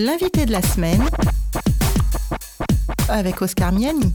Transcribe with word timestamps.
L'invité 0.00 0.46
de 0.46 0.52
la 0.52 0.62
semaine 0.62 1.02
avec 3.08 3.42
Oscar 3.42 3.72
Miani. 3.72 4.12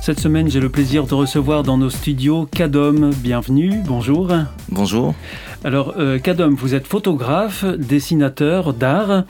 Cette 0.00 0.20
semaine, 0.20 0.50
j'ai 0.50 0.58
le 0.58 0.70
plaisir 0.70 1.06
de 1.06 1.14
recevoir 1.14 1.62
dans 1.64 1.76
nos 1.76 1.90
studios 1.90 2.48
Kadom. 2.50 3.10
Bienvenue, 3.18 3.82
bonjour. 3.84 4.32
Bonjour. 4.70 5.14
Alors, 5.64 5.94
euh, 5.98 6.18
Kadom, 6.18 6.54
vous 6.56 6.74
êtes 6.74 6.86
photographe, 6.86 7.64
dessinateur 7.64 8.72
d'art. 8.72 9.24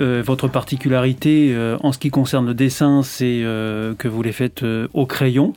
Euh, 0.00 0.22
votre 0.24 0.48
particularité 0.48 1.52
euh, 1.52 1.76
en 1.82 1.92
ce 1.92 1.98
qui 1.98 2.10
concerne 2.10 2.46
le 2.46 2.54
dessin, 2.54 3.02
c'est 3.02 3.42
euh, 3.42 3.94
que 3.94 4.08
vous 4.08 4.22
les 4.22 4.32
faites 4.32 4.62
euh, 4.62 4.88
au 4.92 5.06
crayon. 5.06 5.52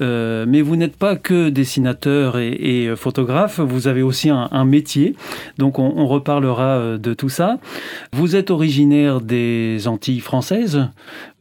Euh, 0.00 0.44
mais 0.48 0.62
vous 0.62 0.76
n'êtes 0.76 0.96
pas 0.96 1.16
que 1.16 1.48
dessinateur 1.48 2.38
et, 2.38 2.52
et, 2.52 2.96
photographe, 2.96 3.60
vous 3.60 3.88
avez 3.88 4.02
aussi 4.02 4.30
un, 4.30 4.48
un 4.50 4.64
métier. 4.64 5.16
Donc, 5.58 5.78
on, 5.78 5.92
on, 5.96 6.06
reparlera 6.06 6.98
de 6.98 7.14
tout 7.14 7.28
ça. 7.28 7.58
Vous 8.12 8.36
êtes 8.36 8.50
originaire 8.50 9.20
des 9.20 9.88
Antilles 9.88 10.20
françaises. 10.20 10.86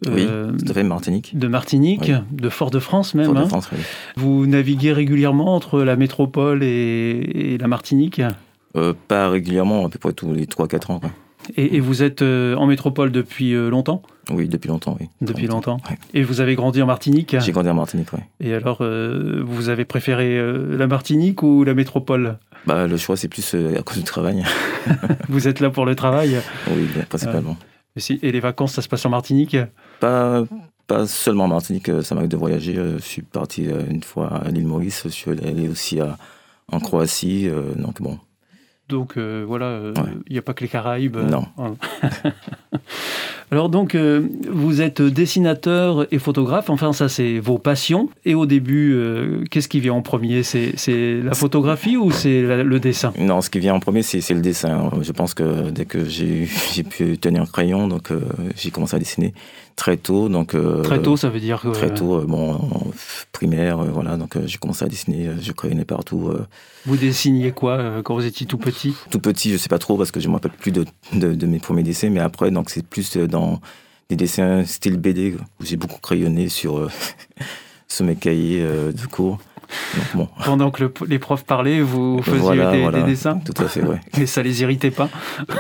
Oui, 0.08 0.26
tout 0.26 0.72
à 0.72 0.74
fait, 0.74 0.84
Martinique. 0.84 1.38
De 1.38 1.48
Martinique, 1.48 2.06
oui. 2.08 2.16
de 2.32 2.50
Fort-de-France 2.50 3.14
même. 3.16 3.26
Fort-de-France, 3.26 3.70
hein. 3.72 3.78
oui. 3.78 3.84
Vous 4.18 4.48
naviguez 4.48 4.92
régulièrement 4.92 5.56
entre 5.56 5.82
la 5.82 5.96
métropole 5.96 6.64
et, 6.64 7.54
et 7.54 7.58
la 7.58 7.68
Martinique? 7.68 8.22
Euh, 8.76 8.94
Pas 9.08 9.30
régulièrement, 9.30 9.86
à 9.86 9.90
peu 9.90 10.00
près 10.00 10.14
tous 10.14 10.34
les 10.34 10.46
3-4 10.46 10.92
ans. 10.92 11.00
Quoi. 11.00 11.12
Et, 11.56 11.76
et, 11.76 11.80
vous 11.80 12.04
êtes 12.04 12.22
euh, 12.22 12.56
en 12.56 12.66
métropole 12.66 13.12
depuis 13.12 13.54
euh, 13.54 13.70
longtemps? 13.70 14.02
Oui, 14.32 14.48
depuis 14.48 14.70
longtemps, 14.70 14.98
oui. 15.00 15.08
Depuis 15.22 15.48
longtemps. 15.48 15.74
longtemps. 15.74 15.96
Et 16.14 16.24
vous 16.24 16.42
avez 16.42 16.56
grandi 16.56 16.82
en 16.82 16.86
Martinique? 16.86 17.36
J'ai 17.40 17.52
grandi 17.52 17.70
en 17.70 17.74
Martinique, 17.74 18.08
oui. 18.14 18.20
Et 18.40 18.54
alors, 18.54 18.78
euh, 18.82 19.44
vous 19.46 19.70
avez 19.70 19.86
préféré 19.86 20.42
la 20.78 20.88
Martinique 20.88 21.44
ou 21.44 21.64
la 21.64 21.74
métropole? 21.74 22.38
Bah, 22.66 22.88
Le 22.88 22.98
choix, 22.98 23.18
c'est 23.18 23.28
plus 23.28 23.56
à 23.56 23.82
cause 23.84 23.98
du 23.98 24.04
travail. 24.04 24.44
vous 25.30 25.48
êtes 25.48 25.60
là 25.60 25.70
pour 25.70 25.86
le 25.86 25.96
travail? 25.96 26.38
Oui, 26.70 26.88
principalement. 27.10 27.58
Et, 27.96 28.00
si, 28.00 28.20
et 28.24 28.32
les 28.32 28.40
vacances, 28.40 28.74
ça 28.74 28.82
se 28.82 28.88
passe 28.88 29.06
en 29.06 29.10
Martinique? 29.10 29.58
Pas, 30.00 30.44
pas 30.88 31.06
seulement 31.06 31.44
en 31.46 31.50
Martinique, 31.50 31.92
ça 32.02 32.16
m'arrive 32.16 32.32
de 32.32 32.38
voyager. 32.38 32.76
Je 32.76 32.98
suis 33.02 33.22
parti 33.22 33.66
une 33.90 34.04
fois 34.04 34.28
à 34.28 34.50
l'île 34.50 34.68
Maurice, 34.68 35.04
je 35.06 35.10
suis 35.10 35.32
allé 35.32 35.68
aussi 35.68 36.00
à, 36.00 36.18
en 36.72 36.80
Croatie. 36.80 37.50
Donc 37.76 38.02
bon, 38.02 38.18
donc 38.94 39.18
euh, 39.18 39.44
voilà, 39.46 39.66
il 39.66 39.86
euh, 39.86 39.94
n'y 40.30 40.36
ouais. 40.36 40.40
a 40.40 40.42
pas 40.44 40.54
que 40.54 40.62
les 40.62 40.70
Caraïbes. 40.70 41.18
Non. 41.18 41.48
Alors 43.54 43.70
donc, 43.70 43.94
euh, 43.94 44.28
vous 44.50 44.82
êtes 44.82 45.00
dessinateur 45.00 46.08
et 46.12 46.18
photographe, 46.18 46.72
enfin 46.72 46.92
ça 46.92 47.08
c'est 47.08 47.38
vos 47.38 47.60
passions. 47.60 48.10
Et 48.26 48.34
au 48.34 48.48
début, 48.48 48.96
euh, 48.96 49.44
qu'est-ce 49.52 49.68
qui 49.68 49.80
vient 49.80 49.94
en 49.94 50.02
premier? 50.02 50.42
C'est 50.42 50.74
la 51.22 51.36
photographie 51.36 51.96
ou 51.96 52.10
c'est 52.10 52.42
le 52.42 52.80
dessin? 52.80 53.14
Non, 53.20 53.42
ce 53.42 53.52
qui 53.52 53.60
vient 53.60 53.76
en 53.76 53.80
premier 53.80 54.02
c'est 54.02 54.28
le 54.34 54.42
dessin. 54.42 54.90
Je 55.00 55.12
pense 55.12 55.36
que 55.36 55.70
dès 55.70 55.86
que 55.86 56.04
j'ai 56.10 56.48
pu 56.84 57.20
tenir 57.20 57.44
un 57.44 57.46
crayon, 57.46 57.88
donc 57.88 58.10
euh, 58.10 58.22
j'ai 58.56 58.72
commencé 58.72 58.96
à 58.96 59.00
dessiner 59.00 59.36
très 59.76 59.98
tôt. 59.98 60.30
Donc, 60.30 60.56
très 60.84 61.02
tôt, 61.02 61.18
ça 61.18 61.30
veut 61.30 61.40
dire 61.40 61.62
que... 61.62 61.70
Très 61.70 61.92
tôt, 61.92 62.22
bon, 62.22 62.60
primaire, 63.32 63.78
voilà, 63.78 64.18
donc 64.18 64.38
j'ai 64.46 64.60
commencé 64.60 64.86
à 64.86 64.88
dessiner, 64.88 65.32
je 65.42 65.52
crayonnais 65.52 65.84
partout. 65.84 66.32
Vous 66.86 66.96
dessiniez 66.96 67.52
quoi 67.52 68.04
quand 68.04 68.14
vous 68.14 68.26
étiez 68.26 68.46
tout 68.46 68.60
petit? 68.60 68.94
Tout 69.10 69.20
petit, 69.20 69.52
je 69.52 69.58
sais 69.58 69.70
pas 69.70 69.80
trop 69.80 69.98
parce 69.98 70.12
que 70.12 70.20
je 70.20 70.28
me 70.28 70.34
rappelle 70.34 70.52
plus 70.52 70.72
de, 70.72 70.86
de, 71.14 71.34
de 71.34 71.48
mes 71.48 71.58
premiers 71.58 71.82
dessins, 71.82 72.12
mais 72.12 72.20
après, 72.20 72.52
donc 72.52 72.70
c'est 72.70 72.86
plus 72.86 73.18
dans 73.18 73.43
des 74.10 74.16
dessins 74.16 74.66
style 74.66 74.98
BD 74.98 75.36
où 75.60 75.66
j'ai 75.66 75.78
beaucoup 75.78 76.00
crayonné 76.00 76.50
sur, 76.50 76.78
euh, 76.78 76.90
sur 77.88 78.06
mes 78.06 78.16
cahiers 78.16 78.62
euh, 78.62 78.92
de 78.92 79.06
cours. 79.06 79.40
Donc, 79.96 80.16
bon. 80.16 80.28
Pendant 80.46 80.72
que 80.72 80.84
le, 80.84 80.94
les 81.08 81.20
profs 81.20 81.46
parlaient, 81.46 81.82
vous 81.82 82.22
faisiez 82.22 82.40
voilà, 82.40 82.72
des, 82.72 82.82
voilà. 82.82 83.02
des, 83.02 83.12
dessins 83.12 83.40
Tout 83.40 83.64
à 83.64 83.68
fait, 83.68 83.82
oui. 83.82 83.96
Et 84.22 84.26
ça 84.28 84.44
les 84.44 84.62
irritait 84.62 84.92
pas 84.92 85.10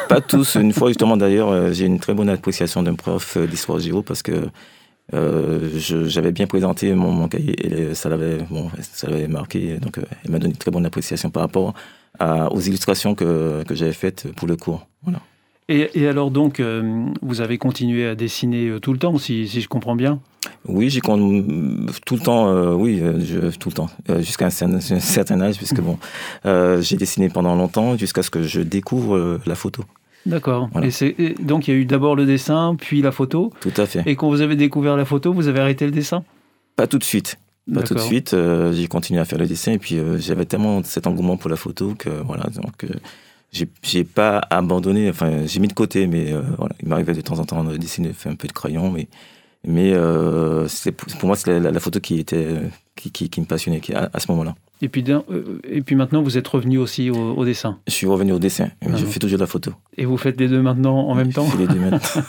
Pas 0.07 0.21
tous. 0.21 0.55
Une 0.55 0.73
fois, 0.73 0.89
justement, 0.89 1.17
d'ailleurs, 1.17 1.73
j'ai 1.73 1.85
une 1.85 1.99
très 1.99 2.13
bonne 2.13 2.29
appréciation 2.29 2.83
d'un 2.83 2.95
prof 2.95 3.37
d'histoire 3.37 3.79
géo 3.79 4.03
parce 4.03 4.21
que 4.21 4.49
euh, 5.13 5.69
j'avais 5.79 6.31
bien 6.31 6.47
présenté 6.47 6.93
mon, 6.93 7.11
mon 7.11 7.27
cahier 7.27 7.55
et 7.65 7.95
ça 7.95 8.09
l'avait 8.09 8.37
bon, 8.49 8.69
ça 8.79 9.07
marqué. 9.27 9.77
Donc, 9.77 9.99
elle 10.23 10.31
m'a 10.31 10.37
donné 10.37 10.51
une 10.51 10.57
très 10.57 10.71
bonne 10.71 10.85
appréciation 10.85 11.29
par 11.31 11.41
rapport 11.41 11.73
à, 12.19 12.51
aux 12.53 12.59
illustrations 12.59 13.15
que, 13.15 13.63
que 13.67 13.73
j'avais 13.73 13.93
faites 13.93 14.31
pour 14.33 14.47
le 14.47 14.55
cours. 14.55 14.87
Voilà. 15.01 15.19
Et, 15.73 15.89
et, 15.95 16.07
alors 16.07 16.29
donc, 16.29 16.59
euh, 16.59 17.07
vous 17.23 17.41
avez 17.41 17.57
continué 17.57 18.05
à 18.05 18.13
dessiner 18.13 18.67
euh, 18.67 18.79
tout 18.79 18.93
le 18.93 18.99
temps, 18.99 19.17
si, 19.17 19.47
si 19.47 19.59
je 19.59 19.67
comprends 19.67 19.95
bien? 19.95 20.19
Oui, 20.67 20.91
j'ai 20.91 21.01
tout 21.01 21.15
le 21.15 22.19
temps, 22.19 22.47
euh, 22.47 22.73
oui, 22.73 23.01
je, 23.21 23.49
tout 23.57 23.69
le 23.69 23.73
temps, 23.73 23.89
jusqu'à 24.19 24.45
un, 24.45 24.49
un, 24.75 24.79
certain 24.79 25.41
âge, 25.41 25.57
puisque 25.57 25.81
bon, 25.81 25.97
j'ai 26.45 26.95
dessiné 26.95 27.29
pendant 27.29 27.55
longtemps, 27.55 27.97
jusqu'à 27.97 28.21
ce 28.21 28.29
que 28.29 28.43
je 28.43 28.61
découvre 28.61 29.39
la 29.47 29.55
photo. 29.55 29.83
D'accord. 30.27 30.69
Voilà. 30.71 30.87
Et, 31.01 31.35
donc 31.39 31.67
il 31.67 31.73
y 31.73 31.77
a 31.77 31.79
eu 31.79 31.85
d'abord 31.85 32.15
le 32.15 32.25
dessin, 32.25 32.75
puis 32.79 33.01
la 33.01 33.11
photo. 33.11 33.51
Tout 33.59 33.73
à 33.75 33.87
fait. 33.87 34.03
Et 34.05 34.15
quand 34.15 34.29
vous 34.29 34.41
avez 34.41 34.55
découvert 34.55 34.95
la 34.95 35.05
photo, 35.05 35.33
vous 35.33 35.47
avez 35.47 35.59
arrêté 35.59 35.85
le 35.85 35.91
dessin? 35.91 36.23
Pas 36.75 36.87
tout 36.87 36.99
de 36.99 37.03
suite. 37.03 37.37
Pas 37.73 37.81
tout 37.81 37.95
de 37.95 37.99
suite. 37.99 38.35
J'ai 38.73 38.87
continué 38.87 39.19
à 39.19 39.25
faire 39.25 39.39
le 39.39 39.47
dessin 39.47 39.71
et 39.71 39.79
puis 39.79 39.97
j'avais 40.17 40.45
tellement 40.45 40.83
cet 40.83 41.07
engouement 41.07 41.35
pour 41.35 41.49
la 41.49 41.57
photo 41.57 41.95
que 41.97 42.09
voilà, 42.09 42.43
donc 42.61 42.85
j'ai 43.53 44.03
pas 44.03 44.41
abandonné. 44.49 45.09
Enfin, 45.09 45.45
j'ai 45.45 45.59
mis 45.59 45.67
de 45.67 45.73
côté, 45.73 46.07
mais 46.07 46.33
voilà, 46.57 46.75
il 46.81 46.87
m'arrivait 46.87 47.13
de 47.13 47.21
temps 47.21 47.39
en 47.39 47.45
temps 47.45 47.63
de 47.63 47.77
dessiner, 47.77 48.13
faire 48.13 48.31
un 48.31 48.35
peu 48.35 48.47
de 48.47 48.53
crayon, 48.53 48.91
mais 48.91 49.07
mais 49.65 49.93
pour 51.19 51.27
moi 51.27 51.37
c'est 51.37 51.51
la, 51.51 51.59
la, 51.59 51.71
la, 51.71 51.79
photo 51.79 52.01
qui 52.01 52.19
était 52.19 52.57
qui, 52.95 53.11
qui, 53.11 53.29
qui 53.29 53.39
me 53.39 53.45
passionnait 53.45 53.79
qui, 53.79 53.93
à, 53.93 54.09
à, 54.11 54.19
ce 54.19 54.29
moment-là. 54.31 54.55
Et 54.81 54.89
puis, 54.89 55.03
et 55.63 55.81
puis 55.81 55.95
maintenant, 55.95 56.21
vous 56.21 56.37
êtes 56.37 56.47
revenu 56.47 56.77
aussi 56.77 57.09
au, 57.09 57.15
au 57.15 57.45
dessin 57.45 57.79
Je 57.87 57.93
suis 57.93 58.05
revenu 58.05 58.33
au 58.33 58.39
dessin. 58.39 58.69
Ah 58.81 58.89
je 58.95 59.05
fais 59.05 59.19
toujours 59.19 59.37
de 59.37 59.43
la 59.43 59.47
photo. 59.47 59.71
Et 59.97 60.03
vous 60.03 60.17
faites 60.17 60.37
les 60.39 60.49
deux 60.49 60.61
maintenant 60.61 61.07
en 61.07 61.15
même 61.15 61.31
je 61.31 61.35
temps 61.35 61.45
fais 61.45 61.59
les 61.59 61.67
deux 61.67 61.79
maintenant. 61.79 62.21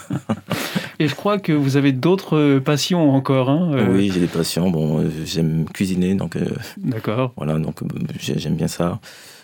Et 0.99 1.07
je 1.07 1.15
crois 1.15 1.39
que 1.39 1.51
vous 1.51 1.77
avez 1.77 1.91
d'autres 1.91 2.59
passions 2.59 3.11
encore. 3.11 3.49
Hein 3.49 3.87
oui, 3.89 4.11
j'ai 4.13 4.19
des 4.19 4.27
passions. 4.27 4.69
Bon, 4.69 5.09
j'aime 5.25 5.65
cuisiner, 5.65 6.15
donc. 6.15 6.35
Euh, 6.35 6.45
D'accord. 6.77 7.33
Voilà, 7.37 7.59
donc 7.59 7.81
j'aime 8.19 8.55
bien 8.55 8.67
ça. 8.67 8.99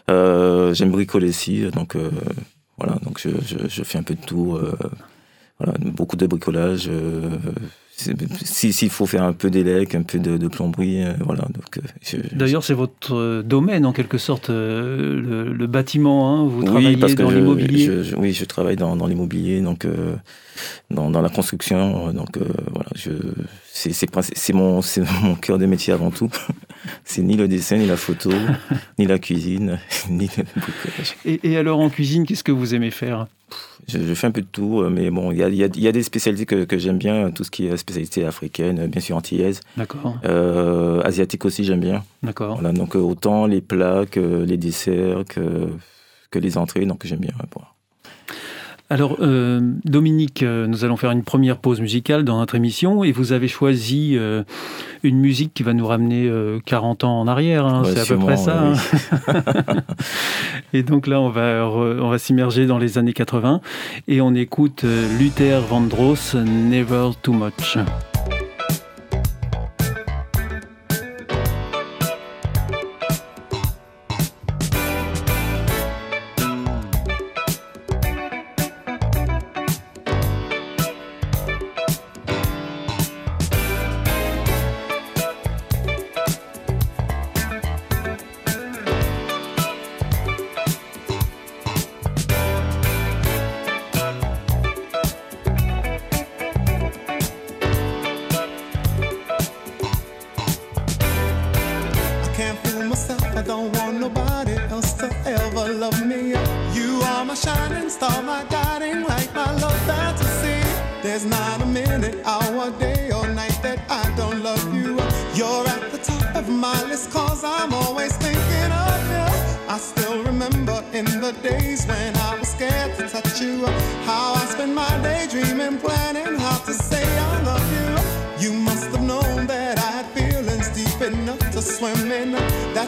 Euh, 0.09 0.73
j'aime 0.73 0.91
bricoler 0.91 1.29
aussi, 1.29 1.61
donc 1.71 1.95
euh, 1.95 2.09
voilà, 2.77 2.95
donc 3.03 3.19
je, 3.19 3.29
je, 3.45 3.67
je, 3.67 3.83
fais 3.83 3.97
un 3.97 4.03
peu 4.03 4.15
de 4.15 4.25
tout. 4.25 4.57
voilà, 5.59 5.77
beaucoup 5.79 6.15
de 6.15 6.25
bricolage. 6.25 6.89
S'il 8.43 8.73
si, 8.73 8.89
faut 8.89 9.05
faire 9.05 9.23
un 9.23 9.33
peu 9.33 9.49
d'élec, 9.49 9.95
un 9.95 10.03
peu 10.03 10.19
de, 10.19 10.37
de 10.37 10.47
plomberie, 10.47 11.03
euh, 11.03 11.13
voilà. 11.21 11.47
D'ailleurs, 12.33 12.63
c'est 12.63 12.73
votre 12.73 13.41
domaine 13.41 13.85
en 13.85 13.93
quelque 13.93 14.17
sorte, 14.17 14.49
euh, 14.49 15.21
le, 15.21 15.53
le, 15.53 15.67
bâtiment. 15.67 16.33
Hein, 16.33 16.45
vous 16.47 16.59
oui, 16.59 16.65
travaillez 16.65 16.97
parce 16.97 17.15
que 17.15 17.23
dans 17.23 17.31
l'immobilier. 17.31 17.89
oui, 18.17 18.33
je 18.33 18.45
travaille 18.45 18.75
dans, 18.75 18.95
dans 18.95 19.07
l'immobilier, 19.07 19.61
donc 19.61 19.85
euh, 19.85 20.15
dans, 20.89 21.09
dans, 21.09 21.21
la 21.21 21.29
construction. 21.29 22.11
Donc 22.11 22.37
voilà, 22.71 22.89
c'est 23.71 24.53
mon, 24.53 24.81
mon 25.23 25.35
cœur 25.35 25.57
de 25.57 25.65
métier 25.65 25.93
avant 25.93 26.11
tout. 26.11 26.29
c'est 27.03 27.21
ni 27.21 27.35
le 27.37 27.47
dessin, 27.47 27.77
ni 27.77 27.87
la 27.87 27.97
photo, 27.97 28.31
ni 28.99 29.05
la 29.05 29.19
cuisine, 29.19 29.79
ni 30.09 30.29
le 30.37 30.43
bricolage. 30.43 31.15
Et, 31.25 31.39
et 31.43 31.57
alors 31.57 31.79
en 31.79 31.89
cuisine, 31.89 32.25
qu'est-ce 32.25 32.43
que 32.43 32.51
vous 32.51 32.73
aimez 32.73 32.91
faire? 32.91 33.27
Je, 33.87 33.97
je, 33.99 34.13
fais 34.13 34.27
un 34.27 34.31
peu 34.31 34.41
de 34.41 34.47
tout, 34.47 34.83
mais 34.89 35.09
bon, 35.09 35.31
il 35.31 35.37
y 35.37 35.43
a, 35.43 35.49
y, 35.49 35.63
a, 35.63 35.67
y 35.73 35.87
a, 35.87 35.91
des 35.91 36.03
spécialités 36.03 36.45
que, 36.45 36.63
que 36.65 36.77
j'aime 36.77 36.97
bien, 36.97 37.31
tout 37.31 37.43
ce 37.43 37.51
qui 37.51 37.67
est 37.67 37.77
spécialité 37.77 38.25
africaine, 38.25 38.87
bien 38.87 39.01
sûr 39.01 39.17
antillaise. 39.17 39.61
D'accord. 39.77 40.17
Euh, 40.25 41.01
asiatique 41.01 41.45
aussi, 41.45 41.63
j'aime 41.63 41.79
bien. 41.81 42.03
D'accord. 42.23 42.55
Voilà, 42.55 42.71
donc 42.71 42.95
autant 42.95 43.47
les 43.47 43.61
plats 43.61 44.05
que 44.09 44.43
les 44.43 44.57
desserts, 44.57 45.25
que, 45.27 45.69
que 46.29 46.39
les 46.39 46.57
entrées, 46.57 46.85
donc 46.85 47.05
j'aime 47.05 47.19
bien. 47.19 47.33
Alors, 48.91 49.15
euh, 49.21 49.61
Dominique, 49.85 50.43
euh, 50.43 50.67
nous 50.67 50.83
allons 50.83 50.97
faire 50.97 51.11
une 51.11 51.23
première 51.23 51.59
pause 51.59 51.79
musicale 51.79 52.25
dans 52.25 52.39
notre 52.39 52.55
émission 52.55 53.05
et 53.05 53.13
vous 53.13 53.31
avez 53.31 53.47
choisi 53.47 54.17
euh, 54.17 54.43
une 55.01 55.17
musique 55.17 55.53
qui 55.53 55.63
va 55.63 55.71
nous 55.71 55.87
ramener 55.87 56.29
40 56.65 57.05
ans 57.05 57.21
en 57.21 57.25
arrière. 57.25 57.65
Hein, 57.65 57.83
ouais, 57.83 57.91
c'est 57.93 58.01
à 58.01 58.05
peu 58.05 58.17
près 58.17 58.35
ça. 58.35 58.65
Oui. 58.65 58.77
Hein 59.29 59.75
et 60.73 60.83
donc 60.83 61.07
là, 61.07 61.21
on 61.21 61.29
va, 61.29 61.65
on 61.65 62.09
va 62.09 62.17
s'immerger 62.17 62.65
dans 62.65 62.79
les 62.79 62.97
années 62.97 63.13
80 63.13 63.61
et 64.09 64.19
on 64.19 64.35
écoute 64.35 64.83
Luther 65.17 65.61
Vandross, 65.61 66.35
Never 66.35 67.11
Too 67.21 67.31
Much. 67.31 67.77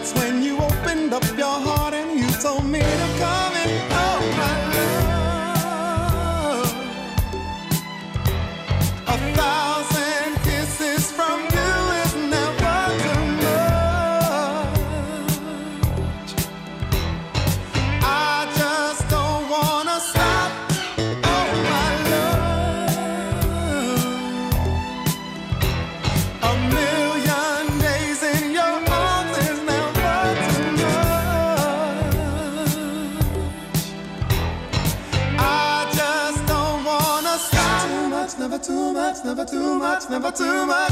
That's 0.04 0.20
when 0.20 0.44
you 0.44 0.58
opened 0.58 1.14
up 1.14 1.24
your 1.38 1.48
heart 1.48 1.94
and 1.94 2.20
you 2.20 2.30
told 2.42 2.66
me 2.66 2.82
to 2.82 3.10
come 3.20 3.53
too 38.64 38.94
much, 38.94 39.26
never 39.26 39.44
too 39.44 39.78
much, 39.78 40.10
never 40.10 40.32
too 40.32 40.66
much. 40.66 40.92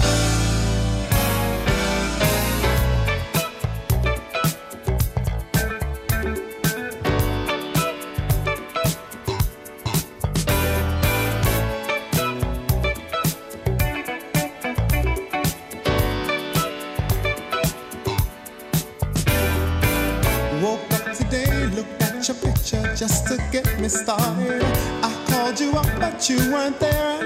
Woke 20.62 20.82
up 20.92 21.16
today, 21.16 21.68
looked 21.68 22.04
at 22.04 22.28
your 22.28 22.36
picture 22.36 22.94
just 22.96 23.28
to 23.28 23.38
get 23.54 23.80
me 23.80 23.88
started. 23.88 24.62
I 25.02 25.26
called 25.30 25.58
you 25.58 25.72
up, 25.72 25.88
but 26.00 26.30
you 26.30 26.38
weren't 26.52 26.78
there, 26.80 27.11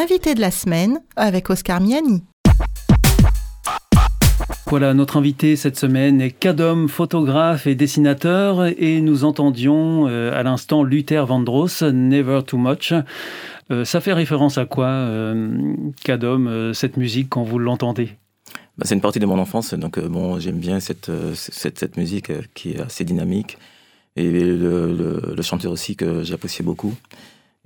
L'invité 0.00 0.36
de 0.36 0.40
la 0.40 0.52
semaine 0.52 1.00
avec 1.16 1.50
Oscar 1.50 1.80
Miani. 1.80 2.22
Voilà, 4.68 4.94
notre 4.94 5.16
invité 5.16 5.56
cette 5.56 5.76
semaine 5.76 6.20
est 6.20 6.30
Kadom, 6.30 6.86
photographe 6.86 7.66
et 7.66 7.74
dessinateur, 7.74 8.66
et 8.66 9.00
nous 9.00 9.24
entendions 9.24 10.06
euh, 10.06 10.30
à 10.38 10.44
l'instant 10.44 10.84
Luther 10.84 11.26
Vandross, 11.26 11.82
Never 11.82 12.42
Too 12.46 12.58
Much. 12.58 12.94
Euh, 13.72 13.84
ça 13.84 14.00
fait 14.00 14.12
référence 14.12 14.56
à 14.56 14.66
quoi, 14.66 14.86
euh, 14.86 15.74
Kadom, 16.04 16.46
euh, 16.46 16.72
cette 16.72 16.96
musique 16.96 17.30
quand 17.30 17.42
vous 17.42 17.58
l'entendez? 17.58 18.10
Bah, 18.76 18.84
c'est 18.84 18.94
une 18.94 19.00
partie 19.00 19.18
de 19.18 19.26
mon 19.26 19.40
enfance, 19.40 19.74
donc 19.74 19.98
euh, 19.98 20.08
bon, 20.08 20.38
j'aime 20.38 20.60
bien 20.60 20.78
cette, 20.78 21.08
euh, 21.08 21.32
cette, 21.34 21.80
cette 21.80 21.96
musique 21.96 22.30
euh, 22.30 22.42
qui 22.54 22.74
est 22.74 22.80
assez 22.80 23.02
dynamique. 23.02 23.58
Et 24.14 24.30
le, 24.30 24.92
le- 24.92 25.34
le 25.36 25.42
chanteur 25.42 25.72
aussi 25.72 25.96
que 25.96 26.22
j'appréciais 26.22 26.64
beaucoup. 26.64 26.94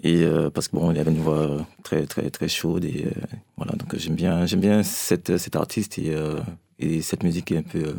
Et 0.03 0.25
euh, 0.25 0.51
parce 0.51 0.69
que 0.69 0.77
bon, 0.77 0.91
il 0.91 0.99
avait 0.99 1.11
une 1.13 1.19
voix 1.19 1.67
très 1.85 2.07
très 2.07 2.31
très 2.31 2.49
chaude 2.49 2.85
et 2.85 3.05
euh, 3.07 3.11
voilà, 3.57 3.73
donc 3.73 3.97
j'aime 3.97 4.15
bien 4.17 4.47
j'aime 4.47 4.61
bien 4.61 4.83
cette, 4.83 5.37
cet 5.37 5.55
artiste 5.57 5.99
et, 5.99 6.15
euh, 6.15 6.41
et 6.79 7.03
cette 7.03 7.23
musique 7.23 7.47
qui 7.47 7.55
est 7.55 7.59
un 7.59 7.63
peu 7.63 7.79
euh, 7.79 7.95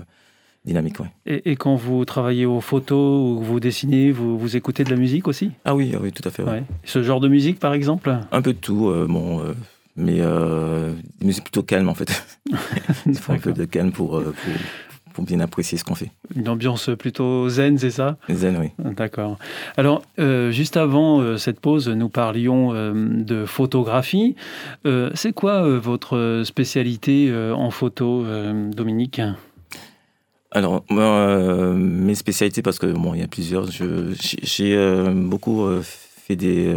dynamique, 0.65 0.99
ouais. 0.99 1.07
et, 1.25 1.51
et 1.51 1.55
quand 1.55 1.75
vous 1.75 2.03
travaillez 2.05 2.45
aux 2.45 2.61
photos 2.61 3.37
ou 3.39 3.43
vous 3.43 3.59
dessinez, 3.59 4.11
vous, 4.11 4.37
vous 4.37 4.55
écoutez 4.55 4.83
de 4.83 4.89
la 4.89 4.95
musique 4.95 5.27
aussi? 5.27 5.51
Ah 5.65 5.75
oui, 5.75 5.93
ah 5.95 5.99
oui, 6.01 6.11
tout 6.11 6.27
à 6.27 6.31
fait. 6.31 6.43
ouais. 6.43 6.51
Ouais. 6.51 6.63
Ce 6.83 7.03
genre 7.03 7.19
de 7.19 7.27
musique, 7.27 7.59
par 7.59 7.73
exemple? 7.73 8.17
Un 8.31 8.41
peu 8.41 8.53
de 8.53 8.59
tout, 8.59 8.89
euh, 8.89 9.05
bon, 9.09 9.39
euh, 9.41 9.53
mais 9.95 10.17
euh, 10.19 10.93
une 11.21 11.27
musique 11.27 11.43
plutôt 11.43 11.63
calme 11.63 11.89
en 11.89 11.93
fait. 11.95 12.11
Il 13.05 13.15
faut 13.17 13.33
un 13.33 13.39
peu 13.39 13.53
de 13.53 13.65
calme 13.65 13.91
pour, 13.91 14.17
euh, 14.17 14.33
pour, 14.43 14.53
pour 15.13 15.23
bien 15.23 15.39
apprécier 15.39 15.77
ce 15.77 15.83
qu'on 15.83 15.95
fait. 15.95 16.11
Une 16.35 16.49
ambiance 16.49 16.89
plutôt 16.97 17.47
zen, 17.49 17.77
c'est 17.77 17.91
ça? 17.91 18.17
Zen, 18.29 18.57
oui. 18.57 18.69
D'accord. 18.95 19.37
Alors, 19.77 20.01
euh, 20.19 20.51
juste 20.51 20.75
avant 20.77 21.21
euh, 21.21 21.37
cette 21.37 21.59
pause, 21.59 21.87
nous 21.87 22.09
parlions 22.09 22.73
euh, 22.73 22.93
de 22.93 23.45
photographie. 23.45 24.35
C'est 25.13 25.33
quoi 25.33 25.67
votre 25.79 26.41
spécialité 26.45 27.33
en 27.55 27.69
photo, 27.71 28.25
Dominique? 28.71 29.21
Alors, 30.51 30.83
mes 30.89 32.15
spécialités, 32.15 32.61
parce 32.61 32.79
que 32.79 32.87
bon, 32.87 33.13
il 33.13 33.21
y 33.21 33.23
a 33.23 33.27
plusieurs. 33.27 33.69
je- 33.71 34.13
J'ai 34.41 34.75
beaucoup 35.13 35.65
fait 35.81 36.35
des, 36.35 36.73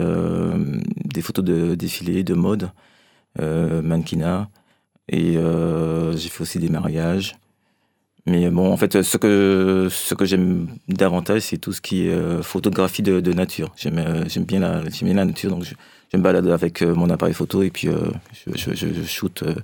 des 1.04 1.22
photos 1.22 1.44
de 1.44 1.74
défilés, 1.74 2.22
de 2.24 2.34
mode, 2.34 2.70
mannequinat, 3.38 4.48
et 5.10 5.34
j'ai 6.16 6.28
fait 6.28 6.40
aussi 6.42 6.58
des 6.58 6.68
mariages. 6.70 7.36
Mais 8.26 8.50
bon, 8.50 8.72
en 8.72 8.76
fait, 8.76 9.02
ce 9.02 9.16
que, 9.16 9.88
ce 9.90 10.14
que 10.14 10.24
j'aime 10.24 10.66
davantage, 10.88 11.42
c'est 11.42 11.58
tout 11.58 11.72
ce 11.72 11.80
qui 11.80 12.06
est 12.08 12.10
euh, 12.10 12.42
photographie 12.42 13.02
de, 13.02 13.32
nature. 13.32 13.72
J'aime 13.76 13.98
euh, 13.98 14.24
j'aime 14.28 14.44
bien, 14.44 14.60
la- 14.60 14.82
j'aime 14.90 15.08
bien 15.08 15.14
la 15.14 15.24
nature, 15.24 15.50
donc 15.50 15.62
je, 15.64 15.74
je 16.12 16.16
me 16.16 16.22
balade 16.22 16.48
avec 16.48 16.82
euh, 16.82 16.92
mon 16.94 17.08
appareil 17.10 17.34
photo 17.34 17.62
et 17.62 17.70
puis 17.70 17.88
euh, 17.88 18.10
je, 18.32 18.50
je, 18.56 18.74
je, 18.74 18.86
je 18.92 19.02
shoot 19.04 19.42
euh, 19.44 19.54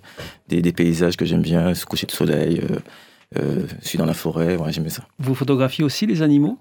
des, 0.48 0.62
des 0.62 0.72
paysages 0.72 1.16
que 1.16 1.24
j'aime 1.24 1.42
bien, 1.42 1.74
ce 1.74 1.84
coucher 1.86 2.06
de 2.06 2.12
soleil. 2.12 2.60
euh, 2.62 2.76
euh, 3.38 3.66
je 3.82 3.88
suis 3.88 3.98
dans 3.98 4.04
la 4.06 4.14
forêt, 4.14 4.56
ouais, 4.56 4.72
j'aime 4.72 4.88
ça. 4.90 5.02
Vous 5.18 5.34
photographiez 5.34 5.82
aussi 5.84 6.06
les 6.06 6.22
animaux? 6.22 6.58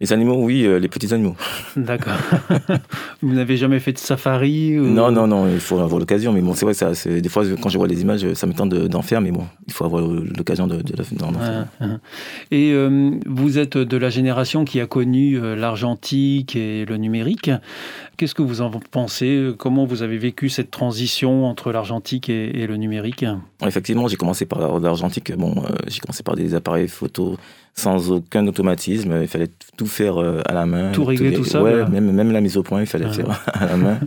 Les 0.00 0.12
animaux, 0.12 0.34
oui, 0.42 0.66
euh, 0.66 0.80
les 0.80 0.88
petits 0.88 1.14
animaux. 1.14 1.36
D'accord. 1.76 2.14
Vous 3.22 3.32
n'avez 3.32 3.56
jamais 3.56 3.78
fait 3.78 3.92
de 3.92 3.98
safari 3.98 4.76
ou- 4.78 4.86
Non, 4.86 5.12
non, 5.12 5.28
non, 5.28 5.46
il 5.48 5.60
faut 5.60 5.78
avoir 5.78 6.00
l'occasion. 6.00 6.32
Mais 6.32 6.40
bon, 6.40 6.52
c'est 6.54 6.64
vrai, 6.64 6.74
ça, 6.74 6.94
c'est- 6.96 7.20
des 7.20 7.28
fois, 7.28 7.44
quand 7.62 7.68
je 7.68 7.78
vois 7.78 7.86
les 7.86 8.02
images, 8.02 8.32
ça 8.34 8.48
me 8.48 8.52
tente 8.54 8.70
de- 8.70 8.88
d'en 8.88 9.02
faire, 9.02 9.20
mais 9.20 9.30
bon, 9.30 9.46
il 9.68 9.72
faut 9.72 9.84
avoir 9.84 10.02
l'occasion 10.02 10.66
de, 10.66 10.82
de, 10.82 10.94
d'en 11.16 11.32
faire. 11.32 11.66
Ah, 11.80 11.84
ah. 11.84 11.86
Et 12.50 12.72
euh, 12.72 13.12
vous 13.26 13.56
êtes 13.58 13.78
de 13.78 13.96
la 13.96 14.10
génération 14.10 14.64
qui 14.64 14.80
a 14.80 14.86
connu 14.86 15.38
euh, 15.38 15.54
l'argentique 15.54 16.56
et 16.56 16.84
le 16.86 16.96
numérique. 16.96 17.50
Qu'est-ce 18.16 18.34
que 18.34 18.42
vous 18.42 18.60
en 18.60 18.70
pensez 18.70 19.50
Comment 19.58 19.84
vous 19.86 20.02
avez 20.02 20.18
vécu 20.18 20.48
cette 20.48 20.70
transition 20.70 21.46
entre 21.46 21.72
l'argentique 21.72 22.28
et, 22.28 22.66
le 22.66 22.76
numérique? 22.76 23.24
Effectivement, 23.66 24.06
j'ai 24.08 24.16
commencé 24.16 24.46
par 24.46 24.78
l'argentique. 24.78 25.36
Bon, 25.36 25.54
euh, 25.56 25.74
j'ai 25.88 26.00
commencé 26.00 26.22
par 26.22 26.36
des 26.36 26.54
appareils 26.54 26.88
photo 26.88 27.36
sans 27.74 28.12
aucun 28.12 28.46
automatisme. 28.46 29.18
Il 29.20 29.28
fallait 29.28 29.50
tout 29.76 29.86
faire 29.86 30.18
euh, 30.18 30.42
à 30.46 30.52
la 30.52 30.64
main. 30.64 30.92
Tout 30.92 31.04
régler, 31.04 31.32
tout, 31.32 31.44
ça 31.44 31.62
Ouais, 31.62 31.88
même, 31.88 32.12
même 32.12 32.30
la 32.30 32.40
mise 32.40 32.56
au 32.56 32.62
point, 32.62 32.80
il 32.80 32.86
fallait 32.86 33.12
faire 33.12 33.42
à 33.52 33.66
la 33.66 33.76
main. 33.76 33.98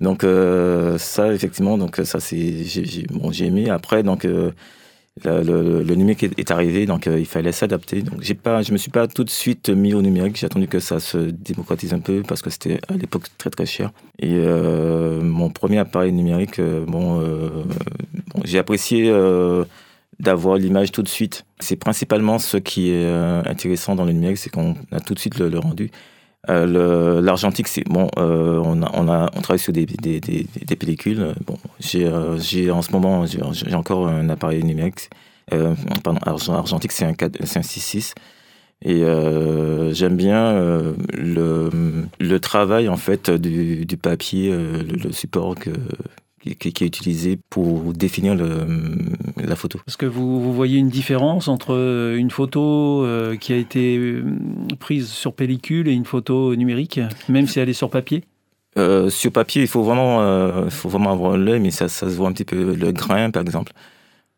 Donc, 0.00 0.24
euh, 0.24 0.96
ça, 0.96 1.32
effectivement, 1.32 1.76
donc, 1.76 2.00
ça, 2.04 2.20
c'est, 2.20 2.64
j'ai, 2.64 3.06
bon, 3.10 3.30
j'ai 3.30 3.46
aimé. 3.46 3.68
Après, 3.68 4.02
donc, 4.02 4.26
le, 5.22 5.94
numérique 5.94 6.24
est, 6.36 6.50
arrivé, 6.50 6.86
donc 6.86 7.06
euh, 7.06 7.20
il 7.20 7.26
fallait 7.26 7.52
s'adapter. 7.52 8.02
Donc 8.02 8.20
j'ai 8.20 8.34
pas, 8.34 8.58
me 8.58 8.76
suis 8.76 8.90
pas 8.90 9.06
tout 9.06 9.24
de 9.24 9.30
suite 9.30 9.70
mis 9.70 9.94
au 9.94 10.02
numérique. 10.02 10.36
J'ai 10.36 10.46
attendu 10.46 10.66
que 10.66 10.80
ça 10.80 10.98
se 10.98 11.18
démocratise 11.18 11.94
un 11.94 12.00
peu 12.00 12.22
parce 12.26 12.42
que 12.42 12.50
c'était 12.50 12.80
à 12.88 12.94
l'époque 12.94 13.26
très 13.38 13.50
très 13.50 13.66
cher. 13.66 13.92
Et 14.18 14.32
euh, 14.34 15.20
mon 15.22 15.50
premier 15.50 15.78
appareil 15.78 16.12
numérique, 16.12 16.58
euh, 16.58 16.84
bon, 16.84 17.22
j'ai 18.44 18.58
apprécié 18.58 19.12
d'avoir 20.18 20.56
l'image 20.56 20.90
tout 20.90 21.02
de 21.02 21.08
suite. 21.08 21.44
C'est 21.60 21.76
principalement 21.76 22.38
ce 22.38 22.56
qui 22.56 22.90
est 22.90 23.06
intéressant 23.46 23.94
dans 23.94 24.04
le 24.04 24.12
numérique, 24.12 24.38
c'est 24.38 24.50
qu'on 24.50 24.74
a 24.90 25.00
tout 25.00 25.14
de 25.14 25.18
suite 25.18 25.38
le 25.38 25.58
rendu. 25.58 25.90
Euh, 26.50 27.20
l'argentique, 27.20 27.68
c'est 27.68 27.84
bon. 27.84 28.08
Euh, 28.18 28.60
on, 28.64 28.82
a, 28.82 28.90
on, 28.94 29.08
a, 29.08 29.30
on 29.34 29.40
travaille 29.40 29.58
sur 29.58 29.72
des, 29.72 29.86
des, 29.86 30.20
des, 30.20 30.46
des 30.64 30.76
pellicules. 30.76 31.34
Bon, 31.46 31.58
j'ai, 31.80 32.06
euh, 32.06 32.38
j'ai 32.38 32.70
en 32.70 32.82
ce 32.82 32.92
moment, 32.92 33.24
j'ai, 33.26 33.74
encore 33.74 34.08
un 34.08 34.28
appareil 34.28 34.62
numérique. 34.64 35.10
pardon, 35.50 36.20
argentique, 36.24 36.92
c'est 36.92 37.04
un, 37.04 37.10
un 37.10 37.12
6.6. 37.12 38.14
Et 38.86 39.02
j'aime 39.94 40.16
bien 40.16 40.52
le, 41.14 41.70
le 42.20 42.40
travail 42.40 42.88
en 42.88 42.96
fait 42.96 43.30
du, 43.30 43.86
du 43.86 43.96
papier, 43.96 44.50
le, 44.50 44.82
le, 44.82 45.12
support 45.12 45.54
que, 45.54 45.70
qui, 46.52 46.84
est 46.84 46.86
utilisé 46.86 47.38
pour 47.50 47.92
définir 47.94 48.34
le, 48.34 48.66
la 49.42 49.56
photo. 49.56 49.80
Est-ce 49.88 49.96
que 49.96 50.06
vous, 50.06 50.40
vous, 50.40 50.52
voyez 50.52 50.78
une 50.78 50.88
différence 50.88 51.48
entre 51.48 51.74
euh, 51.74 52.16
une 52.16 52.30
photo 52.30 53.04
euh, 53.04 53.36
qui 53.36 53.52
a 53.52 53.56
été 53.56 53.96
euh, 53.96 54.24
prise 54.78 55.08
sur 55.08 55.32
pellicule 55.32 55.88
et 55.88 55.92
une 55.92 56.04
photo 56.04 56.54
numérique, 56.54 57.00
même 57.28 57.46
si 57.46 57.60
elle 57.60 57.68
est 57.68 57.74
sur 57.74 57.90
papier? 57.90 58.24
Sur 59.08 59.30
papier, 59.30 59.62
il 59.62 59.68
faut 59.68 59.84
vraiment, 59.84 60.68
faut 60.68 60.88
vraiment 60.88 61.12
avoir 61.12 61.36
l'œil, 61.36 61.60
mais 61.60 61.70
ça, 61.70 61.88
ça, 61.88 62.10
se 62.10 62.16
voit 62.16 62.28
un 62.28 62.32
petit 62.32 62.44
peu 62.44 62.74
le 62.74 62.90
grain, 62.90 63.30
par 63.30 63.42
exemple. 63.42 63.72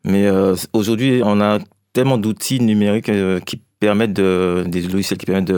Mais 0.05 0.29
aujourd'hui, 0.75 1.23
on 1.25 1.41
a 1.41 1.59
tellement 1.95 2.19
d'outils 2.19 2.61
numériques 2.61 3.11
qui 3.47 3.63
permettent 3.81 4.13
de, 4.13 4.65
des 4.67 4.83
logiciels 4.83 5.19
qui 5.19 5.25
permettent 5.25 5.55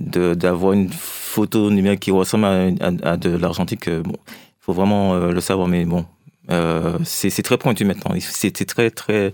de, 0.00 0.32
d'avoir 0.32 0.72
une 0.72 0.88
photo 0.88 1.70
numérique 1.70 2.00
qui 2.00 2.12
ressemble 2.12 2.46
à, 2.46 2.70
à, 3.02 3.16
de 3.18 3.28
l'argentique. 3.28 3.90
Bon, 3.90 4.16
faut 4.64 4.72
vraiment 4.72 5.14
euh, 5.14 5.30
le 5.30 5.40
savoir. 5.40 5.68
Mais 5.68 5.84
bon, 5.84 6.06
euh, 6.50 6.98
c'est 7.04 7.42
très 7.42 7.58
pointu 7.58 7.84
maintenant. 7.84 8.14
C'était 8.20 8.64
très, 8.64 8.90
très, 8.90 9.32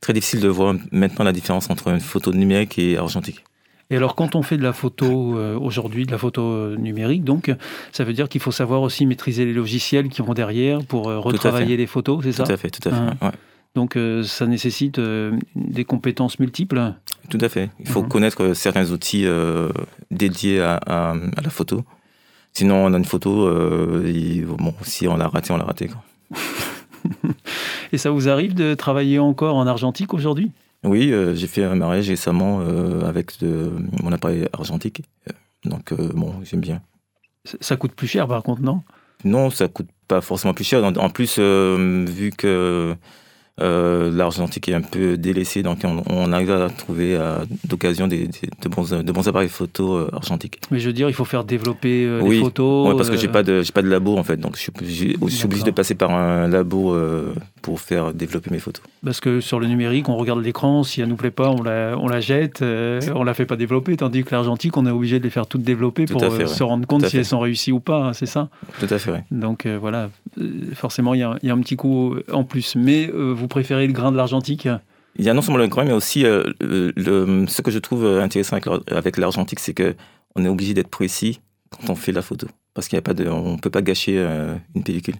très 0.00 0.12
difficile 0.12 0.40
de 0.40 0.48
voir 0.48 0.74
maintenant 0.92 1.24
la 1.24 1.32
différence 1.32 1.70
entre 1.70 1.88
une 1.88 2.00
photo 2.00 2.32
numérique 2.32 2.78
et 2.78 2.96
argentique. 2.96 3.44
Et 3.92 3.96
alors, 3.96 4.14
quand 4.14 4.36
on 4.36 4.42
fait 4.42 4.56
de 4.56 4.62
la 4.62 4.72
photo 4.72 5.36
euh, 5.36 5.58
aujourd'hui, 5.58 6.06
de 6.06 6.12
la 6.12 6.18
photo 6.18 6.76
numérique, 6.76 7.24
donc, 7.24 7.52
ça 7.90 8.04
veut 8.04 8.12
dire 8.12 8.28
qu'il 8.28 8.40
faut 8.40 8.52
savoir 8.52 8.82
aussi 8.82 9.04
maîtriser 9.04 9.44
les 9.44 9.52
logiciels 9.52 10.08
qui 10.08 10.22
vont 10.22 10.34
derrière 10.34 10.84
pour 10.84 11.06
retravailler 11.06 11.76
les 11.76 11.88
photos, 11.88 12.22
c'est 12.22 12.30
ça? 12.30 12.44
Tout 12.44 12.52
à 12.52 12.56
fait, 12.56 12.70
tout 12.70 12.88
à 12.88 12.92
fait. 12.92 12.96
Hein. 13.20 13.32
Donc, 13.74 13.98
ça 14.22 14.46
nécessite 14.46 15.00
des 15.00 15.84
compétences 15.84 16.38
multiples? 16.38 16.92
Tout 17.28 17.38
à 17.40 17.48
fait. 17.48 17.70
Il 17.80 17.88
faut 17.88 18.02
mhm. 18.02 18.08
connaître 18.08 18.52
certains 18.54 18.92
outils 18.92 19.26
dédiés 20.12 20.60
à, 20.60 21.14
la 21.42 21.50
photo. 21.50 21.82
Sinon, 22.52 22.84
on 22.84 22.92
a 22.92 22.98
une 22.98 23.04
photo, 23.04 23.46
euh, 23.46 24.44
bon, 24.46 24.74
si 24.82 25.08
on 25.08 25.16
l'a 25.16 25.28
raté, 25.28 25.52
on 25.52 25.56
l'a 25.56 25.64
raté. 25.64 25.90
et 27.92 27.98
ça 27.98 28.10
vous 28.10 28.28
arrive 28.28 28.54
de 28.54 28.74
travailler 28.74 29.18
encore 29.18 29.56
en 29.56 29.66
argentique 29.66 30.12
aujourd'hui? 30.14 30.52
Oui, 30.82 31.12
euh, 31.12 31.34
j'ai 31.34 31.46
fait 31.46 31.64
un 31.64 31.74
mariage 31.74 32.08
récemment 32.08 32.60
euh, 32.60 33.06
avec 33.06 33.32
mon 34.02 34.12
appareil 34.12 34.48
argentique. 34.52 35.02
Donc, 35.64 35.92
bon, 35.94 36.34
j'aime 36.42 36.60
bien. 36.60 36.80
Ça 37.60 37.76
coûte 37.76 37.92
plus 37.92 38.08
cher 38.08 38.26
par 38.26 38.42
contre, 38.42 38.62
non? 38.62 38.82
Non, 39.24 39.50
ça 39.50 39.68
coûte 39.68 39.88
pas 40.08 40.20
forcément 40.20 40.54
plus 40.54 40.64
cher. 40.64 40.82
En 40.84 41.10
plus, 41.10 41.38
vu 41.38 42.30
que 42.30 42.96
euh, 43.60 44.10
l'argentique 44.10 44.68
est 44.68 44.74
un 44.74 44.80
peu 44.80 45.18
délaissé, 45.18 45.62
donc 45.62 45.80
on, 45.84 46.32
arrive 46.32 46.50
à 46.50 46.70
trouver 46.70 47.18
d'occasion 47.64 48.06
des, 48.06 48.26
de, 48.26 48.68
bons, 48.68 49.02
de 49.02 49.12
bons 49.12 49.28
appareils 49.28 49.48
photo 49.48 49.96
euh, 49.96 50.10
argentiques. 50.12 50.60
Mais 50.70 50.78
je 50.78 50.86
veux 50.86 50.92
dire, 50.92 51.08
il 51.08 51.14
faut 51.14 51.26
faire 51.26 51.44
développer 51.44 52.04
euh, 52.06 52.22
les 52.22 52.40
photos. 52.40 52.88
Oui, 52.88 52.94
parce 52.96 53.10
que 53.10 53.16
j'ai 53.16 53.28
pas 53.28 53.42
de 53.42 53.62
j'ai 53.62 53.72
pas 53.72 53.82
de 53.82 53.88
labo 53.88 54.16
en 54.16 54.22
fait, 54.22 54.38
donc 54.38 54.56
je 54.56 54.62
suis, 54.62 55.16
obligé 55.44 55.64
de 55.64 55.70
passer 55.70 55.94
par 55.94 56.10
un 56.12 56.48
labo 56.48 56.96
pour 57.62 57.80
faire 57.80 58.12
développer 58.12 58.50
mes 58.50 58.58
photos. 58.58 58.84
Parce 59.04 59.20
que 59.20 59.40
sur 59.40 59.60
le 59.60 59.66
numérique, 59.66 60.08
on 60.08 60.16
regarde 60.16 60.42
l'écran, 60.42 60.82
si 60.82 61.00
elle 61.00 61.08
nous 61.08 61.16
plaît 61.16 61.30
pas, 61.30 61.50
on 61.50 61.62
la, 61.62 61.96
on 61.98 62.08
la 62.08 62.20
jette, 62.20 62.62
on 62.62 63.24
la 63.24 63.34
fait 63.34 63.46
pas 63.46 63.56
développer, 63.56 63.96
tandis 63.96 64.24
que 64.24 64.34
l'argentique, 64.34 64.76
on 64.76 64.86
est 64.86 64.90
obligé 64.90 65.18
de 65.18 65.24
les 65.24 65.30
faire 65.30 65.46
toutes 65.46 65.62
développer 65.62 66.06
pour 66.06 66.20
se 66.20 66.62
rendre 66.62 66.86
compte 66.86 67.06
si 67.06 67.16
elles 67.16 67.24
sont 67.24 67.40
réussies 67.40 67.72
ou 67.72 67.80
pas, 67.80 68.08
hein, 68.08 68.12
c'est 68.12 68.26
ça? 68.26 68.48
Tout 68.78 68.86
à 68.90 68.98
fait. 68.98 69.24
Donc 69.30 69.66
voilà, 69.66 70.10
forcément, 70.74 71.14
il 71.14 71.18
y, 71.18 71.46
y, 71.46 71.50
a 71.50 71.54
un 71.54 71.60
petit 71.60 71.76
coup 71.76 72.14
en 72.32 72.44
plus. 72.44 72.76
Mais 72.76 73.06
vous 73.08 73.48
préférez 73.48 73.86
le 73.86 73.92
grain 73.92 74.12
de 74.12 74.16
l'argentique? 74.16 74.68
Il 75.16 75.24
y 75.24 75.28
a 75.28 75.34
non 75.34 75.42
seulement 75.42 75.58
le 75.58 75.66
grain, 75.66 75.84
mais 75.84 75.92
aussi 75.92 76.24
euh, 76.24 76.44
le, 76.60 77.44
ce 77.46 77.62
que 77.62 77.70
je 77.70 77.78
trouve 77.78 78.06
intéressant 78.06 78.58
avec 78.90 79.16
l'argentique, 79.16 79.60
c'est 79.60 79.74
qu'on 79.74 80.44
est 80.44 80.48
obligé 80.48 80.74
d'être 80.74 80.88
précis 80.88 81.40
quand 81.70 81.90
on 81.90 81.94
fait 81.94 82.12
la 82.12 82.22
photo. 82.22 82.46
Parce 82.74 82.88
qu'il 82.88 82.96
n'y 82.96 83.00
a 83.00 83.02
pas 83.02 83.14
de, 83.14 83.28
on 83.28 83.54
ne 83.54 83.58
peut 83.58 83.70
pas 83.70 83.82
gâcher 83.82 84.14
euh, 84.16 84.54
une 84.74 84.84
pellicule. 84.84 85.16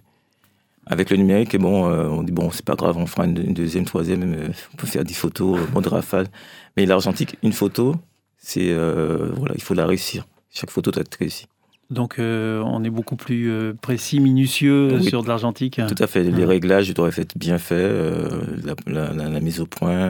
Avec 0.87 1.09
le 1.09 1.17
numérique, 1.17 1.55
bon, 1.57 1.89
euh, 1.89 2.07
on 2.07 2.23
dit 2.23 2.31
bon, 2.31 2.49
c'est 2.51 2.65
pas 2.65 2.75
grave, 2.75 2.97
on 2.97 3.05
fera 3.05 3.25
une, 3.25 3.53
deuxième, 3.53 3.85
troisième, 3.85 4.51
on 4.73 4.77
peut 4.77 4.87
faire 4.87 5.03
10 5.03 5.13
photos, 5.13 5.59
mode 5.73 5.87
rafale. 5.87 6.27
Mais 6.75 6.85
l'argentique, 6.85 7.37
une 7.43 7.53
photo, 7.53 7.95
c'est 8.37 8.73
voilà, 8.73 9.53
il 9.55 9.61
faut 9.61 9.73
la 9.73 9.85
réussir. 9.85 10.25
Chaque 10.49 10.71
photo 10.71 10.91
doit 10.91 11.01
être 11.01 11.15
réussie. 11.15 11.47
Donc 11.91 12.19
euh, 12.19 12.63
on 12.65 12.83
est 12.85 12.89
beaucoup 12.89 13.17
plus 13.17 13.51
euh, 13.51 13.73
précis, 13.79 14.21
minutieux 14.21 15.01
sur 15.01 15.23
de 15.23 15.27
l'argentique. 15.27 15.81
Tout 15.87 16.01
à 16.01 16.07
fait. 16.07 16.23
Les 16.23 16.45
réglages 16.45 16.93
doivent 16.93 17.19
être 17.19 17.37
bien 17.37 17.57
faits, 17.57 17.77
euh, 17.77 18.29
la, 18.87 19.39
mise 19.41 19.59
au 19.59 19.65
point, 19.65 20.09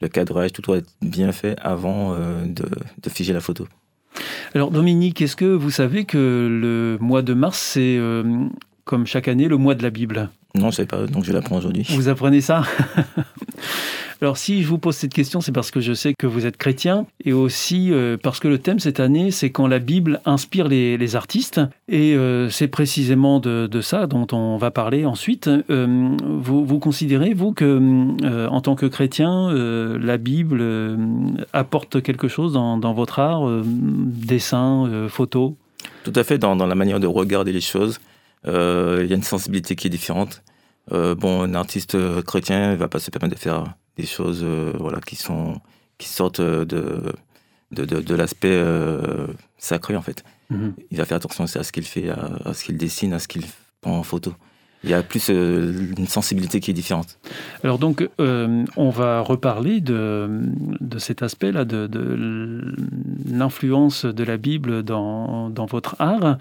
le 0.00 0.08
cadrage, 0.08 0.52
tout 0.52 0.62
doit 0.62 0.78
être 0.78 0.90
bien 1.00 1.30
fait 1.30 1.56
avant 1.62 2.16
de, 2.16 2.64
de, 3.02 3.10
figer 3.10 3.32
la 3.32 3.40
photo. 3.40 3.68
Alors 4.54 4.72
Dominique, 4.72 5.22
est-ce 5.22 5.36
que 5.36 5.44
vous 5.44 5.70
savez 5.70 6.04
que 6.04 6.18
le 6.18 6.98
mois 7.00 7.22
de 7.22 7.32
mars, 7.32 7.60
c'est 7.60 7.98
comme 8.84 9.06
chaque 9.06 9.28
année 9.28 9.48
le 9.48 9.56
mois 9.56 9.74
de 9.74 9.82
la 9.82 9.90
Bible 9.90 10.30
Non, 10.54 10.62
je 10.62 10.66
ne 10.66 10.70
sais 10.72 10.86
pas, 10.86 11.06
donc 11.06 11.24
je 11.24 11.32
l'apprends 11.32 11.56
aujourd'hui. 11.56 11.86
Vous 11.90 12.08
apprenez 12.08 12.40
ça? 12.40 12.64
Alors 14.20 14.38
si 14.38 14.62
je 14.62 14.68
vous 14.68 14.78
pose 14.78 14.94
cette 14.94 15.12
question, 15.12 15.40
c'est 15.40 15.52
parce 15.52 15.70
que 15.70 15.80
je 15.80 15.92
sais 15.92 16.14
que 16.18 16.26
vous 16.26 16.46
êtes 16.46 16.56
chrétien 16.56 17.06
et 17.24 17.32
aussi 17.32 17.92
euh, 17.92 18.16
parce 18.16 18.40
que 18.40 18.48
le 18.48 18.58
thème 18.58 18.78
cette 18.78 19.00
année, 19.00 19.30
c'est 19.30 19.50
quand 19.50 19.66
la 19.66 19.80
Bible 19.80 20.20
inspire 20.24 20.68
les, 20.68 21.16
artistes. 21.16 21.60
Et 21.88 22.14
euh, 22.14 22.48
c'est 22.48 22.68
précisément 22.68 23.38
de, 23.38 23.68
ça 23.82 24.06
dont 24.06 24.26
on 24.32 24.56
va 24.56 24.70
parler 24.70 25.04
ensuite. 25.04 25.48
Euh, 25.48 26.16
vous, 26.22 26.64
vous, 26.64 26.78
considérez, 26.78 27.34
vous, 27.34 27.52
que 27.52 28.46
en 28.48 28.60
tant 28.62 28.76
que 28.76 28.86
chrétien, 28.86 29.52
la 29.52 30.16
Bible 30.16 30.64
apporte 31.52 32.02
quelque 32.02 32.28
chose 32.28 32.54
dans, 32.54 32.94
votre 32.94 33.18
art, 33.18 33.46
dessin, 33.64 35.06
photo? 35.08 35.56
Tout 36.04 36.12
à 36.14 36.24
fait, 36.24 36.38
dans, 36.38 36.56
dans, 36.56 36.66
la 36.66 36.74
manière 36.74 37.00
de 37.00 37.06
regarder 37.06 37.52
les 37.52 37.60
choses. 37.60 38.00
Il 38.46 39.06
y 39.06 39.12
a 39.12 39.16
une 39.16 39.22
sensibilité 39.22 39.76
qui 39.76 39.86
est 39.86 39.90
différente. 39.90 40.42
bon, 40.90 41.42
un 41.42 41.54
artiste 41.54 41.96
chrétien 42.22 42.72
ne 42.72 42.76
va 42.76 42.88
pas 42.88 42.98
se 42.98 43.10
permettre 43.10 43.34
de 43.34 43.40
faire 43.40 43.74
des 43.96 44.06
choses 44.06 44.42
euh, 44.42 44.72
voilà, 44.78 45.00
qui, 45.00 45.16
sont, 45.16 45.60
qui 45.98 46.08
sortent 46.08 46.40
de, 46.40 47.12
de, 47.70 47.84
de, 47.84 48.14
l'aspect 48.14 48.48
euh, 48.50 49.26
sacré, 49.58 49.96
en 49.96 50.02
fait. 50.02 50.24
Mhm. 50.50 50.74
Il 50.90 50.98
va 50.98 51.04
faire 51.04 51.16
attention 51.16 51.44
à 51.44 51.62
ce 51.62 51.72
qu'il 51.72 51.84
fait, 51.84 52.08
à, 52.08 52.52
ce 52.52 52.64
qu'il 52.64 52.76
dessine, 52.76 53.12
à 53.12 53.18
ce 53.18 53.28
qu'il 53.28 53.44
prend 53.80 53.98
en 53.98 54.02
photo 54.02 54.34
il 54.84 54.90
y 54.90 54.94
a 54.94 55.02
plus 55.02 55.30
euh, 55.30 55.72
une 55.98 56.06
sensibilité 56.06 56.60
qui 56.60 56.70
est 56.70 56.74
différente. 56.74 57.18
Alors 57.62 57.78
donc, 57.78 58.08
on 58.18 58.90
va 58.90 59.20
reparler 59.20 59.80
de, 59.80 60.28
de 60.80 60.98
cet 60.98 61.22
aspect-là, 61.22 61.64
de, 61.64 61.86
de 61.86 62.74
l'influence 63.28 64.04
de 64.04 64.24
la 64.24 64.36
Bible 64.36 64.82
dans, 64.82 65.50
dans 65.50 65.66
votre 65.66 65.96
art. 65.98 66.38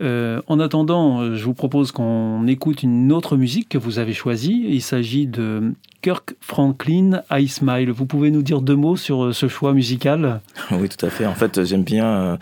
en 0.00 0.60
attendant, 0.60 1.34
je 1.34 1.44
vous 1.44 1.54
propose 1.54 1.92
qu'on 1.92 2.46
écoute 2.46 2.82
une 2.82 3.12
autre 3.12 3.36
musique 3.36 3.68
que 3.68 3.78
vous 3.78 3.98
avez 3.98 4.12
choisie. 4.12 4.66
Il 4.68 4.82
s'agit 4.82 5.26
de 5.26 5.72
Kirk 6.02 6.36
Franklin, 6.40 7.22
I 7.30 7.48
Smile. 7.48 7.90
Vous 7.90 8.06
pouvez 8.06 8.30
nous 8.30 8.42
dire 8.42 8.60
deux 8.60 8.76
mots 8.76 8.96
sur 8.96 9.24
euh, 9.24 9.32
ce 9.32 9.48
choix 9.48 9.72
musical? 9.72 10.40
Oui, 10.70 10.88
tout 10.88 11.04
à 11.04 11.10
fait. 11.10 11.26
En 11.26 11.34
fait, 11.34 11.64
j'aime 11.64 11.82
bien. 11.82 12.06
Euh, 12.06 12.36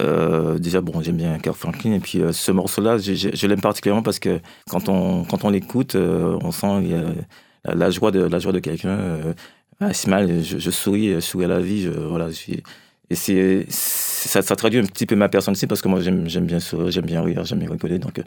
euh, 0.00 0.58
déjà, 0.58 0.80
bon, 0.80 1.00
j'aime 1.02 1.16
bien 1.16 1.38
Kirk 1.38 1.56
Franklin. 1.56 1.92
Et 1.92 2.00
puis, 2.00 2.20
ce 2.32 2.52
morceau-là, 2.52 2.98
je, 2.98 3.46
l'aime 3.46 3.60
particulièrement 3.60 4.02
parce 4.02 4.18
que 4.18 4.40
quand 4.68 4.88
on, 4.88 5.24
quand 5.24 5.44
on 5.44 5.50
l'écoute, 5.50 5.94
on 5.96 6.50
sent 6.50 6.82
la 7.64 7.90
joie 7.90 8.10
de, 8.10 8.20
la 8.20 8.38
joie 8.38 8.52
de 8.52 8.58
quelqu'un. 8.58 8.98
I 9.80 9.94
Smile, 9.94 10.42
je, 10.42 10.70
souris, 10.70 11.12
je 11.14 11.20
souris 11.20 11.44
à 11.44 11.48
la 11.48 11.60
vie. 11.60 11.82
Je, 11.82 11.90
voilà, 11.90 12.30
je 12.30 12.60
et 13.08 13.14
c'est 13.14 13.66
ça, 13.68 14.42
ça, 14.42 14.56
traduit 14.56 14.80
un 14.80 14.84
petit 14.84 15.06
peu 15.06 15.14
ma 15.14 15.28
personne 15.28 15.52
aussi 15.52 15.66
parce 15.66 15.80
que 15.80 15.88
moi 15.88 16.00
j'aime 16.00 16.46
bien 16.46 16.58
sourire, 16.58 16.90
j'aime 16.90 17.06
bien 17.06 17.22
rire, 17.22 17.44
j'aime 17.44 17.60
bien 17.60 17.70
rigoler. 17.70 17.98
Donc 17.98 18.20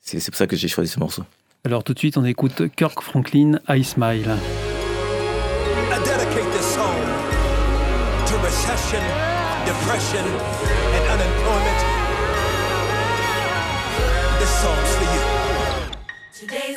c'est 0.00 0.24
pour 0.24 0.36
ça 0.36 0.46
que 0.46 0.56
j'ai 0.56 0.68
choisi 0.68 0.90
ce 0.90 0.98
morceau. 0.98 1.22
Alors 1.64 1.84
tout 1.84 1.94
de 1.94 1.98
suite, 1.98 2.16
on 2.16 2.24
écoute 2.24 2.62
Kirk 2.76 3.00
Franklin, 3.00 3.60
I 3.68 3.84
Smile. 3.84 4.36
I 5.92 5.98
dedicate 5.98 6.50
this 6.52 6.74
song 6.74 6.98
to 8.26 8.36
recession, 8.44 9.00
depression, 9.64 10.24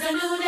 afternoon 0.07 0.46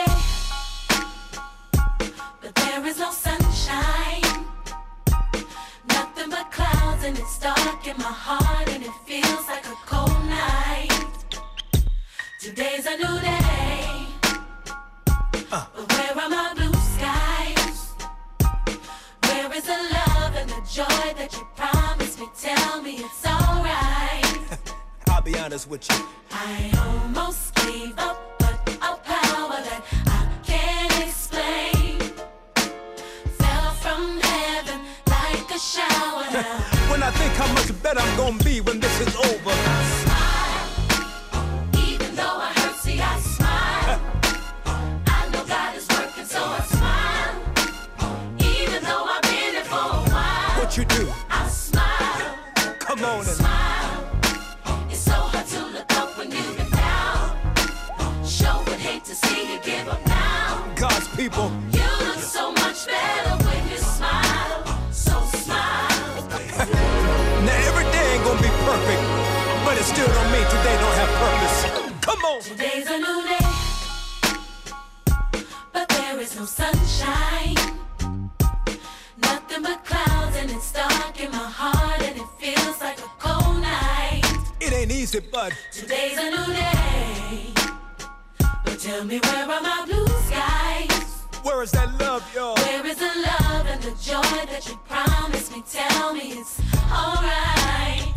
tell 88.90 89.06
me 89.06 89.20
where 89.20 89.44
are 89.44 89.62
my 89.62 89.86
blue 89.86 90.08
skies? 90.28 91.26
where 91.44 91.62
is 91.62 91.72
that 91.72 91.90
love, 92.00 92.24
y'all? 92.34 92.56
Where 92.56 92.86
is 92.88 92.98
the 92.98 93.12
love 93.30 93.66
and 93.68 93.82
the 93.84 93.92
joy 94.02 94.36
that 94.52 94.68
you 94.68 94.76
promised 94.88 95.52
me? 95.54 95.64
Tell 95.70 96.14
me 96.14 96.26
it's 96.40 96.60
alright. 96.92 98.16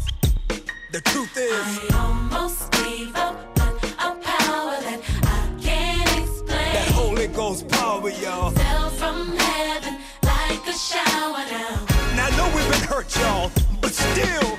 The 0.93 1.00
truth 1.12 1.37
is, 1.37 1.52
I 1.52 1.99
almost 2.05 2.73
gave 2.73 3.14
up, 3.17 3.37
but 3.55 3.75
a 4.07 4.11
power 4.31 4.76
that 4.87 5.00
I 5.25 5.41
can't 5.61 6.11
explain. 6.21 6.73
that 6.76 6.88
Holy 7.00 7.26
Ghost 7.29 7.69
power, 7.69 8.11
y'all. 8.11 8.50
fell 8.50 8.88
from 8.91 9.37
heaven 9.37 9.95
like 10.23 10.67
a 10.67 10.73
shower 10.73 11.45
down. 11.54 11.80
Now 12.17 12.28
I 12.28 12.37
know 12.37 12.49
we've 12.54 12.71
been 12.75 12.89
hurt, 12.89 13.15
y'all, 13.21 13.50
but 13.82 13.93
still, 13.93 14.51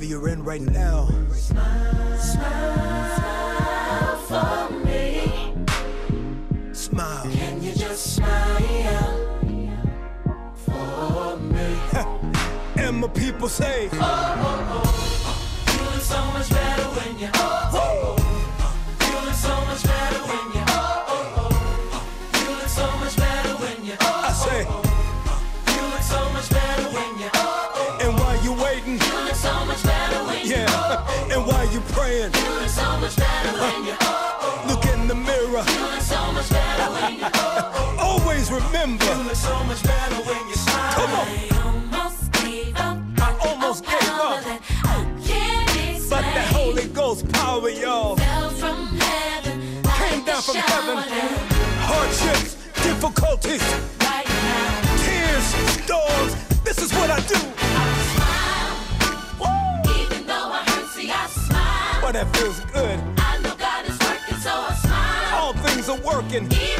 Whatever 0.00 0.18
you're 0.18 0.28
in 0.30 0.42
right 0.44 0.62
now, 0.62 1.08
Smile 1.34 2.16
for 4.26 4.70
me. 4.86 5.52
smile. 6.72 7.30
Can 7.30 7.62
you 7.62 7.74
just 7.74 8.16
smile 8.16 9.28
for 10.54 11.36
me? 11.36 11.76
And 12.82 12.96
my 12.96 13.08
people 13.08 13.50
say, 13.50 13.90
oh, 13.92 13.98
oh, 14.00 14.72
oh, 14.72 15.74
You 15.74 15.82
look 15.84 16.00
so 16.00 16.24
much 16.32 16.48
better 16.48 16.88
when 16.96 17.18
you. 17.18 17.26
You 17.26 17.79
you 32.28 32.28
look 32.28 32.68
so 32.68 32.98
much 33.00 33.16
better 33.16 33.52
when 33.60 33.84
you. 33.86 33.94
Oh, 34.02 34.38
oh. 34.42 34.64
look 34.68 34.84
in 34.92 35.08
the 35.08 35.14
mirror. 35.14 35.62
So 36.00 36.32
much 36.32 36.50
better 36.50 36.92
when 36.92 37.14
you. 37.18 37.26
Oh, 37.34 37.96
Always 37.98 38.50
remember, 38.50 39.04
You 39.06 39.22
look 39.24 39.34
so 39.34 39.64
much 39.64 39.82
better 39.82 40.16
when 40.16 40.48
you 40.48 40.54
smile. 40.54 40.92
Come 40.92 41.10
on. 41.12 41.26
I 41.26 41.48
almost 41.64 42.32
gave 42.32 42.76
up. 42.76 42.98
I 43.20 43.48
almost 43.48 43.84
a 43.86 43.88
gave 43.88 44.00
power 44.00 44.34
up. 44.36 44.44
that 44.44 44.60
I 44.84 44.96
can't 45.26 45.96
explain. 45.96 46.10
but 46.10 46.34
that 46.34 46.46
Holy 46.52 46.86
Ghost 46.88 47.26
power, 47.32 47.70
y'all, 47.70 48.16
fell 48.16 48.50
from 48.50 48.86
heaven. 48.98 49.60
came 49.84 50.18
like 50.18 50.26
down 50.26 50.42
from 50.42 50.56
heaven. 50.56 50.96
Hardships, 51.88 52.49
that 62.20 62.36
feels 62.36 62.60
good. 62.72 63.00
I 63.16 63.38
know 63.38 63.54
God 63.56 63.88
is 63.88 63.98
working, 63.98 64.36
so 64.44 64.50
I 64.52 64.74
smile. 64.74 65.40
All 65.40 65.52
things 65.64 65.88
are 65.88 66.00
working. 66.00 66.44
Even 66.52 66.79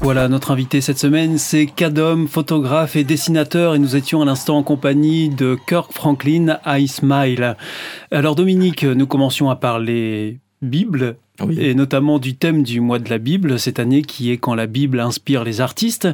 Voilà, 0.00 0.28
notre 0.28 0.50
invité 0.50 0.80
cette 0.80 0.98
semaine, 0.98 1.38
c'est 1.38 1.66
Kadom, 1.66 2.28
photographe 2.28 2.96
et 2.96 3.02
dessinateur, 3.04 3.74
et 3.74 3.78
nous 3.78 3.96
étions 3.96 4.22
à 4.22 4.24
l'instant 4.24 4.58
en 4.58 4.62
compagnie 4.62 5.30
de 5.30 5.56
Kirk 5.66 5.92
Franklin 5.92 6.58
I 6.66 6.86
Smile. 6.86 7.56
Alors 8.10 8.34
Dominique, 8.36 8.84
nous 8.84 9.06
commencions 9.06 9.50
à 9.50 9.56
parler 9.56 10.38
Bible, 10.62 11.16
Oui. 11.42 11.56
et 11.58 11.74
notamment 11.74 12.18
du 12.18 12.36
thème 12.36 12.62
du 12.62 12.80
mois 12.80 12.98
de 12.98 13.08
la 13.10 13.18
Bible 13.18 13.58
cette 13.58 13.80
année, 13.80 14.02
qui 14.02 14.30
est 14.30 14.36
quand 14.36 14.54
la 14.54 14.66
Bible 14.66 15.00
inspire 15.00 15.42
les 15.44 15.60
artistes. 15.60 16.06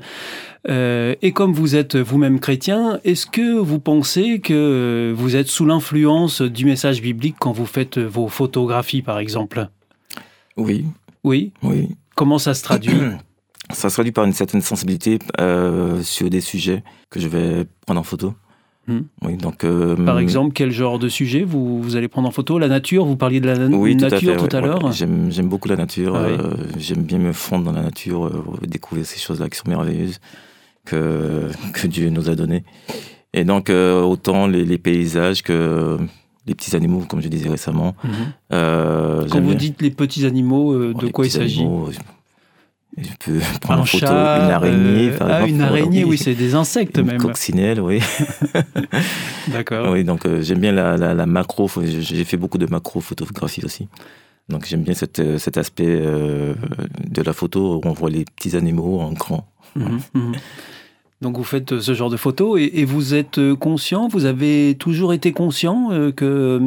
Euh, 0.68 1.14
et 1.20 1.32
comme 1.32 1.52
vous 1.52 1.74
êtes 1.76 1.96
vous-même 1.96 2.38
chrétien, 2.40 2.98
est-ce 3.04 3.26
que 3.26 3.58
vous 3.58 3.80
pensez 3.80 4.40
que 4.40 5.12
vous 5.14 5.36
êtes 5.36 5.48
sous 5.48 5.66
l'influence 5.66 6.40
du 6.40 6.64
message 6.64 7.02
biblique 7.02 7.36
quand 7.38 7.52
vous 7.52 7.66
faites 7.66 7.98
vos 7.98 8.28
photographies, 8.28 9.02
par 9.02 9.18
exemple? 9.18 9.68
Oui, 10.56 10.84
Oui? 11.24 11.52
Oui. 11.62 11.88
Comment 12.14 12.38
ça 12.38 12.54
se 12.54 12.62
traduit? 12.62 12.94
Ça 13.72 13.88
se 13.88 13.94
traduit 13.94 14.12
par 14.12 14.24
une 14.24 14.32
certaine 14.32 14.60
sensibilité 14.62 15.18
euh, 15.40 16.02
sur 16.02 16.28
des 16.30 16.40
sujets 16.40 16.82
que 17.10 17.18
je 17.20 17.28
vais 17.28 17.66
prendre 17.86 18.00
en 18.00 18.04
photo. 18.04 18.34
Hmm. 18.88 19.02
Oui, 19.24 19.36
donc. 19.36 19.62
euh, 19.64 19.94
Par 19.96 20.18
exemple, 20.18 20.52
quel 20.54 20.72
genre 20.72 20.98
de 20.98 21.08
sujet 21.08 21.44
vous, 21.44 21.80
vous 21.80 21.94
allez 21.96 22.08
prendre 22.08 22.26
en 22.28 22.32
photo? 22.32 22.58
La 22.58 22.68
nature? 22.68 23.04
Vous 23.04 23.16
parliez 23.16 23.40
de 23.40 23.46
la 23.46 23.56
tout 23.56 23.62
à 23.62 23.68
nature 23.68 24.18
fait, 24.32 24.36
tout, 24.36 24.44
ouais, 24.44 24.54
à 24.56 24.60
ouais. 24.60 24.66
l'heure 24.66 24.92
J'aime, 24.92 25.30
j'aime 25.30 25.48
beaucoup 25.48 25.68
la 25.68 25.76
nature. 25.76 26.16
Ah 26.16 26.24
oui. 26.26 26.36
euh, 26.38 26.54
j'aime 26.78 27.02
bien 27.02 27.18
me 27.18 27.32
fondre 27.32 27.64
dans 27.64 27.72
la 27.72 27.82
nature, 27.82 28.28
découvrir 28.66 29.06
ces 29.06 29.20
choses-là 29.20 29.48
qui 29.48 29.56
sont 29.58 29.68
merveilleuses 29.68 30.18
que, 30.84 31.48
que 31.72 31.86
Dieu 31.86 32.10
nous 32.10 32.28
a 32.28 32.34
données. 32.34 32.64
Et 33.32 33.44
donc, 33.44 33.70
autant 33.70 34.46
les, 34.48 34.64
les 34.64 34.78
paysages 34.78 35.42
que 35.42 35.96
les 36.48 36.54
petits 36.56 36.74
animaux, 36.74 37.04
comme 37.08 37.22
je 37.22 37.28
disais 37.28 37.48
récemment. 37.48 37.94
Mhm. 38.02 38.10
Quand 38.50 39.40
vous 39.40 39.46
bien. 39.46 39.54
dites 39.54 39.80
les 39.80 39.92
petits 39.92 40.26
animaux, 40.26 40.92
de 40.92 41.06
quoi 41.06 41.24
il 41.24 41.30
s'agit? 41.30 41.64
Je 42.98 43.08
peux 43.24 43.38
prendre 43.60 43.80
Un 43.80 43.82
en 43.82 43.86
photo 43.86 44.06
chat 44.06 44.44
une 44.44 44.50
araignée, 44.50 45.08
euh, 45.10 45.18
par 45.18 45.28
Ah, 45.30 45.32
exemple. 45.42 45.50
une 45.50 45.56
voilà, 45.56 45.72
araignée, 45.72 46.04
oui, 46.04 46.18
c'est 46.18 46.34
des 46.34 46.54
insectes 46.54 46.98
une 46.98 47.06
même. 47.06 47.18
coccinelle, 47.18 47.80
oui. 47.80 48.00
D'accord. 49.48 49.90
Oui, 49.92 50.04
donc 50.04 50.26
euh, 50.26 50.42
j'aime 50.42 50.58
bien 50.58 50.72
la, 50.72 50.96
la, 50.96 51.14
la 51.14 51.26
macro. 51.26 51.70
J'ai 51.82 52.24
fait 52.24 52.36
beaucoup 52.36 52.58
de 52.58 52.66
macro 52.66 53.00
photographie 53.00 53.64
aussi. 53.64 53.88
Donc 54.48 54.66
j'aime 54.66 54.82
bien 54.82 54.94
cette, 54.94 55.20
euh, 55.20 55.38
cet 55.38 55.56
aspect 55.56 55.86
euh, 55.88 56.54
de 57.08 57.22
la 57.22 57.32
photo 57.32 57.76
où 57.76 57.80
on 57.88 57.92
voit 57.92 58.10
les 58.10 58.24
petits 58.24 58.56
animaux 58.56 59.00
en 59.00 59.12
grand. 59.12 59.46
Mhm, 59.76 60.00
mhm. 60.14 60.32
Donc 61.22 61.36
vous 61.36 61.44
faites 61.44 61.72
euh, 61.72 61.80
ce 61.80 61.94
genre 61.94 62.10
de 62.10 62.16
photos 62.16 62.60
et, 62.60 62.84
vous 62.84 63.14
êtes 63.14 63.38
euh, 63.38 63.54
conscient, 63.54 64.08
vous 64.08 64.24
avez 64.24 64.74
toujours 64.76 65.12
été 65.12 65.32
conscient 65.32 65.90
euh, 65.92 66.10
que 66.10 66.60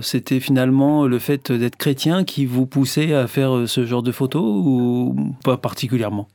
c'était 0.00 0.40
finalement 0.40 1.06
le 1.06 1.20
fait 1.20 1.52
d'être 1.52 1.76
chrétien 1.76 2.24
qui 2.24 2.46
vous 2.46 2.66
poussait 2.66 3.14
à 3.14 3.28
faire 3.28 3.68
ce 3.68 3.84
genre 3.84 4.02
de 4.02 4.10
photos 4.10 4.42
ou 4.42 5.14
pas 5.44 5.56
particulièrement? 5.56 6.26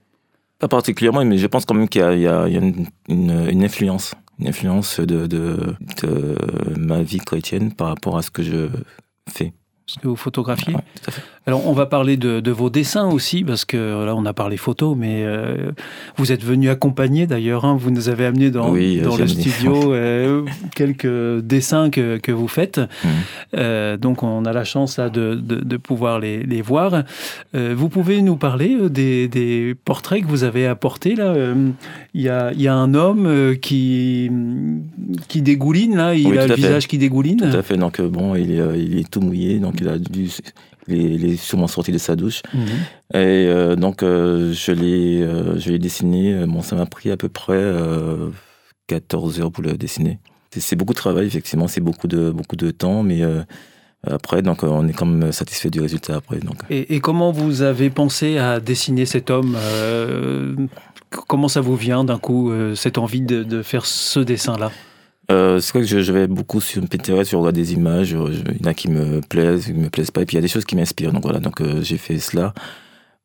Pas 0.59 0.69
particulièrement, 0.69 1.25
mais 1.25 1.37
je 1.37 1.47
pense 1.47 1.65
quand 1.65 1.73
même 1.73 1.89
qu'il 1.89 2.01
y 2.01 2.27
a, 2.27 2.47
une, 2.47 3.63
influence. 3.63 4.13
Une 4.39 4.47
influence 4.47 5.01
de 5.01 5.75
ma 6.77 7.01
vie 7.01 7.17
chrétienne 7.17 7.73
par 7.73 7.87
rapport 7.87 8.17
à 8.17 8.21
ce 8.21 8.31
que 8.31 8.43
je 8.43 8.69
fais. 9.27 9.51
Ce 9.93 9.99
que 9.99 10.07
vous 10.07 10.15
photographiez 10.15 10.73
Ouais, 10.73 10.81
tout 11.01 11.09
à 11.09 11.11
fait. 11.11 11.21
Alors, 11.47 11.67
on 11.67 11.73
va 11.73 11.87
parler 11.87 12.17
de, 12.17 12.39
de 12.39 12.51
vos 12.51 12.69
dessins 12.69 13.09
aussi, 13.09 13.43
parce 13.43 13.65
que 13.65 14.05
là, 14.05 14.15
on 14.15 14.25
a 14.27 14.33
parlé 14.33 14.57
photos, 14.57 14.95
mais 14.95 15.23
euh, 15.25 15.71
vous 16.17 16.31
êtes 16.31 16.43
venu 16.43 16.69
accompagner 16.69 17.25
d'ailleurs. 17.25 17.65
hein, 17.65 17.75
vous 17.79 17.89
nous 17.89 18.09
avez 18.09 18.25
amené 18.27 18.51
dans, 18.51 18.69
Oui, 18.71 18.99
euh, 18.99 19.03
dans 19.03 19.15
le 19.17 19.23
amené. 19.23 19.41
studio 19.41 19.91
euh, 19.93 20.43
quelques 20.75 21.39
dessins 21.43 21.89
que, 21.89 22.17
que 22.17 22.31
vous 22.31 22.47
faites. 22.47 22.79
Euh, 23.57 23.97
donc, 23.97 24.21
on 24.21 24.45
a 24.45 24.53
la 24.53 24.63
chance 24.63 24.97
là, 24.97 25.09
de, 25.09 25.33
de, 25.33 25.55
de 25.55 25.77
pouvoir 25.77 26.19
les, 26.19 26.43
les 26.43 26.61
voir. 26.61 27.03
Vous 27.53 27.89
pouvez 27.89 28.21
nous 28.21 28.35
parler 28.37 28.77
des, 28.89 29.27
des 29.27 29.75
portraits 29.83 30.21
que 30.21 30.27
vous 30.27 30.43
avez 30.43 30.67
apportés 30.67 31.15
là 31.15 31.33
Il 32.13 32.21
y, 32.21 32.29
a, 32.29 32.53
y 32.53 32.67
a 32.67 32.75
un 32.75 32.93
homme 32.93 33.55
qui, 33.61 34.29
qui 35.27 35.41
dégouline, 35.41 35.95
là. 35.97 36.13
Il 36.13 36.27
Oui, 36.27 36.37
a 36.37 36.43
le 36.47 36.49
fait. 36.49 36.61
visage 36.61 36.87
qui 36.87 36.97
dégouline. 36.99 37.37
Tout 37.37 37.57
à 37.57 37.63
fait. 37.63 37.77
Donc 37.77 37.99
bon, 37.99 38.35
il 38.35 38.51
est, 38.51 38.61
il 38.79 38.99
est 38.99 39.09
tout 39.09 39.21
mouillé, 39.21 39.57
donc 39.59 39.80
il 39.81 39.89
a 39.89 39.97
dû, 39.97 40.29
il 40.87 41.25
est, 41.25 41.35
sûrement 41.37 41.67
sorti 41.67 41.91
de 41.91 41.97
sa 41.97 42.15
douche. 42.15 42.41
Mhm. 42.53 42.61
Et 43.13 43.17
euh, 43.47 43.75
donc, 43.75 44.03
euh, 44.03 44.53
je 44.53 44.71
l'ai 44.71 45.21
euh, 45.21 45.59
je 45.59 45.69
l'ai 45.71 45.79
dessiné. 45.79 46.45
Bon, 46.45 46.61
ça 46.61 46.75
m'a 46.75 46.85
pris 46.85 47.11
à 47.11 47.17
peu 47.17 47.29
près 47.29 47.53
euh, 47.55 48.29
14 48.87 49.39
heures 49.41 49.51
pour 49.51 49.63
le 49.63 49.73
dessiner. 49.73 50.19
C'est- 50.55 50.75
beaucoup 50.75 50.93
de 50.93 50.97
travail, 50.99 51.25
effectivement. 51.27 51.67
C'est 51.67 51.81
beaucoup 51.81 52.07
de, 52.07 52.29
beaucoup 52.29 52.55
de 52.57 52.71
temps, 52.71 53.03
mais 53.03 53.21
euh, 53.23 53.41
après, 54.05 54.41
donc, 54.41 54.63
euh, 54.63 54.67
on 54.67 54.87
est 54.87 54.93
quand 54.93 55.05
même 55.05 55.31
satisfait 55.31 55.69
du 55.69 55.79
résultat 55.79 56.15
après. 56.15 56.39
Donc. 56.39 56.57
Et, 56.69 56.95
et 56.95 56.99
comment 56.99 57.31
vous 57.31 57.61
avez 57.61 57.89
pensé 57.89 58.37
à 58.37 58.59
dessiner 58.59 59.05
cet 59.05 59.29
homme 59.29 59.55
euh, 59.57 60.55
Comment 61.27 61.49
ça 61.49 61.59
vous 61.61 61.75
vient 61.75 62.03
d'un 62.05 62.17
coup, 62.17 62.51
euh, 62.51 62.73
cette 62.75 62.97
envie 62.97 63.21
de, 63.21 63.43
de 63.43 63.61
faire 63.61 63.85
ce 63.85 64.19
dessin-là? 64.21 64.71
Euh, 65.29 65.59
c'est 65.59 65.71
vrai 65.73 65.81
que 65.81 65.87
je, 65.87 65.99
je 65.99 66.11
vais 66.11 66.27
beaucoup 66.27 66.59
sur 66.59 66.85
Pinterest, 66.87 67.29
je 67.31 67.35
regarde 67.35 67.55
des 67.55 67.73
images, 67.73 68.07
je- 68.07 68.31
je- 68.31 68.41
il 68.53 68.61
y 68.61 68.67
en 68.67 68.71
a 68.71 68.73
qui 68.73 68.89
me 68.89 69.21
plaisent, 69.21 69.65
qui 69.65 69.73
me 69.73 69.89
plaisent 69.89 70.11
pas, 70.11 70.21
et 70.21 70.25
puis 70.25 70.35
il 70.35 70.37
y 70.37 70.39
a 70.39 70.41
des 70.41 70.47
choses 70.47 70.65
qui 70.65 70.75
m'inspirent. 70.75 71.13
Donc 71.13 71.23
voilà, 71.23 71.39
donc 71.39 71.61
euh, 71.61 71.81
j'ai 71.81 71.97
fait 71.97 72.17
cela 72.19 72.53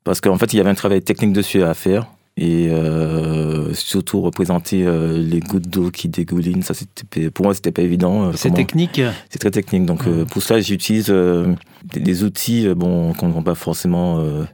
parce 0.04 0.20
qu'en 0.20 0.36
fait 0.38 0.52
il 0.52 0.58
y 0.58 0.60
avait 0.60 0.70
un 0.70 0.74
travail 0.74 1.02
technique 1.02 1.32
dessus 1.32 1.62
à 1.64 1.74
faire 1.74 2.06
et 2.36 2.68
euh, 2.70 3.72
surtout 3.72 4.20
représenter 4.20 4.84
euh, 4.86 5.18
les 5.18 5.40
gouttes 5.40 5.68
d'eau 5.68 5.90
qui 5.90 6.08
dégoulinent. 6.08 6.62
Ça, 6.62 6.74
c'était 6.74 7.30
pour 7.30 7.46
moi 7.46 7.54
c'était 7.54 7.72
pas 7.72 7.82
évident. 7.82 8.26
euh, 8.26 8.32
C'est 8.36 8.50
technique 8.54 9.00
C'est 9.30 9.38
très 9.38 9.50
technique. 9.50 9.86
Donc 9.86 10.06
euh, 10.06 10.24
pour 10.26 10.42
cela 10.42 10.60
j'utilise 10.60 11.06
euh, 11.08 11.54
des, 11.92 12.00
des 12.00 12.22
outils 12.24 12.68
euh, 12.68 12.74
bon 12.74 13.14
qu'on 13.14 13.28
ne 13.28 13.32
voit 13.32 13.42
pas 13.42 13.54
forcément 13.54 14.20
euh, 14.20 14.44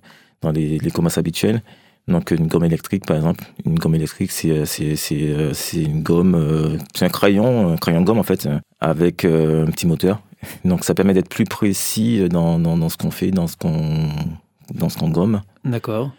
dans 0.42 0.52
les, 0.52 0.78
les 0.78 0.90
commerces 0.92 1.18
habituels. 1.18 1.62
Donc 2.08 2.30
une 2.30 2.48
gomme 2.48 2.64
électrique 2.64 3.06
par 3.06 3.16
exemple. 3.16 3.44
Une 3.64 3.78
gomme 3.78 3.94
électrique 3.94 4.30
c'est 4.32 4.50
euh, 4.50 4.64
c'est 4.64 4.96
euh, 5.12 5.52
une 5.74 6.02
gomme 6.02 6.34
euh, 6.34 6.76
c'est 6.94 7.04
un 7.04 7.08
crayon 7.08 7.72
un 7.72 7.76
crayon 7.76 8.02
gomme 8.02 8.18
en 8.18 8.24
fait 8.24 8.48
avec 8.80 9.24
un 9.24 9.66
petit 9.66 9.86
moteur. 9.86 10.20
Donc 10.64 10.84
ça 10.84 10.94
permet 10.94 11.14
d'être 11.14 11.28
plus 11.28 11.44
précis 11.44 12.28
dans, 12.28 12.58
dans, 12.58 12.76
dans 12.76 12.88
ce 12.88 12.96
qu'on 12.96 13.10
fait 13.10 13.30
dans 13.30 13.46
ce 13.46 13.56
qu'on 13.56 14.08
dans 14.74 14.88
ce 14.88 14.98
qu'on 14.98 15.10
gomme. 15.10 15.42
D'accord. 15.64 16.10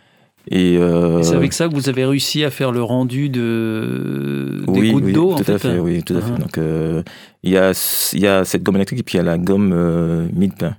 Et, 0.50 0.78
euh, 0.78 1.24
c'est 1.24 1.36
avec 1.36 1.54
ça 1.54 1.70
que 1.70 1.74
vous 1.74 1.88
avez 1.88 2.06
réussi 2.06 2.44
à 2.44 2.50
faire 2.50 2.72
le 2.72 2.84
rendu 2.84 3.30
de... 3.30 4.62
des 4.68 4.80
oui, 4.80 4.92
gouttes 4.92 5.04
oui, 5.06 5.14
d'eau, 5.14 5.30
tout 5.30 5.36
en 5.36 5.40
à 5.40 5.44
fait. 5.44 5.58
fait, 5.58 5.80
oui, 5.80 6.04
tout 6.04 6.18
à 6.18 6.22
fait. 6.22 6.38
Donc 6.38 6.58
euh, 6.58 7.02
il 7.44 7.52
y 7.52 7.58
a 7.58 7.72
y 8.14 8.28
a 8.28 8.44
cette 8.44 8.62
gomme 8.62 8.76
électrique 8.76 9.00
et 9.00 9.04
puis 9.04 9.16
il 9.16 9.18
y 9.18 9.22
a 9.22 9.24
la 9.24 9.38
gomme 9.38 9.72
euh, 9.74 10.28
pain. 10.58 10.76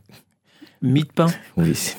Mie 0.82 1.02
de 1.02 1.08
pain 1.14 1.26
Oui, 1.56 1.74
c'est 1.74 1.96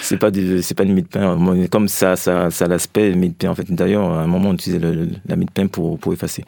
c'est 0.00 0.16
pas 0.18 0.30
du, 0.30 0.62
c'est 0.62 0.74
pas 0.74 0.84
une 0.84 0.94
mie 0.94 1.02
de 1.02 1.08
pain. 1.08 1.36
Comme 1.70 1.88
ça, 1.88 2.16
ça, 2.16 2.50
ça 2.50 2.64
a 2.64 2.68
l'aspect 2.68 3.14
mie 3.14 3.30
de 3.30 3.34
pain 3.34 3.48
en 3.50 3.54
fait. 3.54 3.70
D'ailleurs, 3.70 4.10
à 4.10 4.22
un 4.22 4.26
moment, 4.26 4.50
on 4.50 4.54
utilisait 4.54 4.78
le- 4.78 5.08
la 5.26 5.36
mie 5.36 5.46
de 5.46 5.50
pain 5.50 5.66
pour 5.66 5.98
pour 5.98 6.12
effacer. 6.12 6.44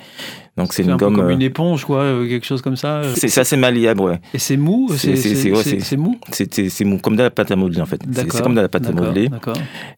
Donc 0.56 0.72
c'est 0.72 0.82
C'est 0.82 0.88
une 0.88 0.90
un 0.92 0.96
peu 0.96 1.06
gomme. 1.06 1.16
comme 1.16 1.26
euh, 1.28 1.34
une 1.34 1.42
éponge, 1.42 1.84
quoi, 1.84 2.00
euh, 2.02 2.28
quelque 2.28 2.46
chose 2.46 2.62
comme 2.62 2.76
ça. 2.76 2.98
euh. 3.02 3.12
C'est 3.16 3.28
c'est 3.28 3.40
assez 3.40 3.56
malléable, 3.56 4.00
ouais. 4.00 4.20
Et 4.34 4.38
c'est 4.38 4.56
mou 4.56 4.88
C'est- 4.90 4.96
C'est 4.96 5.16
c'est- 5.16 5.28
c'est- 5.28 5.34
c'est- 5.36 5.50
ouais, 5.52 5.62
c'est- 5.62 5.70
c'est- 5.70 5.80
c'est 5.80 5.96
mou 5.96 6.18
C'est 6.32 6.52
c'est- 6.54 6.68
c'est 6.68 6.84
mou, 6.84 6.98
comme 6.98 7.16
de 7.16 7.22
la 7.22 7.30
pâte 7.30 7.50
à 7.52 7.56
modeler 7.56 7.80
en 7.80 7.86
fait. 7.86 8.00
C'est 8.12 8.30
c'est 8.30 8.42
comme 8.42 8.54
de 8.54 8.60
la 8.60 8.68
pâte 8.68 8.86
à 8.86 8.92
modeler. 8.92 9.28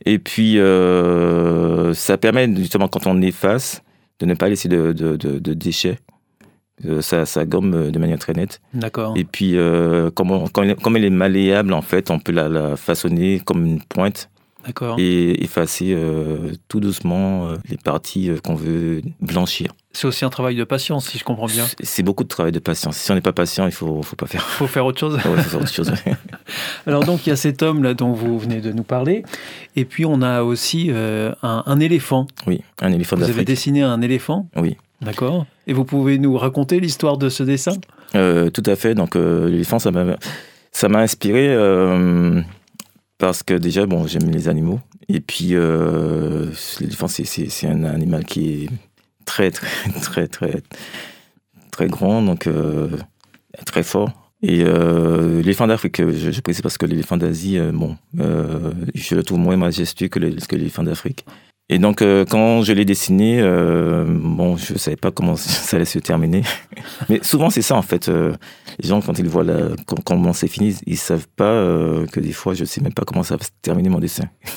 Et 0.04 0.18
puis 0.18 0.58
euh, 0.58 1.94
ça 1.94 2.18
permet 2.18 2.54
justement 2.56 2.88
quand 2.88 3.06
on 3.06 3.20
efface 3.22 3.82
de 4.20 4.26
ne 4.26 4.34
pas 4.34 4.48
laisser 4.50 4.68
de, 4.68 4.92
de, 4.92 5.16
de, 5.16 5.38
de 5.38 5.54
déchets. 5.54 5.98
Euh, 6.86 7.00
Ça, 7.02 7.26
ça 7.26 7.44
gomme 7.44 7.74
euh, 7.74 7.90
de 7.90 7.98
manière 7.98 8.18
très 8.18 8.32
nette. 8.32 8.60
D'accord. 8.74 9.14
Et 9.16 9.24
puis, 9.24 9.56
euh, 9.56 10.10
comme, 10.10 10.30
on- 10.30 10.46
comme, 10.48 10.64
elle- 10.64 10.76
comme 10.76 10.96
elle 10.96 11.04
est 11.04 11.10
malléable, 11.10 11.72
en 11.72 11.82
fait, 11.82 12.10
on 12.10 12.18
peut 12.18 12.32
la, 12.32 12.48
la 12.48 12.76
façonner 12.76 13.40
comme 13.44 13.66
une 13.66 13.82
pointe 13.82 14.30
D'accord. 14.66 14.96
et 14.98 15.42
effacer 15.42 15.92
euh, 15.94 16.52
tout 16.68 16.80
doucement 16.80 17.48
les 17.68 17.76
parties 17.78 18.30
qu'on 18.44 18.54
veut 18.54 19.02
blanchir. 19.20 19.72
C'est 19.92 20.06
aussi 20.06 20.24
un 20.24 20.30
travail 20.30 20.54
de 20.54 20.64
patience, 20.64 21.08
si 21.08 21.18
je 21.18 21.24
comprends 21.24 21.46
bien. 21.46 21.64
C'est- 21.82 22.02
beaucoup 22.02 22.22
de 22.24 22.28
travail 22.28 22.52
de 22.52 22.58
patience. 22.60 22.96
Si 22.96 23.10
on 23.10 23.14
n'est 23.14 23.20
pas 23.20 23.32
patient, 23.32 23.66
il 23.66 23.72
faut, 23.72 24.02
faut 24.02 24.16
pas 24.16 24.26
faire. 24.26 24.44
Il 24.48 24.56
faut 24.56 24.66
faire 24.66 24.86
autre 24.86 25.00
chose. 25.00 25.14
Ouais, 25.16 25.20
faut 25.20 25.36
faire 25.50 25.60
autre 25.60 25.72
chose. 25.72 25.92
Alors 26.86 27.04
donc 27.04 27.26
il 27.26 27.30
y 27.30 27.32
a 27.32 27.36
cet 27.36 27.62
homme 27.62 27.82
là 27.82 27.94
dont 27.94 28.12
vous 28.12 28.38
venez 28.38 28.60
de 28.60 28.72
nous 28.72 28.82
parler, 28.84 29.22
et 29.76 29.84
puis 29.84 30.04
on 30.06 30.22
a 30.22 30.42
aussi 30.42 30.86
euh, 30.90 31.32
un, 31.42 31.62
un 31.66 31.80
éléphant. 31.80 32.26
Oui, 32.46 32.60
un 32.80 32.92
éléphant 32.92 33.16
Vous 33.16 33.22
avez 33.24 33.32
d'Afrique. 33.32 33.46
dessiné 33.48 33.82
un 33.82 34.00
éléphant 34.02 34.48
Oui. 34.56 34.76
D'accord. 35.00 35.46
Et 35.66 35.72
vous 35.72 35.84
pouvez 35.84 36.18
nous 36.18 36.36
raconter 36.36 36.78
l'histoire 36.78 37.16
de 37.16 37.28
ce 37.28 37.42
dessin? 37.42 37.72
Euh, 38.14 38.50
tout 38.50 38.62
à 38.66 38.76
fait. 38.76 38.94
Donc, 38.94 39.16
euh, 39.16 39.48
l'éléphant, 39.48 39.78
ça 39.78 39.90
m'a, 39.90 40.98
inspiré 40.98 41.48
euh, 41.48 42.40
parce 43.18 43.42
que 43.42 43.54
déjà, 43.54 43.86
bon, 43.86 44.06
j'aime 44.06 44.30
les 44.30 44.48
animaux. 44.48 44.80
Et 45.08 45.20
puis, 45.20 45.54
l'éléphant, 46.80 47.08
c'est, 47.08 47.66
un 47.66 47.84
animal 47.84 48.24
qui 48.24 48.64
est 48.64 48.68
très, 49.24 49.50
très, 49.50 49.90
très, 50.02 50.28
très, 50.28 50.62
très 51.70 51.86
grand, 51.88 52.22
donc 52.22 52.48
très 53.64 53.82
fort. 53.82 54.12
Et 54.42 54.64
l'éléphant 54.64 55.66
d'Afrique, 55.66 56.00
je, 56.00 56.40
précise 56.40 56.62
parce 56.62 56.78
que 56.78 56.86
l'éléphant 56.86 57.16
d'Asie, 57.16 57.58
bon, 57.72 57.96
je 58.14 59.14
le 59.14 59.22
trouve 59.22 59.38
moins 59.38 59.56
majestueux 59.56 60.08
que 60.08 60.18
l'éléphant 60.18 60.82
d'Afrique. 60.82 61.24
Et 61.72 61.78
donc, 61.78 62.02
euh, 62.02 62.24
quand 62.28 62.62
je 62.62 62.72
l'ai 62.72 62.84
dessiné, 62.84 63.38
euh, 63.40 64.04
bon, 64.08 64.56
je 64.56 64.76
savais 64.76 64.96
pas 64.96 65.10
comment 65.12 65.36
ça 65.36 65.76
allait 65.76 65.84
se 65.86 66.00
terminer. 66.00 66.42
Mais 67.08 67.20
souvent, 67.22 67.48
c'est 67.48 67.62
ça, 67.62 67.76
en 67.76 67.82
fait. 67.82 68.08
Euh, 68.08 68.32
les 68.82 68.88
gens, 68.88 69.00
quand 69.00 69.16
ils 69.18 69.28
voient 69.28 69.44
la, 69.44 69.68
com- 69.86 69.98
comment 70.04 70.32
c'est 70.32 70.48
fini, 70.48 70.74
ils 70.86 70.96
savent 70.96 71.28
pas 71.36 71.54
que 72.10 72.18
des 72.20 72.32
fois, 72.32 72.54
je 72.54 72.64
sais 72.64 72.80
même 72.80 72.92
pas 72.92 73.04
comment 73.06 73.22
ça 73.22 73.36
va 73.36 73.44
se 73.44 73.50
terminer 73.62 73.88
mon 73.88 74.00
dessin. 74.00 74.24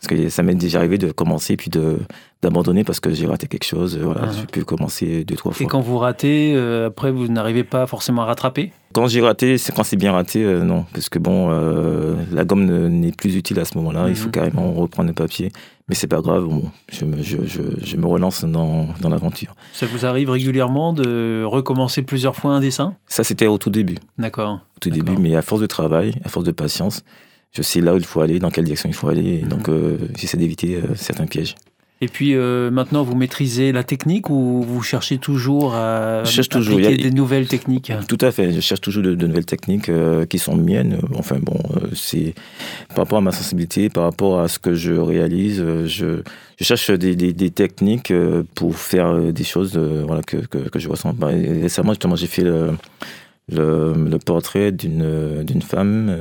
Parce 0.00 0.06
que 0.08 0.28
ça 0.28 0.42
m'est 0.44 0.54
déjà 0.54 0.78
arrivé 0.78 0.96
de 0.96 1.10
commencer 1.12 1.56
puis 1.56 1.70
de 1.70 1.98
d'abandonner 2.40 2.84
parce 2.84 3.00
que 3.00 3.12
j'ai 3.12 3.26
raté 3.26 3.48
quelque 3.48 3.64
chose. 3.64 3.98
Voilà, 4.00 4.20
Ah. 4.26 4.28
j'ai 4.32 4.46
pu 4.46 4.64
commencer 4.64 5.24
deux, 5.24 5.34
trois 5.34 5.50
fois. 5.50 5.64
Et 5.64 5.68
quand 5.68 5.80
vous 5.80 5.98
ratez, 5.98 6.52
euh, 6.54 6.86
après, 6.86 7.10
vous 7.10 7.26
n'arrivez 7.26 7.64
pas 7.64 7.84
forcément 7.88 8.22
à 8.22 8.26
rattraper? 8.26 8.70
Quand 8.94 9.08
j'ai 9.08 9.20
raté, 9.20 9.58
c'est 9.58 9.74
quand 9.74 9.82
c'est 9.82 9.96
bien 9.96 10.12
raté, 10.12 10.44
euh, 10.44 10.62
non. 10.62 10.84
Parce 10.94 11.08
que 11.08 11.18
bon, 11.18 11.48
euh, 11.50 12.14
la 12.32 12.44
gomme 12.44 12.64
ne- 12.64 12.86
n'est 12.86 13.10
plus 13.10 13.34
utile 13.34 13.58
à 13.58 13.64
ce 13.64 13.76
moment-là. 13.78 14.04
Il 14.08 14.14
faut 14.14 14.26
Mhm. 14.26 14.32
carrément 14.32 14.72
reprendre 14.72 15.08
le 15.08 15.14
papier. 15.14 15.50
Mais 15.88 15.94
c'est 15.94 16.06
pas 16.06 16.20
grave, 16.20 16.44
bon, 16.44 16.64
je, 16.92 17.04
me, 17.06 17.22
je, 17.22 17.38
je, 17.46 17.62
je 17.82 17.96
me 17.96 18.06
relance 18.06 18.44
dans, 18.44 18.88
dans 19.00 19.08
l'aventure. 19.08 19.54
Ça 19.72 19.86
vous 19.86 20.04
arrive 20.04 20.28
régulièrement 20.30 20.92
de 20.92 21.42
recommencer 21.46 22.02
plusieurs 22.02 22.36
fois 22.36 22.52
un 22.52 22.60
dessin? 22.60 22.94
Ça, 23.06 23.24
c'était 23.24 23.46
au 23.46 23.56
tout 23.56 23.70
début. 23.70 23.96
D'accord. 24.18 24.60
Au 24.76 24.80
tout 24.80 24.90
début, 24.90 25.16
mais 25.18 25.34
à 25.34 25.40
force 25.42 25.62
de 25.62 25.66
travail, 25.66 26.14
à 26.24 26.28
force 26.28 26.44
de 26.44 26.52
patience, 26.52 27.02
je 27.52 27.62
sais 27.62 27.80
là 27.80 27.94
où 27.94 27.96
il 27.96 28.04
faut 28.04 28.20
aller, 28.20 28.38
dans 28.38 28.50
quelle 28.50 28.64
direction 28.64 28.90
il 28.90 28.94
faut 28.94 29.08
aller. 29.08 29.38
Et 29.38 29.42
Mhm. 29.44 29.48
donc, 29.48 29.68
euh, 29.70 29.96
j'essaie 30.16 30.36
d'éviter 30.36 30.76
euh, 30.76 30.94
certains 30.94 31.26
pièges. 31.26 31.54
Et 32.00 32.06
puis 32.06 32.34
euh, 32.36 32.70
maintenant, 32.70 33.02
vous 33.02 33.16
maîtrisez 33.16 33.72
la 33.72 33.82
technique 33.82 34.30
ou 34.30 34.62
vous 34.62 34.82
cherchez 34.82 35.18
toujours 35.18 35.74
à 35.74 36.22
Je 36.24 36.30
cherche 36.30 36.48
toujours. 36.48 36.76
appliquer 36.78 36.94
a- 36.94 37.08
des 37.08 37.10
nouvelles 37.10 37.48
techniques? 37.48 37.90
Tout 38.06 38.18
à 38.20 38.30
fait. 38.30 38.52
Je 38.52 38.60
cherche 38.60 38.80
toujours 38.80 39.02
de, 39.02 39.16
de 39.16 39.26
nouvelles 39.26 39.44
techniques 39.46 39.88
euh, 39.88 40.24
qui 40.24 40.38
sont 40.38 40.54
miennes. 40.56 40.98
Enfin 41.16 41.38
bon, 41.42 41.58
euh, 41.76 41.88
c'est 41.96 42.34
par 42.90 42.98
rapport 42.98 43.18
à 43.18 43.20
ma 43.20 43.32
sensibilité, 43.32 43.88
par 43.88 44.04
rapport 44.04 44.38
à 44.38 44.46
ce 44.46 44.60
que 44.60 44.74
je 44.74 44.92
réalise. 44.92 45.56
je, 45.86 46.20
je 46.58 46.64
cherche 46.64 46.90
des, 46.92 47.16
des, 47.16 47.32
des 47.32 47.50
techniques 47.50 48.12
pour 48.54 48.76
faire 48.76 49.32
des 49.32 49.44
choses 49.44 49.76
voilà, 49.76 50.22
que, 50.22 50.36
que, 50.36 50.58
que 50.68 50.78
je 50.78 50.88
ressens. 50.88 51.14
Bah, 51.14 51.28
récemment, 51.32 51.92
justement, 51.94 52.14
j'ai 52.14 52.28
fait 52.28 52.42
le, 52.44 52.70
le, 53.50 53.94
le 54.08 54.18
portrait 54.18 54.70
d'une 54.70 55.62
femme. 55.62 56.16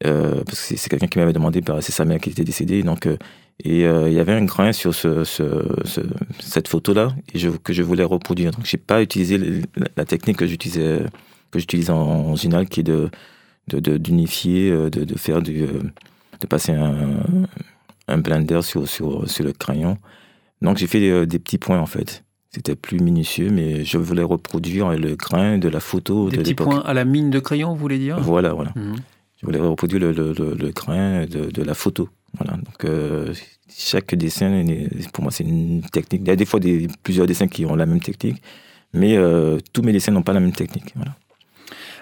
parce 0.00 0.44
que 0.68 0.76
c'est- 0.78 0.88
quelqu'un 0.88 1.08
qui 1.08 1.18
m'avait 1.18 1.32
demandé, 1.34 1.60
par- 1.60 1.82
c'est 1.82 1.92
sa 1.92 2.06
mère 2.06 2.20
qui 2.20 2.30
était 2.30 2.44
décédée. 2.44 2.82
Donc, 2.82 3.06
et 3.64 3.86
euh, 3.86 4.08
il 4.08 4.14
y 4.14 4.20
avait 4.20 4.32
un 4.34 4.44
grain 4.44 4.72
sur 4.72 4.94
ce, 4.94 5.24
ce, 5.24 5.44
ce- 5.84 6.00
cette 6.40 6.68
photo-là 6.68 7.14
je, 7.34 7.48
que 7.50 7.72
je 7.72 7.82
voulais 7.82 8.04
reproduire. 8.04 8.52
Donc, 8.52 8.64
j'ai 8.66 8.78
pas 8.78 9.02
utilisé 9.02 9.62
la, 9.96 10.04
technique 10.04 10.36
que 10.36 10.46
j'utilisais, 10.46 11.00
que 11.50 11.58
j'utilise 11.58 11.90
en, 11.90 12.36
général, 12.36 12.68
qui 12.68 12.80
est 12.80 12.84
de 12.84 13.10
de- 13.68 13.80
de- 13.80 13.98
d'unifier, 13.98 14.70
euh, 14.70 14.88
de, 14.88 15.04
de 15.04 15.18
faire 15.18 15.42
du, 15.42 15.62
euh, 15.64 15.82
de 16.40 16.46
passer 16.46 16.72
un, 16.72 17.22
un 18.06 18.18
blender 18.18 18.62
sur, 18.62 18.88
sur, 18.88 19.28
sur 19.28 19.44
le 19.44 19.52
crayon. 19.52 19.98
Donc, 20.62 20.78
j'ai 20.78 20.86
fait 20.86 21.00
des, 21.00 21.26
des 21.26 21.38
petits 21.38 21.58
points 21.58 21.78
en 21.78 21.86
fait. 21.86 22.24
C'était 22.50 22.76
plus 22.76 22.98
minutieux, 22.98 23.50
mais 23.50 23.84
je 23.84 23.98
voulais 23.98 24.22
reproduire 24.22 24.90
le 24.96 25.16
grain 25.16 25.58
de 25.58 25.68
la 25.68 25.80
photo 25.80 26.30
Des 26.30 26.38
de 26.38 26.42
petits 26.42 26.54
points 26.54 26.80
à 26.80 26.94
la 26.94 27.04
mine 27.04 27.28
de 27.30 27.40
crayon, 27.40 27.68
vous 27.74 27.76
voulez 27.76 27.98
dire? 27.98 28.18
Voilà, 28.20 28.54
voilà. 28.54 28.72
Mhm. 28.74 28.96
Je 29.36 29.46
voulais 29.46 29.58
reproduire 29.58 30.00
le, 30.00 30.12
le, 30.12 30.32
le, 30.32 30.54
le 30.54 30.70
grain 30.70 31.26
de 31.26 31.62
la 31.62 31.74
photo. 31.74 32.08
Voilà. 32.36 32.56
Donc, 32.56 32.84
euh, 32.84 33.32
chaque 33.76 34.14
dessin, 34.14 34.64
pour 35.12 35.22
moi, 35.22 35.32
c'est 35.32 35.44
une 35.44 35.82
technique. 35.82 36.22
Il 36.24 36.28
y 36.28 36.32
a 36.32 36.36
des 36.36 36.44
fois 36.44 36.60
des, 36.60 36.88
plusieurs 37.02 37.26
dessins 37.26 37.48
qui 37.48 37.64
ont 37.64 37.74
la 37.74 37.86
même 37.86 38.00
technique, 38.00 38.42
mais 38.92 39.16
euh, 39.16 39.58
tous 39.72 39.82
mes 39.82 39.92
dessins 39.92 40.12
n'ont 40.12 40.22
pas 40.22 40.32
la 40.32 40.40
même 40.40 40.52
technique. 40.52 40.92
Voilà. 40.94 41.14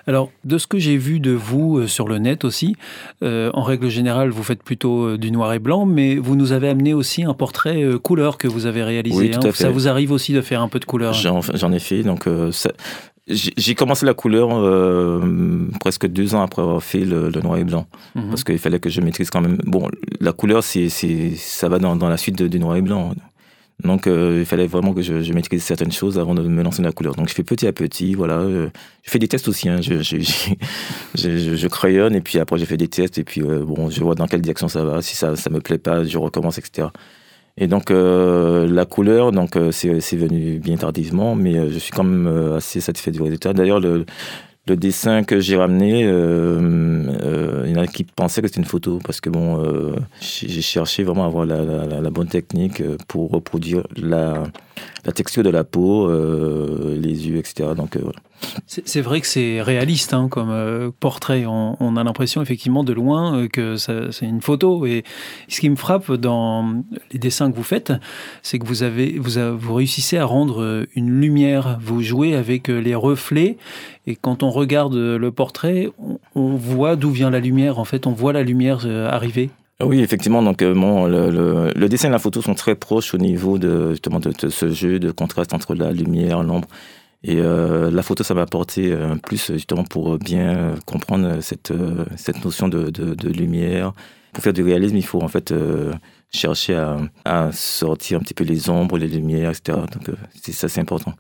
Alors, 0.09 0.31
de 0.45 0.57
ce 0.57 0.69
que 0.69 0.79
j'ai 0.79 0.97
vu 0.97 1.19
de 1.19 1.33
vous 1.33 1.79
euh, 1.79 1.87
sur 1.89 2.07
le 2.07 2.19
net 2.19 2.45
aussi, 2.45 2.77
euh, 3.25 3.51
en 3.55 3.63
règle 3.63 3.89
générale, 3.89 4.31
vous 4.31 4.45
faites 4.45 4.63
plutôt 4.63 5.05
euh, 5.05 5.19
du 5.19 5.33
noir 5.33 5.53
et 5.53 5.59
blanc, 5.59 5.85
mais 5.85 6.15
vous 6.15 6.37
nous 6.37 6.53
avez 6.53 6.69
amené 6.69 6.95
aussi 6.95 7.25
un 7.25 7.35
portrait 7.35 7.85
couleur 8.03 8.39
que 8.39 8.47
vous 8.47 8.67
avez 8.67 8.85
réalisé. 8.85 9.19
Oui, 9.19 9.31
tout 9.31 9.39
hein. 9.39 9.49
à 9.49 9.53
fait. 9.53 9.65
Ça 9.65 9.71
vous 9.71 9.89
arrive 9.89 10.13
aussi 10.13 10.33
de 10.33 10.41
faire 10.43 10.63
un 10.63 10.69
peu 10.69 10.79
de 10.79 10.85
couleur? 10.85 11.13
J'en 11.13 11.73
ai 11.73 11.79
fait. 11.81 12.05
Donc, 12.05 12.29
ça- 12.53 12.73
j'ai 13.29 13.75
commencé 13.75 14.07
la 14.07 14.15
couleur 14.15 14.51
euh, 14.53 15.69
presque 15.81 16.07
deux 16.07 16.35
ans 16.35 16.43
après 16.43 16.63
avoir 16.63 16.83
fait 16.83 17.05
le, 17.05 17.29
le 17.29 17.41
noir 17.41 17.57
et 17.59 17.65
blanc. 17.65 17.87
Mhm. 18.15 18.29
Parce 18.29 18.45
qu'il 18.45 18.59
fallait 18.59 18.79
que 18.79 18.89
je 18.91 19.01
maîtrise 19.01 19.31
quand 19.31 19.41
même. 19.41 19.59
Bon, 19.67 19.89
la 20.21 20.33
couleur, 20.33 20.63
c'est, 20.63 20.89
c'est, 20.89 21.33
ça 21.37 21.69
va 21.69 21.79
dans, 21.79 21.97
dans 21.97 22.09
la 22.09 22.17
suite 22.17 22.41
du 22.43 22.59
noir 22.61 22.77
et 22.77 22.83
blanc. 22.83 23.15
Donc, 23.85 24.07
euh, 24.07 24.39
il 24.41 24.47
fallait 24.47 24.67
vraiment 24.69 24.95
que 24.95 25.03
je, 25.03 25.23
je 25.23 25.33
maîtrise 25.35 25.63
certaines 25.63 25.93
choses 25.93 26.19
avant 26.19 26.35
de 26.35 26.41
me 26.43 26.63
lancer 26.63 26.81
dans 26.83 26.89
la 26.89 26.93
couleur. 26.93 27.15
Donc, 27.15 27.29
je 27.29 27.35
fais 27.35 27.43
petit 27.43 27.67
à 27.67 27.73
petit, 27.73 28.15
voilà. 28.15 28.39
euh, 28.39 28.69
je 29.03 29.11
fais 29.11 29.19
des 29.19 29.29
tests 29.29 29.49
aussi. 29.49 29.69
Hein, 29.69 29.81
je, 29.83 30.03
je, 30.03 30.19
je, 30.21 30.33
je- 31.15 31.37
je- 31.37 31.57
je 31.57 31.69
crayonne 31.69 32.15
et 32.15 32.21
puis 32.23 32.39
après, 32.39 32.57
j'ai 32.59 32.65
fait 32.65 32.79
des 32.79 32.89
tests 32.89 33.19
et 33.19 33.25
puis, 33.25 33.43
euh, 33.43 33.65
bon, 33.65 33.91
je 33.91 34.01
vois 34.03 34.15
dans 34.15 34.27
quelle 34.29 34.41
direction 34.41 34.69
ça 34.69 34.83
va. 34.85 35.03
Si 35.03 35.15
ça 35.17 35.37
ça 35.37 35.51
me 35.51 35.61
plaît 35.61 35.77
pas, 35.79 36.05
je 36.05 36.17
recommence, 36.17 36.57
etc. 36.59 36.89
Et 37.59 37.69
donc, 37.69 37.91
euh, 37.91 38.67
la 38.69 38.85
couleur, 38.85 39.33
donc, 39.33 39.57
euh, 39.57 39.73
c'est, 39.73 39.99
venu 40.17 40.59
bien 40.59 40.77
tardivement, 40.77 41.35
mais 41.35 41.57
euh, 41.57 41.71
je 41.71 41.79
suis 41.79 41.91
quand 41.91 42.05
même 42.05 42.27
euh, 42.27 42.57
assez 42.57 42.81
satisfait 42.81 43.11
du 43.13 43.23
résultat. 43.23 43.55
D'ailleurs, 43.55 43.81
le, 43.81 44.05
le 44.67 44.77
dessin 44.77 45.25
que 45.25 45.41
j'ai 45.41 45.57
ramené, 45.57 46.03
euh, 46.05 47.63
il 47.67 47.73
y 47.73 47.79
en 47.79 47.83
a 47.83 47.87
qui 47.87 48.05
pensaient 48.05 48.43
que 48.43 48.49
c'était 48.49 48.61
une 48.61 48.67
photo 48.67 48.99
parce 49.05 49.21
que 49.21 49.31
bon, 49.31 49.95
j'ai 50.21 50.61
cherché 50.61 51.03
vraiment 51.05 51.25
à 51.25 51.29
avoir 51.29 51.47
la, 51.47 51.65
la- 51.65 52.01
la- 52.01 52.11
bonne 52.11 52.29
technique 52.29 52.83
pour 53.09 53.31
reproduire 53.31 53.85
la, 53.97 54.45
la 55.05 55.13
texture 55.13 55.43
de 55.43 55.51
la 55.51 55.65
peau, 55.65 56.09
euh, 56.09 56.97
les 56.99 57.29
yeux, 57.29 57.37
etc. 57.37 57.71
Donc 57.77 57.97
euh, 57.97 58.01
voilà. 58.03 58.19
C'est 58.67 59.01
vrai 59.01 59.21
que 59.21 59.27
c'est 59.27 59.63
réaliste 59.63 60.13
hein, 60.15 60.29
comme 60.29 60.51
euh, 60.51 60.91
portrait. 61.01 61.47
On, 61.47 61.77
on 61.81 61.97
a 61.97 62.05
l'impression 62.05 62.43
effectivement 62.43 62.85
de 62.85 62.93
loin 62.93 63.39
euh, 63.39 63.49
que 63.49 63.77
c'est 63.77 64.27
une 64.27 64.41
photo. 64.41 64.87
Et 64.87 65.05
ce 65.49 65.61
qui 65.61 65.71
me 65.71 65.77
frappe 65.77 66.13
dans 66.13 66.83
les 67.13 67.19
dessins 67.19 67.51
que 67.51 67.57
vous 67.57 67.63
faites, 67.63 67.93
c'est 68.43 68.59
que 68.59 68.67
vous 68.67 68.83
avez, 68.83 69.19
vous, 69.19 69.41
vous 69.57 69.75
réussissez 69.75 70.19
à 70.19 70.25
rendre 70.25 70.63
euh, 70.63 70.87
une 70.95 71.21
lumière. 71.21 71.79
Vous 71.81 72.03
jouez 72.03 72.35
avec 72.35 72.69
euh, 72.69 72.79
les 72.79 72.95
reflets. 72.95 73.57
Et 74.07 74.17
quand 74.17 74.43
on 74.43 74.51
regarde 74.51 74.95
le 74.95 75.33
portrait, 75.33 75.91
on, 75.99 76.19
on 76.35 76.55
voit 76.55 76.97
d'où 76.97 77.11
vient 77.11 77.31
la 77.31 77.41
lumière. 77.41 77.79
En 77.79 77.85
fait, 77.85 78.07
on 78.07 78.13
voit 78.13 78.33
la 78.33 78.43
lumière 78.43 78.87
arriver. 78.87 79.51
Oui, 79.81 80.01
effectivement. 80.01 80.43
Donc, 80.43 80.63
euh, 80.63 80.73
bon, 80.75 81.07
le, 81.07 81.89
dessin 81.89 82.09
et 82.09 82.11
la 82.11 82.19
photo 82.19 82.41
sont 82.41 82.55
très 82.55 82.75
proches 82.75 83.13
au 83.13 83.19
niveau 83.19 83.59
de 83.59 83.91
justement 83.91 84.21
de, 84.21 84.33
ce 84.49 84.71
jeu 84.71 84.99
de 84.99 85.11
contraste 85.11 85.53
entre 85.53 85.75
la 85.75 85.93
lumière, 85.93 86.43
l'ombre. 86.43 86.69
Et 87.23 87.37
euh, 87.41 87.91
la 87.91 88.03
photo, 88.03 88.23
ça 88.23 88.35
m'a 88.35 88.43
apporté 88.43 88.93
un 88.93 89.19
plus 89.19 89.53
justement 89.53 89.85
pour 89.85 90.19
bien 90.19 90.77
comprendre 90.87 91.41
cette, 91.41 91.73
euh, 91.73 92.05
cette 92.17 92.45
notion 92.45 92.69
de, 92.69 92.91
de, 92.91 93.29
lumière. 93.29 93.93
Pour 94.33 94.45
faire 94.45 94.53
du 94.53 94.63
réalisme, 94.63 94.97
il 94.97 95.05
faut 95.05 95.23
en 95.23 95.29
fait 95.29 95.53
euh, 95.53 95.93
chercher 96.33 96.77
à, 96.77 96.99
à 97.25 97.53
sortir 97.53 98.19
un 98.19 98.23
petit 98.23 98.35
peu 98.35 98.45
les 98.45 98.71
ombres, 98.71 98.97
les 98.97 99.09
lumières, 99.09 99.51
etc. 99.51 99.79
Donc, 99.93 100.09
euh, 100.09 100.15
ça, 100.53 100.69
c'est 100.69 100.81
important. 100.81 101.15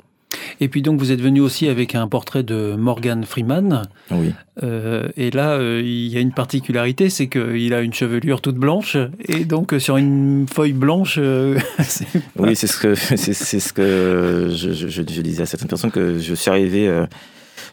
Et 0.60 0.68
puis 0.68 0.82
donc, 0.82 0.98
vous 0.98 1.12
êtes 1.12 1.20
venu 1.20 1.40
aussi 1.40 1.68
avec 1.68 1.94
un 1.94 2.08
portrait 2.08 2.42
de 2.42 2.74
Morgan 2.76 3.24
Freeman. 3.24 3.82
Oui. 4.10 4.32
Euh, 4.62 5.08
et 5.16 5.30
là, 5.30 5.50
euh, 5.52 5.82
il 5.84 6.08
y 6.08 6.16
a 6.16 6.20
une 6.20 6.32
particularité, 6.32 7.10
c'est 7.10 7.26
qu'il 7.28 7.74
a 7.74 7.82
une 7.82 7.92
chevelure 7.92 8.40
toute 8.40 8.56
blanche, 8.56 8.96
et 9.28 9.44
donc 9.44 9.74
euh, 9.74 9.78
sur 9.78 9.96
une 9.98 10.46
feuille 10.52 10.72
blanche, 10.72 11.16
euh, 11.20 11.58
Oui, 12.38 12.56
c'est 12.56 12.66
ce 12.66 12.78
que 12.78 12.94
c'est, 13.16 13.34
ce 13.60 13.72
que 13.72 14.48
je, 14.50 14.72
je, 14.72 14.88
je- 14.88 15.02
je 15.06 15.20
disais 15.20 15.42
à 15.42 15.46
certaines 15.46 15.68
personnes 15.68 15.90
que 15.90 16.18
je 16.18 16.34
suis 16.34 16.50
arrivé, 16.50 17.04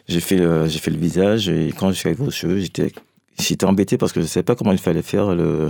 j'ai 0.08 0.20
fait 0.20 0.36
le, 0.36 0.66
j'ai 0.68 0.78
fait 0.78 0.90
le 0.90 0.98
visage 0.98 1.48
et 1.48 1.72
quand 1.78 1.88
je 1.88 1.94
suis 1.94 2.08
arrivé 2.08 2.24
aux 2.26 2.30
cheveux, 2.30 2.58
j'étais 2.60 2.92
j'étais 3.40 3.64
embêté 3.64 3.96
parce 3.98 4.12
que 4.12 4.20
je 4.20 4.26
ne 4.26 4.28
savais 4.28 4.44
pas 4.44 4.54
comment 4.54 4.72
il 4.72 4.78
fallait 4.78 5.02
faire 5.02 5.34
le, 5.34 5.68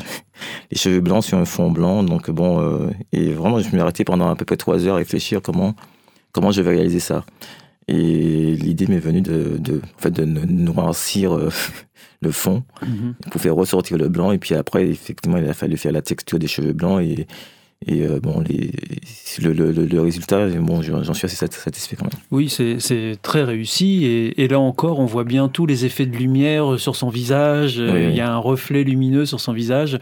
les 0.70 0.76
cheveux 0.76 1.00
blancs 1.00 1.22
sur 1.24 1.38
un 1.38 1.44
fond 1.44 1.70
blanc. 1.70 2.02
Donc 2.02 2.30
bon, 2.30 2.90
et 3.12 3.30
vraiment, 3.30 3.58
je 3.60 3.66
me 3.66 3.70
suis 3.70 3.80
arrêté 3.80 4.04
pendant 4.04 4.28
à 4.28 4.34
peu 4.36 4.44
près 4.44 4.56
trois 4.56 4.84
heures 4.84 4.94
à 4.94 4.98
réfléchir 4.98 5.40
comment 5.42 5.74
comment 6.34 6.50
je 6.50 6.60
vais 6.60 6.72
réaliser 6.72 7.00
ça. 7.00 7.24
Et 7.88 8.54
l'idée 8.56 8.86
m'est 8.86 8.98
venue 8.98 9.20
de, 9.22 9.56
de, 9.58 9.80
en 9.98 10.00
fait, 10.02 10.10
de 10.10 10.24
noircir 10.24 11.34
euh, 11.34 11.50
le 12.22 12.30
fond 12.30 12.62
Mhm. 12.82 13.14
pour 13.30 13.40
faire 13.40 13.54
ressortir 13.54 13.96
le 13.98 14.08
blanc. 14.08 14.32
Et 14.32 14.38
puis 14.38 14.54
après, 14.54 14.86
effectivement, 14.88 15.36
il 15.38 15.48
a 15.48 15.54
fallu 15.54 15.76
faire 15.76 15.92
la 15.92 16.02
texture 16.02 16.38
des 16.38 16.46
cheveux 16.46 16.72
blancs. 16.72 17.02
Et, 17.02 17.26
et 17.86 18.02
euh, 18.06 18.18
bon, 18.20 18.40
les, 18.48 18.70
le, 19.42 19.52
le, 19.52 19.70
le- 19.70 19.84
le 19.84 20.00
résultat, 20.00 20.48
bon, 20.48 20.80
j'en 20.80 21.12
suis 21.12 21.26
assez 21.26 21.36
sat- 21.36 21.52
satisfait 21.52 21.96
quand 21.96 22.06
même. 22.06 22.20
Oui, 22.30 22.48
c'est 22.48 22.80
c'est 22.80 23.16
très 23.20 23.42
réussi. 23.44 24.06
Et, 24.06 24.42
et 24.42 24.48
là 24.48 24.58
encore, 24.58 25.00
on 25.00 25.04
voit 25.06 25.24
bien 25.24 25.48
tous 25.48 25.66
les 25.66 25.84
effets 25.84 26.06
de 26.06 26.16
lumière 26.16 26.78
sur 26.80 26.96
son 26.96 27.10
visage. 27.10 27.78
Euh, 27.78 27.92
Oui. 27.92 28.06
Il 28.12 28.16
y 28.16 28.20
a 28.22 28.32
un 28.32 28.38
reflet 28.38 28.84
lumineux 28.84 29.26
sur 29.26 29.40
son 29.40 29.52
visage. 29.52 29.98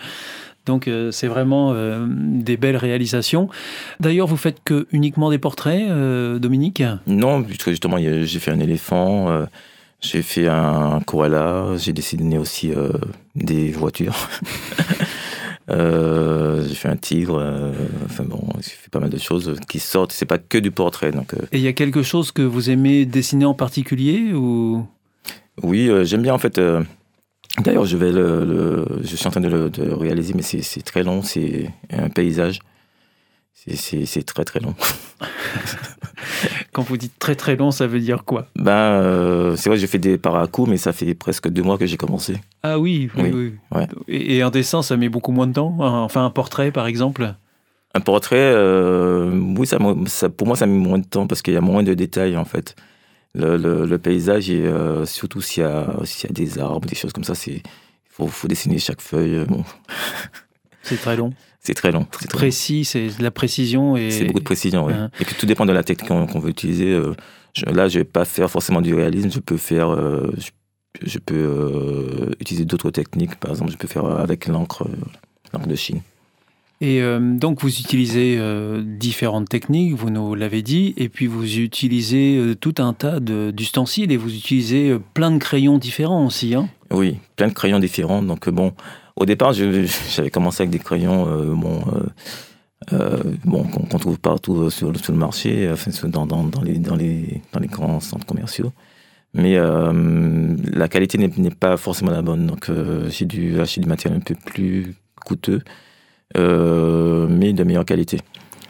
Donc 0.66 0.86
euh, 0.86 1.10
c'est 1.10 1.26
vraiment 1.26 1.72
euh, 1.72 2.06
des 2.08 2.56
belles 2.56 2.76
réalisations. 2.76 3.48
D'ailleurs, 4.00 4.26
vous 4.26 4.36
faites 4.36 4.58
que 4.64 4.86
uniquement 4.92 5.30
des 5.30 5.38
portraits, 5.38 5.88
euh, 5.88 6.38
Dominique? 6.38 6.82
Non, 7.06 7.42
puisque 7.42 7.70
justement, 7.70 7.98
j'ai 7.98 8.38
fait 8.38 8.50
un 8.52 8.60
éléphant, 8.60 9.46
j'ai 10.00 10.22
fait 10.22 10.48
un 10.48 11.00
koala, 11.04 11.76
j'ai 11.76 11.92
dessiné 11.92 12.38
aussi 12.38 12.72
des 13.34 13.70
voitures. 13.70 14.16
J'ai 15.68 16.74
fait 16.74 16.88
un 16.88 16.96
tigre, 16.96 17.42
enfin 18.04 18.24
bon, 18.24 18.42
j'ai 18.56 18.70
fait 18.70 18.90
pas 18.90 19.00
mal 19.00 19.08
de 19.08 19.16
choses 19.16 19.54
qui 19.68 19.78
sortent. 19.78 20.12
C'est 20.12 20.26
pas 20.26 20.36
que 20.36 20.58
du 20.58 20.70
portrait, 20.70 21.12
donc 21.12 21.32
Et 21.50 21.58
il 21.58 21.62
y 21.62 21.68
a 21.68 21.72
quelque 21.72 22.02
chose 22.02 22.30
que 22.30 22.42
vous 22.42 22.68
aimez 22.68 23.06
dessiner 23.06 23.46
en 23.46 23.54
particulier 23.54 24.34
ou? 24.34 24.84
Oui, 25.62 25.90
j'aime 26.04 26.20
bien 26.20 26.34
en 26.34 26.38
fait. 26.38 26.60
D'ailleurs, 27.58 27.84
je 27.84 27.96
vais 27.96 28.12
le, 28.12 28.44
le- 28.44 28.86
je 29.02 29.14
suis 29.16 29.26
en 29.26 29.30
train 29.30 29.40
de 29.40 29.48
le 29.48 29.68
de 29.70 29.84
le 29.84 29.94
réaliser, 29.94 30.32
mais 30.34 30.42
c'est 30.42 30.82
très 30.82 31.02
long. 31.02 31.22
C'est 31.22 31.70
un 31.92 32.08
paysage. 32.08 32.60
C'est- 33.54 34.22
très 34.26 34.44
très 34.44 34.58
long. 34.60 34.74
Quand 36.72 36.82
vous 36.82 36.96
dites 36.96 37.18
très 37.18 37.34
très 37.34 37.54
long, 37.56 37.70
ça 37.70 37.86
veut 37.86 38.00
dire 38.00 38.24
quoi? 38.24 38.46
Ben, 38.56 38.72
euh, 38.72 39.56
c'est 39.56 39.68
vrai, 39.68 39.78
j'ai 39.78 39.86
fait 39.86 39.98
des 39.98 40.16
paracoups, 40.18 40.68
mais 40.70 40.78
ça 40.78 40.92
fait 40.92 41.14
presque 41.14 41.48
deux 41.48 41.62
mois 41.62 41.76
que 41.76 41.84
j'ai 41.86 41.96
commencé. 41.98 42.36
Ah 42.62 42.78
oui, 42.78 43.10
oui, 43.16 43.22
Oui, 43.24 43.30
oui. 43.72 43.78
ouais. 43.78 43.86
Et, 44.08 44.36
et 44.36 44.42
un 44.42 44.50
dessin, 44.50 44.82
ça 44.82 44.96
met 44.96 45.08
beaucoup 45.10 45.32
moins 45.32 45.46
de 45.46 45.52
temps? 45.52 45.76
Enfin, 45.80 46.24
un 46.24 46.30
portrait, 46.30 46.72
par 46.72 46.86
exemple? 46.86 47.34
Un 47.94 48.00
portrait, 48.00 48.36
euh, 48.54 49.30
oui, 49.58 49.66
ça, 49.66 49.76
ça, 50.06 50.30
pour 50.30 50.46
moi, 50.46 50.56
ça 50.56 50.64
met 50.66 50.78
moins 50.78 50.98
de 50.98 51.04
temps 51.04 51.26
parce 51.26 51.42
qu'il 51.42 51.52
y 51.52 51.58
a 51.58 51.60
moins 51.60 51.82
de 51.82 51.92
détails 51.92 52.38
en 52.38 52.46
fait. 52.46 52.74
Le, 53.34 53.56
le, 53.56 53.86
le 53.86 53.98
paysage, 53.98 54.50
et 54.50 54.60
euh, 54.66 55.06
surtout 55.06 55.40
s'il 55.40 55.62
y, 55.62 55.66
a, 55.66 55.86
s'il 56.04 56.28
y 56.28 56.30
a 56.30 56.34
des 56.34 56.58
arbres, 56.58 56.86
des 56.86 56.94
choses 56.94 57.12
comme 57.14 57.24
ça, 57.24 57.32
il 57.46 57.62
faut, 58.10 58.26
faut 58.26 58.46
dessiner 58.46 58.78
chaque 58.78 59.00
feuille. 59.00 59.36
euh, 59.36 59.44
Bon, 59.46 59.64
C'est 60.82 60.96
très 61.00 61.16
long. 61.16 61.32
c'est 61.60 61.74
très 61.74 61.92
long. 61.92 62.06
C'est. 62.20 62.28
Précis, 62.30 62.84
c'est 62.84 63.16
de 63.16 63.22
la 63.22 63.30
précision 63.30 63.96
et. 63.96 64.10
C'est 64.10 64.24
beaucoup 64.24 64.40
de 64.40 64.44
précision, 64.44 64.84
oui. 64.86 64.92
Hein. 64.92 65.10
Et 65.20 65.24
que 65.24 65.32
tout 65.34 65.46
dépend 65.46 65.64
de 65.64 65.72
la 65.72 65.82
technique 65.84 66.08
qu'on 66.08 66.26
qu'on 66.26 66.40
veut 66.40 66.50
utiliser. 66.50 66.92
euh, 66.92 67.14
je- 67.54 67.64
là, 67.66 67.88
je 67.88 68.00
vais 68.00 68.04
pas 68.04 68.24
faire 68.24 68.50
forcément 68.50 68.80
du 68.82 68.94
réalisme. 68.94 69.30
Je 69.30 69.38
peux 69.38 69.56
faire, 69.56 69.90
euh, 69.90 70.30
je, 70.38 70.50
je 71.06 71.18
peux 71.18 71.34
euh, 71.36 72.30
utiliser 72.40 72.64
d'autres 72.64 72.90
techniques. 72.90 73.36
Par 73.36 73.52
exemple, 73.52 73.70
je 73.70 73.76
peux 73.76 73.86
faire 73.88 74.04
avec 74.06 74.46
l'encre, 74.48 74.86
l'encre 75.54 75.68
de 75.68 75.74
Chine. 75.76 76.00
Et 76.82 77.00
euh, 77.00 77.20
donc, 77.20 77.60
vous 77.62 77.68
utilisez 77.68 78.36
euh, 78.40 78.82
différentes 78.84 79.48
techniques, 79.48 79.94
vous 79.94 80.10
nous 80.10 80.34
l'avez 80.34 80.62
dit, 80.62 80.94
et 80.96 81.08
puis 81.08 81.28
vous 81.28 81.60
utilisez 81.60 82.36
euh, 82.36 82.56
tout 82.56 82.74
un 82.78 82.92
tas 82.92 83.20
d'ustensiles 83.20 84.10
et 84.10 84.16
vous 84.16 84.34
utilisez 84.34 84.98
plein 85.14 85.30
de 85.30 85.38
crayons 85.38 85.78
différents 85.78 86.26
aussi. 86.26 86.56
Hein 86.56 86.68
Oui, 86.90 87.18
plein 87.36 87.46
de 87.46 87.52
crayons 87.52 87.78
différents. 87.78 88.20
Donc, 88.20 88.48
bon, 88.48 88.72
au 89.14 89.26
départ, 89.26 89.52
j'avais 89.52 90.30
commencé 90.32 90.64
avec 90.64 90.70
des 90.70 90.80
crayons 90.80 91.54
bon, 91.54 91.84
qu'on 93.44 93.98
trouve 93.98 94.18
partout 94.18 94.68
sur, 94.68 94.90
le 94.90 95.14
marché, 95.14 95.72
dans, 96.06 96.26
les, 96.64 96.78
dans, 96.78 96.96
les, 96.96 97.68
grands 97.68 98.00
centres 98.00 98.26
commerciaux. 98.26 98.72
Mais 99.34 99.56
la 99.56 100.88
qualité 100.88 101.16
n'est 101.16 101.50
pas 101.50 101.76
forcément 101.76 102.10
la 102.10 102.22
bonne. 102.22 102.48
Donc, 102.48 102.68
j'ai 103.08 103.24
dû 103.24 103.60
acheter 103.60 103.80
du 103.80 103.88
matériel 103.88 104.18
un 104.18 104.24
peu 104.24 104.34
plus 104.34 104.96
coûteux, 105.24 105.62
mais 106.36 107.52
de 107.52 107.64
meilleure 107.64 107.84
qualité. 107.84 108.18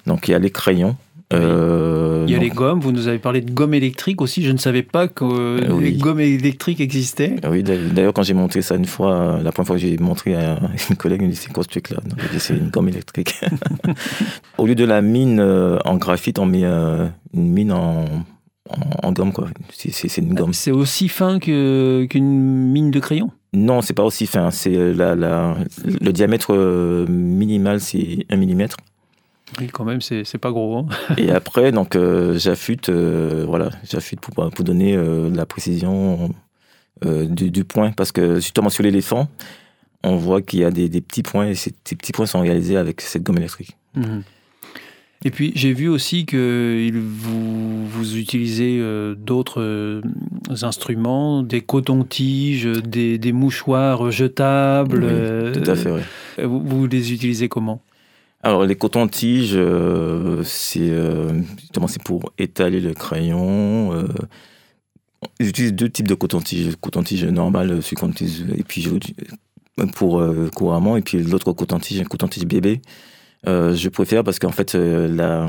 Donc, 0.06 0.28
il 0.28 0.32
y 0.32 0.34
a 0.34 0.38
les 0.38 0.50
crayons. 0.50 0.96
euh, 1.32 2.24
Il 2.28 2.32
y 2.32 2.36
a 2.36 2.38
les 2.38 2.50
gommes, 2.50 2.80
vous 2.80 2.92
nous 2.92 3.08
avez 3.08 3.18
parlé 3.18 3.40
de 3.40 3.50
gommes 3.52 3.72
électriques 3.74 4.20
aussi, 4.20 4.42
je 4.42 4.50
ne 4.50 4.58
savais 4.58 4.82
pas 4.82 5.08
que 5.08 5.24
euh, 5.24 5.60
Euh, 5.68 5.72
oui. 5.72 5.84
les 5.84 5.92
gommes 5.92 6.20
électriques 6.20 6.80
existaient. 6.80 7.36
Oui, 7.48 7.62
d'a- 7.62 7.76
d'ailleurs, 7.76 8.12
quand 8.12 8.22
j'ai 8.22 8.34
montré 8.34 8.60
ça 8.62 8.74
une 8.74 8.84
fois, 8.84 9.12
euh, 9.14 9.42
la 9.42 9.50
première 9.52 9.66
fois 9.68 9.76
que 9.76 9.82
j'ai 9.82 9.96
montré 9.98 10.34
à 10.34 10.58
une 10.90 10.96
collègue, 10.96 11.20
elle 11.22 11.28
me 11.28 11.32
dit 11.32 11.38
c'est 11.38 11.52
quoi 11.52 11.62
ce 11.62 11.68
truc-là? 11.68 11.98
C'est 12.38 12.54
une 12.56 12.68
gomme 12.68 12.88
électrique. 12.88 13.40
Au 14.58 14.66
lieu 14.66 14.74
de 14.74 14.84
la 14.84 15.00
mine 15.02 15.38
euh, 15.40 15.78
en 15.84 15.96
graphite, 15.96 16.38
on 16.38 16.46
met 16.46 16.64
euh, 16.64 17.06
une 17.32 17.48
mine 17.50 17.72
en, 17.72 18.04
en, 18.68 19.08
en 19.08 19.12
gomme. 19.12 19.32
C'est- 19.72 20.18
une 20.18 20.34
gomme. 20.34 20.52
C'est 20.52 20.70
aussi 20.72 21.08
fin 21.08 21.38
qu'une 21.38 22.70
mine 22.72 22.90
de 22.90 23.00
crayon? 23.00 23.30
Non, 23.54 23.82
c'est 23.82 23.92
pas 23.92 24.04
aussi 24.04 24.26
fin. 24.26 24.50
C'est 24.50 24.74
euh, 24.76 24.92
la, 24.94 25.14
la, 25.14 25.56
le 25.84 26.12
diamètre 26.12 26.54
euh, 26.54 27.06
minimal, 27.06 27.80
c'est 27.80 28.24
1 28.30 28.36
mm. 28.36 28.66
Oui, 29.60 29.66
quand 29.68 29.84
même, 29.84 30.00
c'est 30.00 30.24
c'est 30.24 30.38
pas 30.38 30.50
gros. 30.50 30.78
hein. 30.78 30.86
Et 31.18 31.30
après, 31.30 31.72
donc, 31.72 31.94
euh, 31.94 32.38
j'affûte, 32.38 32.88
euh, 32.88 33.44
voilà, 33.46 33.68
j'affûte 33.84 34.20
pour, 34.20 34.32
pour 34.50 34.64
donner 34.64 34.96
euh, 34.96 35.28
la 35.30 35.44
précision 35.46 36.30
du, 37.04 37.50
du 37.50 37.64
point. 37.64 37.90
Parce 37.92 38.12
que 38.12 38.36
justement, 38.36 38.70
sur 38.70 38.84
l'éléphant, 38.84 39.28
on 40.04 40.16
voit 40.16 40.40
qu'il 40.40 40.60
y 40.60 40.64
a 40.64 40.70
des, 40.70 40.88
des 40.88 41.00
petits 41.00 41.22
points, 41.22 41.46
et 41.48 41.54
ces, 41.54 41.72
ces 41.84 41.96
petits 41.96 42.12
points 42.12 42.26
sont 42.26 42.40
réalisés 42.40 42.76
avec 42.76 43.00
cette 43.00 43.22
gomme 43.22 43.38
électrique. 43.38 43.76
Mhm. 43.94 44.22
Et 45.24 45.30
puis 45.30 45.52
j'ai 45.54 45.72
vu 45.72 45.88
aussi 45.88 46.26
que 46.26 46.90
vous, 46.92 47.86
vous 47.86 48.16
utilisez 48.16 48.78
euh, 48.80 49.14
d'autres 49.14 49.62
euh, 49.62 50.00
instruments, 50.62 51.42
des 51.42 51.60
cotons-tiges, 51.60 52.64
des, 52.64 53.18
des 53.18 53.32
mouchoirs 53.32 54.10
jetables. 54.10 55.04
Oui, 55.04 55.10
euh, 55.10 55.52
Tout 55.54 55.70
à 55.70 55.76
fait, 55.76 55.90
oui. 55.90 56.00
Vous, 56.42 56.60
vous 56.60 56.86
les 56.86 57.12
utilisez 57.12 57.48
comment? 57.48 57.82
Alors, 58.44 58.64
les 58.64 58.74
cotons-tiges, 58.74 59.56
c'est 60.42 60.90
justement 61.60 61.86
c'est 61.86 62.02
pour 62.02 62.32
étaler 62.38 62.80
le 62.80 62.92
crayon. 62.92 63.92
euh, 63.92 64.08
J'utilise 65.38 65.72
deux 65.72 65.88
types 65.88 66.08
de 66.08 66.14
coton-tiges. 66.14 66.66
Le 66.70 66.74
coton-tige 66.74 67.24
normal, 67.26 67.80
celui 67.80 67.94
qu'on 67.94 68.10
utilise, 68.10 68.44
et 68.58 68.64
puis 68.64 68.88
pour 69.94 70.18
euh, 70.20 70.50
couramment, 70.52 70.96
et 70.96 71.02
puis 71.02 71.22
l'autre 71.22 71.52
coton-tige, 71.52 72.00
un 72.00 72.04
coton-tige 72.04 72.44
bébé. 72.44 72.80
Euh, 73.48 73.74
je 73.74 73.88
préfère 73.88 74.22
parce 74.24 74.38
qu'en 74.38 74.52
fait, 74.52 74.74
euh, 74.74 75.08
la, 75.08 75.48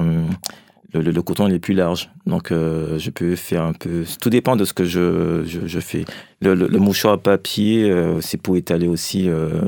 le, 0.94 1.02
le- 1.02 1.12
le 1.12 1.22
coton 1.22 1.48
il 1.48 1.54
est 1.54 1.60
plus 1.60 1.74
large. 1.76 2.10
Donc, 2.26 2.52
euh, 2.52 2.98
je 2.98 3.10
peux 3.12 3.36
faire 3.36 3.64
un 3.64 3.74
peu. 3.74 4.04
Tout 4.22 4.30
dépend 4.30 4.56
de 4.56 4.66
ce 4.66 4.74
que 4.74 4.84
je, 4.86 5.44
je, 5.46 5.60
je 5.66 5.80
fais. 5.80 6.06
Le, 6.42 6.56
mouchoir 6.80 7.14
à 7.14 7.18
papier, 7.18 7.90
euh, 7.90 8.20
c'est 8.22 8.38
pour 8.42 8.58
étaler 8.58 8.88
aussi 8.88 9.30
euh, 9.30 9.62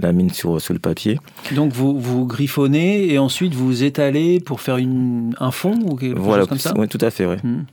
la 0.00 0.12
mine 0.12 0.30
sur, 0.30 0.60
sur 0.60 0.74
le 0.74 0.80
papier. 0.80 1.18
Donc 1.54 1.72
vous, 1.72 1.98
vous 1.98 2.26
griffonnez 2.26 3.12
et 3.12 3.18
ensuite 3.18 3.54
vous 3.54 3.84
étalez 3.84 4.40
pour 4.40 4.60
faire 4.60 4.76
une, 4.78 5.34
un 5.38 5.50
fond 5.52 5.78
ou 5.84 5.94
quelque 5.94 6.18
Voilà, 6.18 6.42
chose 6.42 6.48
comme 6.48 6.58
ça? 6.58 6.74
oui, 6.76 6.88
tout 6.88 6.98
à 7.00 7.10
fait, 7.10 7.26
ouais. 7.26 7.36
Mhm. 7.44 7.66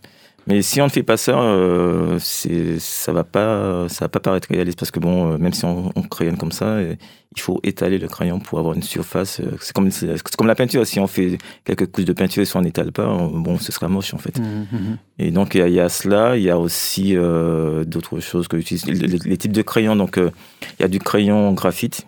Mais 0.47 0.62
si 0.62 0.79
on 0.79 0.86
ne 0.86 0.89
fait 0.89 1.03
pas 1.03 1.17
ça, 1.17 1.38
euh, 1.38 2.17
ça 2.19 3.12
va 3.12 3.25
pas, 3.25 3.89
ça 3.89 4.05
va 4.05 4.10
pas 4.10 4.21
paraître 4.21 4.47
réaliste 4.49 4.79
parce 4.79 4.91
que 4.91 4.99
bon, 4.99 5.33
euh, 5.33 5.38
même 5.38 5.51
si 5.51 5.65
on, 5.65 5.91
on 5.93 6.01
crayonne 6.03 6.38
comme 6.38 6.53
ça, 6.53 6.65
euh, 6.67 6.95
il 7.36 7.41
faut 7.41 7.60
étaler 7.63 7.97
le 7.97 8.07
crayon 8.07 8.39
pour 8.39 8.57
avoir 8.57 8.73
une 8.73 8.81
surface. 8.81 9.41
C'est 9.60 9.73
comme, 9.73 9.89
comme 10.38 10.47
la 10.47 10.55
peinture. 10.55 10.88
Si 10.88 11.01
on 11.01 11.07
fait 11.07 11.38
quelques 11.65 11.91
couches 11.91 12.05
de 12.05 12.13
peinture 12.13 12.43
et 12.43 12.45
si 12.45 12.55
on 12.55 12.62
n'étale 12.62 12.93
pas, 12.93 13.07
on- 13.10 13.38
bon, 13.39 13.57
ce 13.60 13.73
sera 13.73 13.89
moche 13.89 14.13
en 14.13 14.17
fait. 14.19 14.39
Mhm, 14.39 14.67
mhm. 14.71 14.97
Et 15.19 15.31
donc 15.31 15.53
il 15.53 15.57
y 15.57 15.62
a- 15.62 15.67
il 15.67 15.73
y, 15.73 15.81
a 15.81 15.89
cela, 15.89 16.38
il 16.38 16.43
y 16.43 16.49
a 16.49 16.57
aussi 16.57 17.15
euh, 17.17 17.83
d'autres 17.83 18.21
choses 18.21 18.47
que 18.47 18.57
j'utilise. 18.57 18.86
Les, 18.86 19.38
types 19.38 19.51
de 19.51 19.62
crayons, 19.62 19.97
donc 19.97 20.17
euh, 20.17 20.31
il 20.79 20.81
y 20.81 20.86
a 20.86 20.88
du 20.88 20.99
crayon 20.99 21.51
graphite. 21.51 22.07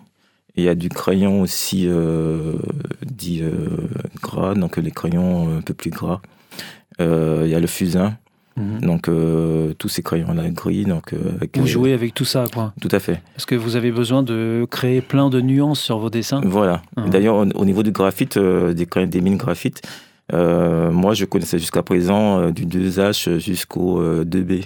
Il 0.56 0.64
y 0.64 0.68
a 0.68 0.74
du 0.74 0.88
crayon 0.88 1.42
aussi 1.42 1.88
dit 3.06 3.42
gras, 4.20 4.54
donc 4.54 4.78
les 4.78 4.90
crayons 4.90 5.58
un 5.58 5.60
peu 5.60 5.74
plus 5.74 5.90
gras. 5.90 6.20
Il 6.98 7.46
y 7.46 7.54
a 7.54 7.60
le 7.60 7.66
fusain, 7.68 8.18
Mhm. 8.60 8.80
donc 8.80 9.08
euh, 9.08 9.72
tous 9.78 9.88
ces 9.88 10.02
crayons-là 10.02 10.48
gris. 10.50 10.84
Donc, 10.84 11.12
euh, 11.12 11.18
avec, 11.36 11.56
Vous 11.58 11.64
euh, 11.64 11.66
jouez 11.66 11.92
avec 11.92 12.14
tout 12.14 12.24
ça, 12.24 12.44
quoi. 12.52 12.72
Tout 12.80 12.88
à 12.92 12.98
fait. 13.00 13.20
Parce 13.34 13.46
que 13.46 13.54
vous 13.54 13.76
avez 13.76 13.90
besoin 13.90 14.22
de 14.22 14.66
créer 14.70 15.00
plein 15.00 15.30
de 15.30 15.40
nuances 15.40 15.80
sur 15.80 15.98
vos 15.98 16.10
dessins. 16.10 16.40
Voilà. 16.44 16.82
Ah. 16.96 17.08
D'ailleurs, 17.08 17.36
au, 17.36 17.46
au 17.46 17.64
niveau 17.64 17.82
du 17.82 17.90
graphite, 17.92 18.36
euh, 18.36 18.72
des, 18.72 18.86
crayons- 18.86 19.06
des 19.08 19.20
mines 19.20 19.36
graphite, 19.36 19.82
euh, 20.32 20.90
moi 20.92 21.14
je 21.14 21.24
connaissais 21.24 21.58
jusqu'à 21.58 21.82
présent 21.82 22.50
du 22.50 22.64
2H 22.66 23.38
jusqu'au 23.38 24.00
euh, 24.00 24.24
2B. 24.24 24.64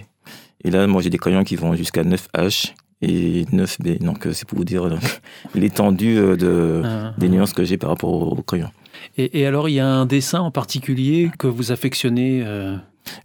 Et 0.64 0.70
là, 0.70 0.86
moi 0.86 1.00
j'ai 1.02 1.10
des 1.10 1.18
crayons 1.18 1.44
qui 1.44 1.56
vont 1.56 1.74
jusqu'à 1.74 2.02
9H 2.04 2.72
et 3.02 3.44
9B. 3.52 4.02
Donc 4.02 4.26
c'est 4.32 4.46
pour 4.48 4.58
vous 4.58 4.64
dire 4.64 4.88
l'étendue 5.54 6.16
de, 6.36 6.82
Ah, 6.84 7.14
des 7.18 7.28
nuances 7.28 7.52
que 7.52 7.64
j'ai 7.64 7.76
par 7.76 7.90
rapport 7.90 8.10
aux, 8.12 8.42
crayons. 8.42 8.70
Et, 9.18 9.40
et 9.40 9.46
alors, 9.46 9.68
il 9.68 9.74
y 9.74 9.80
a 9.80 9.86
un 9.86 10.06
dessin 10.06 10.40
en 10.40 10.50
particulier 10.50 11.30
que 11.38 11.46
vous 11.46 11.72
affectionnez 11.72 12.42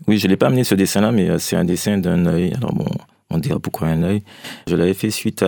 Oui, 0.07 0.17
je 0.17 0.27
ne 0.27 0.31
l'ai 0.31 0.37
pas 0.37 0.47
amené 0.47 0.63
ce 0.63 0.75
dessin-là, 0.75 1.11
mais 1.11 1.29
euh, 1.29 1.37
c'est 1.37 1.55
un 1.55 1.65
dessin 1.65 1.97
d'un 1.97 2.25
œil. 2.25 2.53
Alors 2.55 2.73
bon, 2.73 2.85
on 3.29 3.37
dira 3.37 3.59
pourquoi 3.59 3.87
un 3.87 4.03
œil. 4.03 4.23
Je 4.67 4.75
l'avais 4.75 4.93
fait 4.93 5.11
suite 5.11 5.43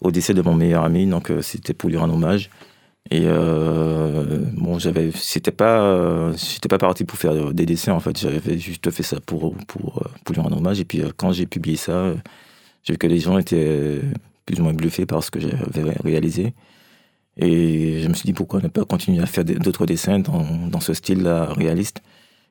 au 0.00 0.10
décès 0.10 0.34
de 0.34 0.42
mon 0.42 0.54
meilleur 0.54 0.84
ami, 0.84 1.06
donc 1.06 1.30
euh, 1.30 1.42
c'était 1.42 1.74
pour 1.74 1.90
lui 1.90 1.96
rendre 1.96 2.14
hommage. 2.14 2.50
Et 3.10 3.22
euh, 3.24 4.40
bon, 4.54 4.78
j'avais, 4.80 5.10
c'était 5.14 5.52
pas, 5.52 6.32
pas 6.68 6.78
parti 6.78 7.04
pour 7.04 7.18
faire 7.18 7.52
des 7.54 7.66
dessins 7.66 7.92
en 7.92 8.00
fait. 8.00 8.18
J'avais 8.18 8.58
juste 8.58 8.90
fait 8.90 9.04
ça 9.04 9.20
pour 9.20 9.54
pour 9.68 10.02
pour 10.24 10.34
lui 10.34 10.40
rendre 10.40 10.56
hommage. 10.56 10.80
Et 10.80 10.84
puis 10.84 11.02
quand 11.16 11.30
j'ai 11.30 11.46
publié 11.46 11.76
ça, 11.76 12.14
j'ai 12.82 12.94
vu 12.94 12.98
que 12.98 13.06
les 13.06 13.20
gens 13.20 13.38
étaient 13.38 14.00
plus 14.44 14.58
ou 14.58 14.64
moins 14.64 14.74
bluffés 14.74 15.06
par 15.06 15.22
ce 15.22 15.30
que 15.30 15.38
j'avais 15.40 15.92
réalisé. 16.02 16.52
Et 17.36 18.00
je 18.02 18.08
me 18.08 18.14
suis 18.14 18.26
dit 18.26 18.32
pourquoi 18.32 18.60
ne 18.60 18.68
pas 18.68 18.84
continuer 18.84 19.22
à 19.22 19.26
faire 19.26 19.44
d'autres 19.44 19.86
dessins 19.86 20.18
dans, 20.18 20.44
dans 20.68 20.80
ce 20.80 20.94
style-là 20.94 21.52
réaliste? 21.52 22.00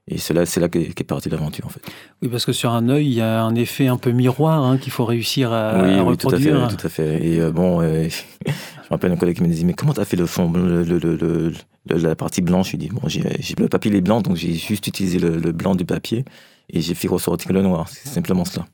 Et 0.07 0.19
c'est 0.19 0.35
là, 0.35 0.45
c'est 0.45 0.59
là 0.59 0.69
qu'est 0.69 0.93
qu'est 0.93 1.03
partie 1.03 1.29
l'aventure 1.29 1.65
en 1.65 1.69
fait. 1.69 1.81
Oui, 2.21 2.29
parce 2.29 2.45
que 2.45 2.53
sur 2.53 2.69
un 2.71 2.89
œil, 2.89 3.07
il 3.07 3.13
y 3.13 3.21
a 3.21 3.43
un 3.43 3.55
effet 3.55 3.87
un 3.87 3.97
peu 3.97 4.11
miroir 4.11 4.63
hein, 4.63 4.77
qu'il 4.77 4.91
faut 4.91 5.05
réussir 5.05 5.51
à, 5.51 5.81
oui, 5.81 5.93
à 5.95 6.03
oui, 6.03 6.15
tout 6.15 6.27
à 6.27 6.37
fait, 6.37 6.51
reproduire. 6.51 6.77
tout 6.77 6.85
à 6.85 6.89
fait. 6.89 7.25
Et 7.25 7.41
euh, 7.41 7.51
bon, 7.51 7.81
euh, 7.81 8.07
je 8.45 8.51
me 8.51 8.89
rappelle 8.91 9.11
un 9.11 9.15
collègue 9.15 9.37
qui 9.37 9.41
me 9.41 9.47
disait 9.47 9.65
mais 9.65 9.73
comment 9.73 9.93
t'as 9.93 10.05
fait 10.05 10.17
le 10.17 10.27
fond, 10.27 10.51
le, 10.53 11.53
la 11.89 12.15
partie 12.15 12.43
blanche? 12.43 12.67
Je 12.67 12.71
lui 12.73 12.77
dis 12.77 12.89
bon, 12.89 13.07
j'ai, 13.07 13.23
le 13.57 13.67
papier 13.67 13.89
il 13.89 13.97
est 13.97 14.01
blanc, 14.01 14.21
donc 14.21 14.35
j'ai 14.35 14.53
juste 14.53 14.85
utilisé 14.85 15.17
le, 15.17 15.51
blanc 15.51 15.73
du 15.73 15.85
papier 15.85 16.23
et 16.69 16.81
j'ai 16.81 16.93
fait 16.93 17.07
ressortir 17.07 17.51
le 17.51 17.63
noir. 17.63 17.89
C'est 17.89 18.07
simplement 18.07 18.45
cela. 18.45 18.67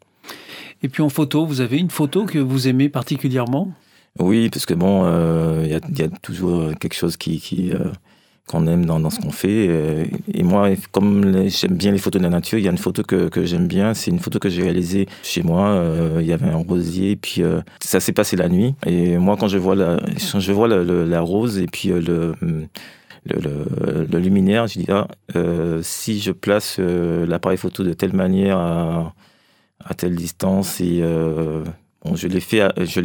Et 0.84 0.89
puis 0.89 1.01
en 1.01 1.09
photo, 1.09 1.45
vous 1.45 1.61
avez 1.61 1.77
une 1.77 1.91
photo 1.91 2.25
que 2.25 2.39
vous 2.39 2.67
aimez 2.67 2.89
particulièrement? 2.89 3.71
Oui, 4.19 4.49
parce 4.49 4.65
que 4.65 4.73
bon, 4.73 5.03
euh, 5.05 5.61
il 5.63 5.71
y, 5.71 5.75
a, 5.75 5.79
il 5.88 5.97
y 5.97 6.03
a 6.03 6.09
toujours 6.09 6.77
quelque 6.77 6.95
chose 6.95 7.15
qui, 7.15 7.39
qui, 7.39 7.71
qu'on 8.47 8.67
aime 8.67 8.85
dans, 8.85 8.99
dans 8.99 9.09
ce 9.09 9.19
qu'on 9.19 9.31
fait. 9.31 9.67
Euh, 9.69 10.05
Et 10.33 10.43
moi, 10.43 10.69
comme 10.91 11.47
j'aime 11.47 11.75
bien 11.75 11.91
les 11.91 11.97
photos 11.99 12.19
de 12.21 12.25
la 12.25 12.31
nature, 12.31 12.59
il 12.59 12.65
y 12.65 12.67
a 12.67 12.71
une 12.71 12.77
photo 12.77 13.01
que, 13.03 13.29
que 13.29 13.45
j'aime 13.45 13.67
bien. 13.67 13.93
C'est 13.93 14.11
une 14.11 14.19
photo 14.19 14.39
que 14.39 14.49
j'ai 14.49 14.63
réalisée 14.63 15.07
chez 15.23 15.41
moi. 15.43 15.69
Euh, 15.69 16.17
il 16.21 16.27
y 16.27 16.33
avait 16.33 16.49
un 16.49 16.57
rosier, 16.57 17.15
puis 17.15 17.43
euh, 17.43 17.61
ça 17.79 17.99
s'est 17.99 18.11
passé 18.13 18.35
la 18.35 18.49
nuit. 18.49 18.75
Et 18.85 19.17
moi, 19.17 19.37
quand 19.39 19.47
je 19.47 19.57
vois 19.57 19.75
la, 19.75 19.99
quand 20.31 20.39
je 20.39 20.51
vois 20.51 20.67
la 20.67 21.21
rose 21.21 21.57
et 21.59 21.67
puis 21.67 21.89
le, 21.89 22.33
le, 23.25 24.05
le- 24.11 24.19
luminaire, 24.19 24.67
je 24.67 24.79
dis 24.79 24.87
ah, 24.89 25.07
si 25.81 26.19
je 26.19 26.31
place 26.31 26.79
l'appareil 26.79 27.57
photo 27.57 27.83
de 27.83 27.93
telle 27.93 28.13
manière 28.13 28.57
à, 28.57 29.13
à 29.85 29.93
telle 29.93 30.15
distance 30.15 30.81
et 30.81 31.01
bon, 32.03 32.15
je 32.15 32.27
l'ai 32.27 32.39
fait, 32.39 32.61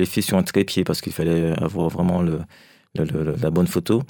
fait 0.06 0.22
sur 0.22 0.38
un 0.38 0.42
trépied 0.42 0.82
parce 0.84 1.00
qu'il 1.00 1.12
fallait 1.12 1.52
avoir 1.62 1.88
vraiment 1.88 2.22
le- 2.22 2.40
la 3.40 3.50
bonne 3.50 3.66
photo. 3.66 4.02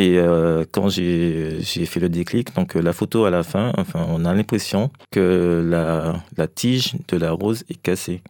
Et 0.00 0.16
euh, 0.16 0.64
quand 0.70 0.88
j'ai 0.88 1.58
fait 1.60 1.98
le 1.98 2.08
déclic, 2.08 2.54
donc 2.54 2.76
euh, 2.76 2.80
la 2.80 2.92
photo 2.92 3.24
à 3.24 3.30
la 3.30 3.42
fin, 3.42 3.72
enfin, 3.76 4.06
on 4.08 4.24
a 4.24 4.32
l'impression 4.32 4.90
que 5.10 5.66
la, 5.68 6.22
la 6.36 6.46
tige 6.46 6.94
de 7.08 7.16
la 7.16 7.32
rose 7.32 7.64
est 7.68 7.82
cassée, 7.82 8.22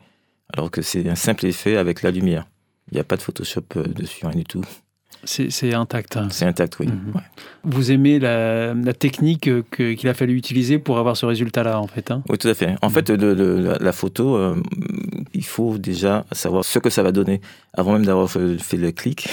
alors 0.55 0.71
que 0.71 0.81
c'est 0.81 1.07
un 1.11 1.15
simple 1.15 1.45
effet 1.45 1.77
avec 1.77 2.03
la 2.03 2.11
lumière. 2.11 2.47
Il 2.91 2.95
n'y 2.95 3.01
a 3.01 3.05
pas 3.05 3.17
de 3.19 3.23
Photoshop 3.23 3.65
euh, 3.77 3.83
dessus, 3.87 4.25
rien 4.27 4.35
du 4.35 4.45
tout. 4.45 4.65
C'est 5.25 5.75
intact. 5.75 6.17
hein. 6.17 6.29
C'est 6.31 6.47
intact, 6.47 6.79
oui. 6.79 6.87
Mhm. 6.87 7.13
Ouais. 7.15 7.21
Vous 7.65 7.91
aimez 7.91 8.19
la, 8.19 8.73
la 8.73 8.93
technique 8.95 9.51
que- 9.71 9.93
qu'il 9.93 10.09
a 10.09 10.15
fallu 10.15 10.37
utiliser 10.37 10.79
pour 10.79 10.97
avoir 10.99 11.17
ce 11.19 11.27
résultat-là, 11.27 11.81
en 11.81 11.87
fait. 11.89 12.11
hein? 12.13 12.23
Oui, 12.31 12.39
tout 12.39 12.49
à 12.49 12.55
fait. 12.55 12.77
En 12.83 12.89
fait, 12.89 13.11
le- 13.11 13.77
la, 13.81 13.93
photo, 13.93 14.37
euh, 14.37 14.55
il 15.35 15.45
faut 15.45 15.77
déjà 15.77 16.25
savoir 16.33 16.65
ce 16.65 16.79
que 16.79 16.89
ça 16.89 17.03
va 17.03 17.11
donner. 17.13 17.41
Avant 17.75 17.93
même 17.93 18.07
d'avoir 18.07 18.31
fait 18.31 18.77
le 18.79 18.91
clic, 18.93 19.29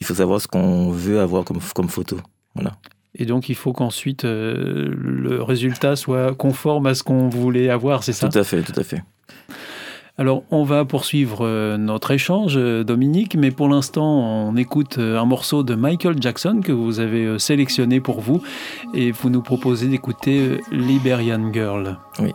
il 0.00 0.06
faut 0.06 0.14
savoir 0.14 0.40
ce 0.40 0.48
qu'on 0.48 0.90
veut 0.90 1.20
avoir 1.20 1.44
comme, 1.44 1.58
comme 1.74 1.88
photo. 1.88 2.16
Voilà. 2.54 2.72
Et 3.14 3.24
donc, 3.24 3.48
il 3.48 3.54
faut 3.54 3.72
qu'ensuite 3.72 4.24
euh, 4.24 4.94
le 4.96 5.42
résultat 5.42 5.96
soit 5.96 6.34
conforme 6.34 6.86
à 6.86 6.94
ce 6.94 7.02
qu'on 7.02 7.28
voulait 7.28 7.68
avoir, 7.68 8.04
c'est 8.04 8.12
ça? 8.12 8.28
Tout 8.28 8.38
à 8.38 8.44
fait, 8.44 8.62
tout 8.62 8.78
à 8.78 8.84
fait. 8.84 9.02
Alors, 10.18 10.42
on 10.50 10.64
va 10.64 10.84
poursuivre 10.84 11.46
euh, 11.46 11.76
notre 11.76 12.10
échange, 12.10 12.56
euh, 12.56 12.84
Dominique, 12.84 13.36
mais 13.36 13.50
pour 13.50 13.68
l'instant, 13.68 14.48
on 14.48 14.56
écoute 14.56 14.98
un 14.98 15.24
morceau 15.24 15.62
de 15.62 15.74
Michael 15.74 16.16
Jackson 16.20 16.60
que 16.62 16.72
vous 16.72 17.00
avez 17.00 17.38
sélectionné 17.38 18.00
pour 18.00 18.20
vous, 18.20 18.42
et 18.94 19.10
vous 19.10 19.30
nous 19.30 19.42
proposez 19.42 19.86
d'écouter 19.88 20.58
Liberian 20.70 21.52
Girl. 21.52 21.98
Oui. 22.20 22.32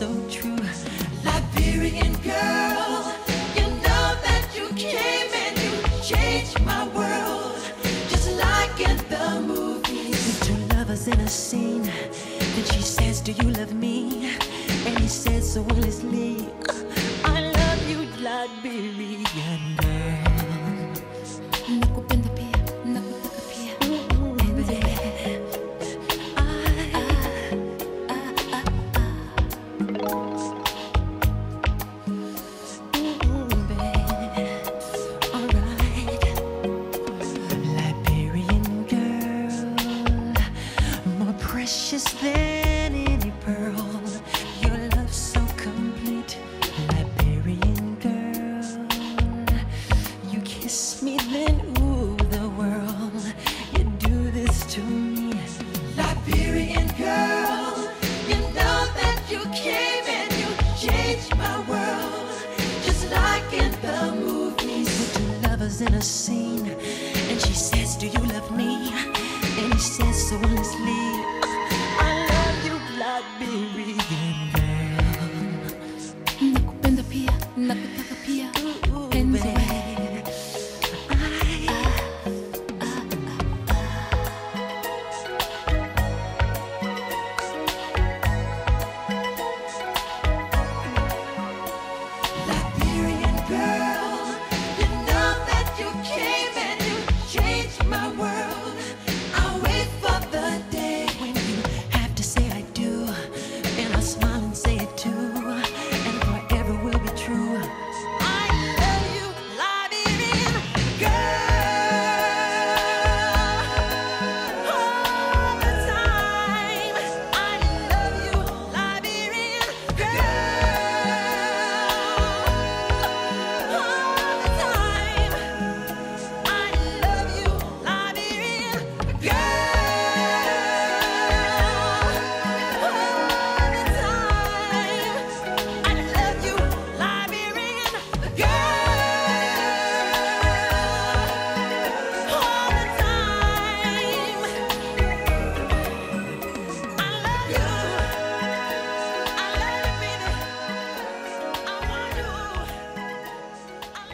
So 0.00 0.08
true. 0.30 0.56
Liberian 1.22 2.14
girl, 2.24 3.12
you 3.54 3.66
know 3.84 4.06
that 4.24 4.48
you 4.56 4.66
came 4.72 5.28
and 5.44 5.54
you 5.60 5.72
changed 6.02 6.58
my 6.64 6.88
world. 6.96 7.60
Just 8.08 8.30
like 8.38 8.80
in 8.80 8.96
the 9.12 9.42
movies. 9.46 10.40
Two 10.40 10.56
lovers 10.74 11.06
in 11.06 11.20
a 11.20 11.28
scene. 11.28 11.82
Then 11.82 12.64
she 12.72 12.80
says, 12.80 13.20
Do 13.20 13.32
you 13.32 13.50
love 13.50 13.74
me? 13.74 14.30
And 14.86 14.98
he 15.00 15.06
says 15.06 15.52
so 15.52 15.60
will 15.60 15.76
honestly, 15.76 16.28
I 16.28 16.29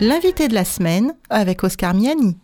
L'invité 0.07 0.47
de 0.47 0.55
la 0.55 0.65
semaine 0.65 1.15
avec 1.31 1.65
Oscar 1.65 1.93
Miani. 1.93 2.37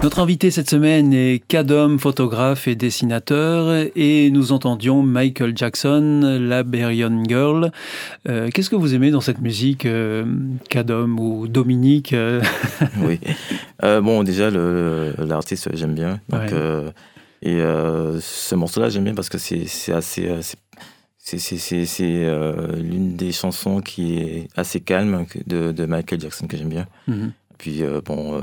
Notre 0.00 0.20
invité 0.20 0.52
cette 0.52 0.70
semaine 0.70 1.12
est 1.12 1.42
Kadom, 1.48 1.98
photographe 1.98 2.68
et 2.68 2.76
dessinateur, 2.76 3.86
et 3.96 4.30
nous 4.30 4.52
entendions 4.52 5.02
Michael 5.02 5.56
Jackson, 5.56 6.38
Liberian 6.40 7.24
Girl. 7.28 7.72
Euh, 8.28 8.50
Qu'est-ce 8.54 8.70
que 8.70 8.76
vous 8.76 8.94
aimez 8.94 9.10
dans 9.10 9.20
cette 9.20 9.40
musique, 9.40 9.84
euh, 9.86 10.24
ou 11.18 11.48
Dominique 11.48 12.12
euh, 12.12 12.40
oui. 13.02 13.18
Euh, 13.82 14.00
bon, 14.00 14.22
déjà, 14.22 14.48
l'artiste, 14.50 15.70
j'aime 15.74 15.94
bien. 15.94 16.20
Donc, 16.28 16.42
Ouais. 16.42 16.48
euh, 16.52 16.90
et 17.42 17.56
euh, 17.60 18.20
ce 18.20 18.54
morceau-là, 18.54 18.90
j'aime 18.90 19.04
bien 19.04 19.14
parce 19.14 19.28
que 19.28 19.38
c'est 19.38 19.64
c'est 19.66 19.92
assez. 19.92 20.28
C'est- 21.24 22.24
euh, 22.26 22.74
l'une 22.76 23.16
des 23.16 23.32
chansons 23.32 23.80
qui 23.80 24.18
est 24.18 24.48
assez 24.56 24.80
calme 24.80 25.24
de, 25.46 25.72
de 25.72 25.86
Michael 25.86 26.20
Jackson 26.20 26.46
que 26.46 26.56
j'aime 26.56 26.68
bien. 26.68 26.86
Mhm. 27.06 27.32
Puis 27.58 27.82
euh, 27.82 28.00
bon, 28.04 28.38
euh, 28.38 28.42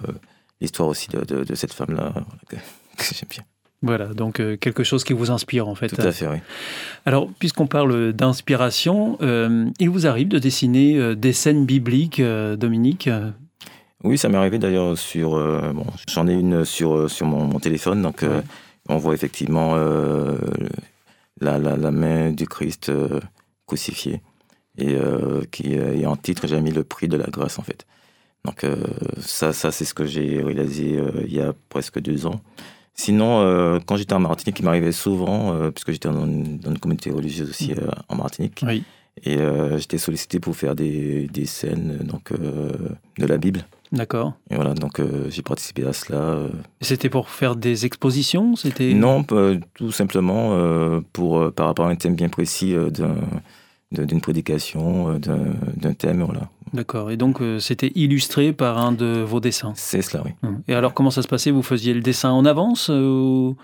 l'histoire 0.61 0.88
aussi 0.89 1.09
de, 1.09 1.23
de- 1.25 1.43
de 1.43 1.55
cette 1.55 1.73
femme-là 1.73 2.13
que, 2.47 2.55
que 2.97 3.03
j'aime 3.13 3.30
bien. 3.30 3.43
Voilà, 3.82 4.07
donc 4.07 4.41
quelque 4.59 4.84
chose 4.84 5.05
qui 5.05 5.13
vous 5.13 5.32
inspire 5.32 5.69
en 5.69 5.75
fait. 5.75 5.88
Tout 5.88 6.01
à 6.01 6.11
fait, 6.11 6.27
oui. 6.27 6.38
Alors, 7.05 7.30
puisqu'on 7.39 7.65
parle 7.67 8.11
d'inspiration, 8.11 9.17
il 9.80 9.89
vous 9.89 10.05
arrive 10.05 10.27
de 10.27 10.38
dessiner 10.38 11.15
des 11.15 11.32
scènes 11.32 11.65
bibliques, 11.65 12.21
Dominique 12.57 13.09
Oui, 14.03 14.17
ça 14.17 14.27
m'est 14.27 14.38
arrivé 14.38 14.59
d'ailleurs 14.59 14.97
sur. 14.97 15.30
bon, 15.73 15.86
j'en 16.09 16.27
ai 16.27 16.34
une 16.34 16.65
sur, 16.65 17.09
sur 17.09 17.25
mon, 17.25 17.45
mon 17.45 17.59
téléphone, 17.59 18.01
donc 18.01 18.23
Ouais. 18.23 18.41
on 18.89 18.97
voit 18.97 19.13
effectivement 19.13 19.75
euh, 19.77 20.36
la, 21.42 21.58
la, 21.58 21.78
la 21.78 21.92
main 21.92 22.32
du 22.32 22.48
Christ 22.48 22.90
euh, 22.90 23.20
crucifié. 23.68 24.22
Et 24.78 24.96
euh, 24.96 25.42
qui 25.52 25.78
euh, 25.78 25.96
est 26.00 26.06
en 26.06 26.16
titre, 26.16 26.48
j'ai 26.48 26.62
mis 26.62 26.72
le 26.72 26.84
prix 26.84 27.08
de 27.08 27.18
la 27.18 27.28
grâce 27.28 27.60
en 27.60 27.64
fait. 27.64 27.86
Donc 28.46 28.66
ça, 29.20 29.52
ça 29.52 29.70
c'est 29.70 29.84
ce 29.84 29.94
que 29.94 30.06
j'ai 30.06 30.42
réalisé 30.42 30.98
il 31.26 31.34
y 31.34 31.42
a 31.42 31.54
presque 31.68 32.00
deux 32.00 32.26
ans. 32.26 32.40
Sinon, 32.94 33.42
euh, 33.42 33.80
quand 33.86 33.98
j'étais 33.98 34.14
en 34.14 34.20
Martinique, 34.20 34.60
il 34.60 34.66
m'arrivait 34.66 34.92
souvent, 34.94 35.54
euh, 35.54 35.72
puisque 35.72 35.92
j'étais 35.92 36.10
dans 36.10 36.26
une, 36.26 36.58
dans 36.58 36.72
une 36.72 36.80
communauté 36.80 37.12
religieuse 37.12 37.50
aussi 37.50 37.74
euh, 37.74 37.90
en 38.10 38.16
Martinique, 38.16 38.62
Oui. 38.66 38.84
et 39.24 39.38
j'étais 39.78 39.98
sollicité 39.98 40.40
pour 40.40 40.56
faire 40.56 40.76
des, 40.76 41.28
des 41.28 41.46
scènes 41.46 41.98
donc, 42.04 42.32
de 42.34 43.26
la 43.26 43.38
Bible. 43.38 43.66
D'accord. 43.92 44.34
Et 44.52 44.56
voilà, 44.56 44.74
donc 44.76 45.00
euh, 45.00 45.28
j'ai 45.30 45.42
participé 45.42 45.84
à 45.86 45.94
cela. 45.94 46.20
euh. 46.20 46.50
C'était 46.80 47.10
pour 47.10 47.30
faire 47.30 47.56
des 47.56 47.86
expositions 47.86 48.56
C'était 48.56 48.94
Non, 48.94 49.26
euh, 49.32 49.60
tout 49.74 49.92
simplement 49.92 50.56
pour, 51.14 51.52
par 51.54 51.66
rapport 51.68 51.88
à 51.88 51.90
un 51.90 51.96
thème 51.96 52.16
bien 52.16 52.30
précis 52.30 52.76
d'une 53.92 54.22
prédication, 54.22 55.20
d'un 55.20 55.94
thème, 55.94 56.24
voilà. 56.24 56.50
D'accord. 56.72 57.10
Et 57.10 57.18
donc, 57.18 57.40
c'était 57.60 57.92
illustré 57.96 58.54
par 58.54 58.78
un 58.78 58.92
de 58.92 59.24
vos 59.26 59.40
dessins. 59.40 59.74
C'est 59.76 60.04
cela, 60.04 60.22
oui. 60.24 60.32
Hum. 60.44 60.62
Et 60.68 60.76
alors, 60.76 60.94
comment 60.94 61.10
ça 61.10 61.24
se 61.24 61.28
passait? 61.28 61.50
Vous 61.50 61.64
faisiez 61.64 61.96
le 61.96 62.02
dessin 62.02 62.30
en 62.30 62.46
avance 62.46 62.90
ou... 62.90 63.56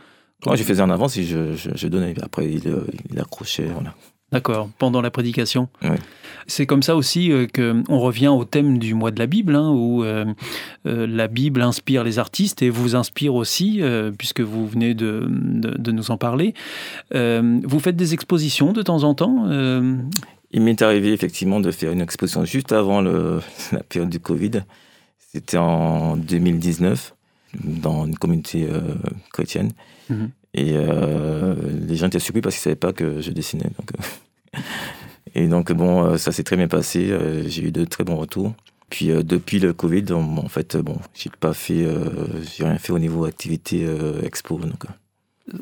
Moi, 0.46 0.56
je 0.56 0.64
faisais 0.64 0.82
en 0.82 0.90
avance 0.90 1.16
et 1.18 1.24
je, 1.24 1.54
je, 1.56 1.70
je 1.76 1.88
donnais. 1.88 2.16
Après, 2.24 2.52
il, 2.52 2.64
il 3.12 3.20
accrochait, 3.20 3.66
voilà. 3.66 3.94
D'accord, 4.36 4.70
pendant 4.78 5.02
la 5.02 5.12
prédication. 5.12 5.70
C'est 6.48 6.66
comme 6.66 6.84
ça 6.84 6.98
aussi 6.98 7.32
euh, 7.32 7.48
que 7.48 7.82
on 7.88 8.00
revient 8.00 8.28
au 8.28 8.44
thème 8.44 8.78
du 8.80 8.94
mois 8.94 9.12
de 9.12 9.18
la 9.18 9.28
Bible, 9.28 9.56
hein, 9.56 9.72
où 9.72 10.04
euh, 10.04 10.26
euh, 10.86 11.08
la 11.08 11.28
Bible 11.28 11.62
inspire 11.62 12.04
les 12.04 12.20
artistes 12.20 12.62
et 12.62 12.70
vous 12.70 12.96
inspire 12.96 13.34
aussi, 13.34 13.82
puisque 14.18 14.42
vous 14.42 14.68
venez 14.68 14.94
de, 14.94 15.26
de, 15.30 15.78
de 15.78 15.92
nous 15.92 16.12
en 16.12 16.18
parler. 16.18 16.54
Vous 17.14 17.80
faites 17.80 17.96
des 17.96 18.14
expositions 18.14 18.74
de 18.74 18.82
temps 18.82 19.04
en 19.04 19.14
temps 19.14 19.48
Il 20.52 20.62
m'est 20.62 20.82
arrivé 20.82 21.14
effectivement 21.14 21.62
de 21.62 21.72
faire 21.72 21.94
une 21.94 22.02
exposition 22.02 22.44
juste 22.44 22.74
avant 22.74 23.02
le, 23.02 23.40
la 23.72 23.84
période 23.84 24.10
du 24.10 24.20
Covid. 24.20 24.64
C'était 25.32 25.58
en 25.58 26.18
2019 26.18 27.16
dans 27.64 28.06
une 28.06 28.18
communauté 28.18 28.68
chrétienne. 29.32 29.72
Mhm. 30.10 30.30
Et 30.56 30.72
euh, 30.74 31.54
les 31.86 31.98
gens 31.98 32.08
étaient 32.08 32.20
surpris 32.20 32.42
parce 32.42 32.56
qu'ils 32.56 32.62
ne 32.62 32.64
savaient 32.64 32.76
pas 32.78 32.94
que 32.94 33.20
je 33.20 33.30
dessinais. 33.32 33.70
Donc, 33.78 33.92
euh, 33.92 34.04
et 35.36 35.48
donc, 35.48 35.72
bon, 35.74 36.04
euh, 36.06 36.18
ça 36.18 36.32
s'est 36.32 36.44
très 36.44 36.56
bien 36.58 36.68
passé. 36.68 37.10
Euh, 37.12 37.44
J'ai 37.48 37.64
eu 37.64 37.72
de 37.72 37.84
très 37.86 38.04
bons 38.04 38.16
retours. 38.16 38.54
Puis 38.90 39.12
euh, 39.12 39.24
depuis 39.24 39.60
le 39.60 39.74
Covid, 39.74 40.06
on- 40.12 40.38
en 40.38 40.48
fait, 40.48 40.78
bon, 40.78 40.98
j'ai 41.14 41.30
pas 41.40 41.54
fait, 41.54 41.84
euh, 41.84 42.06
j'ai 42.56 42.64
rien 42.64 42.78
fait 42.78 42.94
au 42.94 43.00
niveau 43.00 43.26
activité 43.26 43.84
euh, 43.86 44.22
expo. 44.22 44.60
Donc, 44.60 44.84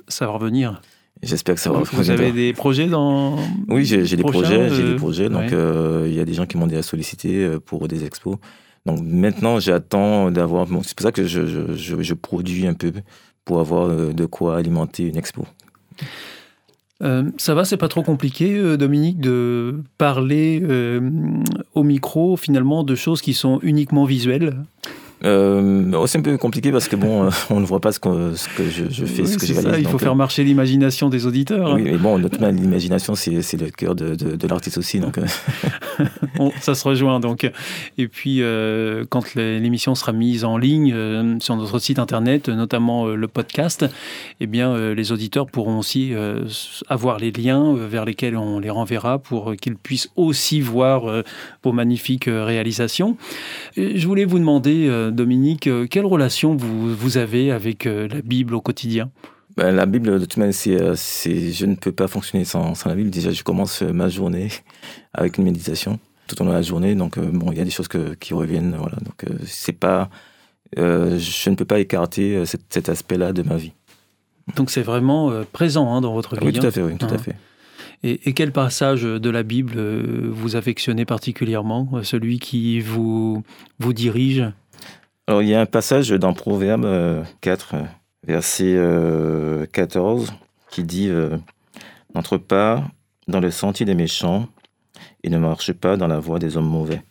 Ça 0.07 0.25
va 0.27 0.33
revenir. 0.33 0.81
j'espère 1.21 1.55
que 1.55 1.61
ça 1.61 1.71
va. 1.71 1.79
vous 1.79 1.85
revenir. 1.97 2.11
avez 2.19 2.31
des 2.33 2.53
projets 2.53 2.87
dans... 2.87 3.37
Oui, 3.69 3.85
j'ai 3.85 4.03
des 4.03 4.23
projets, 4.23 4.69
j'ai 4.69 4.83
des 4.83 4.95
projets. 4.95 5.29
Donc, 5.29 5.51
ouais. 5.51 6.09
il 6.09 6.13
y 6.13 6.19
a 6.19 6.25
des 6.25 6.33
gens 6.33 6.45
qui 6.45 6.57
m'ont 6.57 6.67
déjà 6.67 6.83
sollicité 6.83 7.57
pour 7.65 7.87
des 7.87 8.03
expos. 8.05 8.37
Donc, 8.85 8.99
maintenant, 9.01 9.59
j'attends 9.61 10.29
d'avoir. 10.29 10.65
Bon, 10.67 10.81
c'est 10.83 10.93
pour 10.95 11.05
ça 11.05 11.13
que 11.13 11.25
je, 11.25 11.45
je, 11.47 11.73
je, 11.75 12.01
je 12.01 12.13
produis 12.13 12.67
un 12.67 12.73
peu 12.73 12.91
pour 13.45 13.61
avoir 13.61 13.87
de 14.13 14.25
quoi 14.25 14.57
alimenter 14.57 15.03
une 15.07 15.15
expo. 15.15 15.45
Euh, 17.03 17.23
ça 17.37 17.53
va, 17.53 17.65
c'est 17.65 17.77
pas 17.77 17.89
trop 17.89 18.03
compliqué, 18.03 18.55
euh, 18.55 18.77
Dominique, 18.77 19.19
de 19.19 19.81
parler 19.97 20.61
euh, 20.63 21.01
au 21.73 21.83
micro 21.83 22.37
finalement 22.37 22.83
de 22.83 22.95
choses 22.95 23.21
qui 23.21 23.33
sont 23.33 23.59
uniquement 23.61 24.05
visuelles. 24.05 24.55
Euh, 25.26 25.91
oh, 25.95 26.05
c'est 26.07 26.17
un 26.17 26.21
peu 26.21 26.38
compliqué 26.38 26.71
parce 26.71 26.88
que 26.88 26.95
bon, 26.95 27.24
euh, 27.26 27.30
on 27.49 27.59
ne 27.59 27.65
voit 27.65 27.80
pas 27.80 27.91
ce 27.91 27.99
que, 27.99 28.34
ce 28.36 28.49
que 28.49 28.63
je, 28.69 28.86
je 28.89 29.05
fais, 29.05 29.21
Oui, 29.21 29.28
ce 29.28 29.38
que 29.38 29.45
je 29.45 29.53
ça, 29.53 29.61
réalise. 29.61 29.80
il 29.80 29.86
faut 29.86 29.91
donc, 29.93 30.01
faire 30.01 30.11
euh, 30.11 30.15
marcher 30.15 30.43
l'imagination 30.43 31.09
des 31.09 31.26
auditeurs. 31.26 31.74
Oui, 31.76 31.84
mais 31.84 31.97
bon, 31.97 32.17
l'imagination, 32.17 33.15
c'est 33.15 33.32
le 33.53 33.69
cœur 33.69 33.95
de, 33.95 34.15
de, 34.15 34.36
de 34.36 34.47
l'artiste 34.47 34.78
aussi. 34.78 34.99
Donc, 34.99 35.17
euh, 35.17 35.26
On- 36.39 36.51
ça 36.59 36.76
se 36.76 36.88
rejoint 36.88 37.19
donc. 37.19 37.49
Et 37.97 38.07
puis, 38.07 38.39
euh, 38.41 39.05
quand 39.09 39.36
l'é- 39.36 39.59
l'émission 39.59 39.95
sera 39.95 40.11
mise 40.11 40.43
en 40.43 40.57
ligne 40.57 40.91
euh, 40.93 41.38
sur 41.39 41.55
notre 41.55 41.80
site 41.80 41.99
internet, 41.99 42.49
notamment 42.49 43.05
le 43.07 43.28
podcast, 43.28 43.86
eh 44.39 44.47
bien, 44.47 44.93
les 44.93 45.11
auditeurs 45.11 45.45
pourront 45.47 45.78
aussi 45.80 46.11
avoir 46.88 47.17
les 47.19 47.32
liens 47.32 47.76
vers 47.76 48.05
lesquels 48.05 48.36
on 48.36 48.59
les 48.59 48.69
renverra 48.69 49.19
pour 49.19 49.55
qu'ils 49.55 49.76
puissent 49.76 50.09
aussi 50.15 50.59
voir 50.61 51.24
vos 51.63 51.71
magnifiques 51.71 52.26
réalisations. 52.28 53.15
Je 53.78 54.05
voulais 54.07 54.26
vous 54.26 54.39
demander, 54.39 54.89
Dominique, 55.14 55.68
euh, 55.68 55.88
quelle 55.89 56.05
relation 56.05 56.55
vous, 56.55 56.93
vous 56.95 57.18
avez 57.18 57.51
avec 57.51 57.86
euh, 57.86 58.07
la 58.07 58.22
Bible 58.22 58.53
au 58.55 58.61
quotidien? 58.61 59.11
Ben, 59.55 59.72
la 59.72 59.86
Bible, 59.86 60.11
de 60.20 60.26
toute 60.26 60.38
manière, 60.38 60.53
c'est, 60.53 60.82
euh, 60.82 60.95
c'est- 60.95 61.51
je 61.51 61.66
ne 61.66 61.76
peux 61.76 61.91
pas 61.91 62.07
fonctionner 62.07 62.43
sans, 62.45 62.74
sans 62.76 62.89
la 62.89 62.95
Bible. 62.95 63.09
Déjà, 63.09 63.32
je 63.32 63.43
commence 63.43 63.82
ma 63.82 64.09
journée 64.09 64.47
avec 65.14 65.38
une 65.38 65.43
méditation 65.43 65.99
tout 66.28 66.41
au 66.41 66.45
long 66.45 66.51
de 66.51 66.55
la 66.55 66.61
journée. 66.61 66.95
Donc, 66.95 67.20
bon, 67.20 67.51
il 67.51 67.57
y 67.57 67.61
a 67.61 67.66
des 67.66 67.70
choses 67.72 67.88
que- 67.88 68.16
qui 68.16 68.34
reviennent. 68.34 68.76
Voilà. 68.78 68.95
Donc, 68.97 69.26
c'est 69.45 69.78
pas, 69.78 70.09
euh, 70.80 71.20
je 71.20 71.49
ne 71.49 71.55
peux 71.55 71.66
pas 71.66 71.80
écarter 71.80 72.45
cet, 72.45 72.61
cet 72.70 72.89
aspect-là 72.89 73.32
de 73.34 73.43
ma 73.43 73.57
vie. 73.57 73.74
Donc, 74.55 74.72
c'est 74.72 74.82
vraiment 74.82 75.32
présent 75.51 75.93
hein, 75.93 76.01
dans 76.01 76.14
votre 76.14 76.36
vie. 76.36 76.45
Oui, 76.47 76.53
tout 76.53 76.66
hein. 76.66 76.70
à 76.70 76.72
fait, 76.72 76.82
oui, 76.82 76.97
tout 76.97 77.07
Ah. 77.11 77.14
à 77.16 77.18
fait. 77.18 77.36
Et, 78.05 78.28
et 78.28 78.34
quel 78.34 78.51
passage 78.51 79.03
de 79.03 79.30
la 79.30 79.43
Bible 79.43 79.80
vous 80.30 80.55
affectionnez 80.57 81.05
particulièrement, 81.05 81.89
celui 82.03 82.39
qui 82.39 82.80
vous, 82.82 83.43
vous 83.80 83.93
dirige? 83.93 84.43
Alors, 85.28 85.41
il 85.41 85.49
y 85.49 85.53
a 85.55 85.61
un 85.61 85.65
passage 85.65 86.09
dans 86.09 86.34
Proverbe 86.34 86.86
euh, 86.86 87.24
4, 87.41 87.76
euh, 87.76 87.82
verset 88.28 88.74
euh, 88.76 89.65
14, 89.71 90.34
qui 90.69 90.84
dit 90.84 91.07
euh, 91.09 91.38
N'entre 92.13 92.38
pas 92.38 92.84
dans 93.28 93.39
le 93.39 93.49
sentier 93.51 93.86
des 93.86 93.95
méchants 93.95 94.47
et 95.24 95.30
ne 95.30 95.38
marche 95.38 95.71
pas 95.71 95.95
dans 95.95 96.07
la 96.07 96.19
voie 96.19 96.39
des 96.39 96.57
hommes 96.57 96.67
mauvais. 96.69 97.01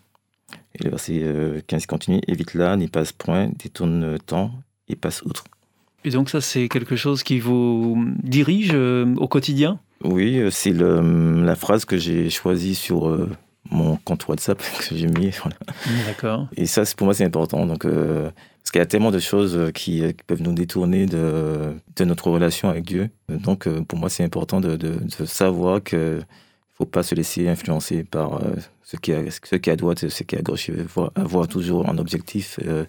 Et 0.78 0.84
le 0.84 0.90
verset 0.90 1.20
euh, 1.22 1.60
15 1.66 1.86
continue 1.86 2.20
Évite 2.28 2.54
là, 2.54 2.76
n'y 2.76 2.88
passe 2.88 3.12
point, 3.12 3.50
détourne-t'en 3.62 4.50
et 4.88 4.96
passe 4.96 5.22
outre. 5.22 5.44
Et 6.04 6.10
donc 6.10 6.28
ça, 6.28 6.40
c'est 6.40 6.68
quelque 6.68 6.96
chose 6.96 7.22
qui 7.22 7.38
vous 7.38 7.96
dirige 8.22 8.72
euh, 8.74 9.14
au 9.16 9.28
quotidien? 9.28 9.78
Oui, 10.04 10.38
euh, 10.38 10.50
c'est 10.50 10.72
le- 10.72 11.42
la 11.44 11.54
phrase 11.56 11.84
que 11.86 11.96
j'ai 11.96 12.28
choisie 12.28 12.74
sur 12.74 13.08
euh, 13.08 13.30
mon 13.72 13.96
compte 13.96 14.26
WhatsApp 14.28 14.58
que 14.88 14.94
j'ai 14.96 15.06
mis. 15.08 15.30
voilà. 15.42 15.56
D'accord. 16.06 16.48
Et 16.56 16.66
ça, 16.66 16.82
pour 16.96 17.06
moi, 17.06 17.14
c'est 17.14 17.24
important. 17.24 17.66
Donc, 17.66 17.84
euh, 17.84 18.30
parce 18.62 18.70
qu'il 18.70 18.78
y 18.78 18.82
a 18.82 18.86
tellement 18.86 19.10
de 19.10 19.18
choses 19.18 19.56
euh, 19.56 19.70
qui, 19.72 20.02
euh, 20.02 20.12
qui 20.12 20.22
peuvent 20.26 20.42
nous 20.42 20.52
détourner 20.52 21.06
de, 21.06 21.74
de 21.96 22.04
notre 22.04 22.30
relation 22.30 22.68
avec 22.68 22.84
Dieu. 22.84 23.10
Donc, 23.28 23.68
pour 23.88 23.98
moi, 23.98 24.08
c'est 24.08 24.22
important 24.24 24.60
de, 24.60 24.76
de- 24.76 24.98
de 25.18 25.24
savoir 25.24 25.82
qu'il 25.82 25.98
ne 25.98 26.20
faut 26.74 26.86
pas 26.86 27.02
se 27.02 27.14
laisser 27.14 27.48
influencer 27.48 28.04
par 28.04 28.34
euh, 28.34 28.54
ce, 28.82 28.96
qui 28.96 29.10
est, 29.12 29.30
ce 29.30 29.56
qui 29.56 29.68
est 29.70 29.72
à 29.72 29.76
droite 29.76 30.02
et 30.04 30.10
ce 30.10 30.22
qui 30.22 30.36
est 30.36 30.38
à 30.38 30.42
gauche. 30.42 30.68
Il 30.68 30.86
faut 30.86 31.10
avoir 31.14 31.48
toujours 31.48 31.88
un 31.88 31.98
objectif. 31.98 32.60
euh, 32.64 32.84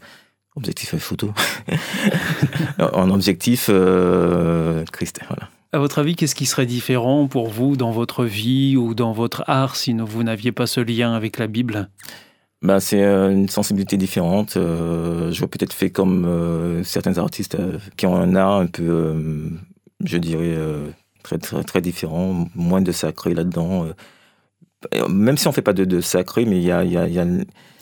objectif 0.56 0.96
photo. 0.98 1.34
en 2.80 3.10
objectif, 3.10 3.72
Christ. 4.92 5.20
Voilà. 5.28 5.50
À 5.74 5.80
votre 5.80 5.98
avis, 5.98 6.16
qu'est-ce 6.16 6.36
qui 6.36 6.46
serait 6.46 6.68
différent 6.68 7.28
pour 7.28 7.50
vous 7.50 7.76
dans 7.76 7.90
votre 7.90 8.26
vie 8.26 8.78
ou 8.78 8.94
dans 8.94 9.12
votre 9.12 9.44
art 9.48 9.76
si 9.76 9.92
vous 9.92 10.22
n'aviez 10.22 10.52
pas 10.52 10.68
ce 10.68 10.80
lien 10.80 11.16
avec 11.16 11.40
la 11.40 11.48
Bible? 11.48 11.90
Ben, 12.62 12.80
c'est 12.80 13.02
euh, 13.02 13.32
une 13.32 13.50
sensibilité 13.50 13.98
différente. 13.98 14.56
Euh, 14.56 15.32
je 15.32 15.40
vois 15.40 15.48
peut-être 15.48 15.74
fait 15.74 15.90
comme 15.90 16.26
euh, 16.26 16.84
certains 16.84 17.18
artistes 17.18 17.58
qui 17.98 18.06
ont 18.06 18.16
un 18.16 18.36
art 18.36 18.60
un 18.60 18.68
peu, 18.68 19.16
je 20.06 20.18
dirais, 20.18 20.56
très, 21.24 21.40
très, 21.40 21.64
très 21.64 21.82
différent, 21.82 22.48
moins 22.54 22.84
de 22.84 22.92
sacré 22.92 23.34
là-dedans. 23.34 23.88
Euh, 24.96 25.08
Même 25.08 25.38
si 25.38 25.48
on 25.48 25.52
fait 25.52 25.62
pas 25.62 25.74
de, 25.74 25.86
de 25.86 26.02
sacré, 26.02 26.46
mais 26.46 26.58
il 26.58 26.64
y 26.64 26.72
a, 26.72 26.84
il 26.84 26.92
y 26.92 26.98
a- 26.98 27.08
il 27.08 27.14
y 27.14 27.20
a 27.20 27.26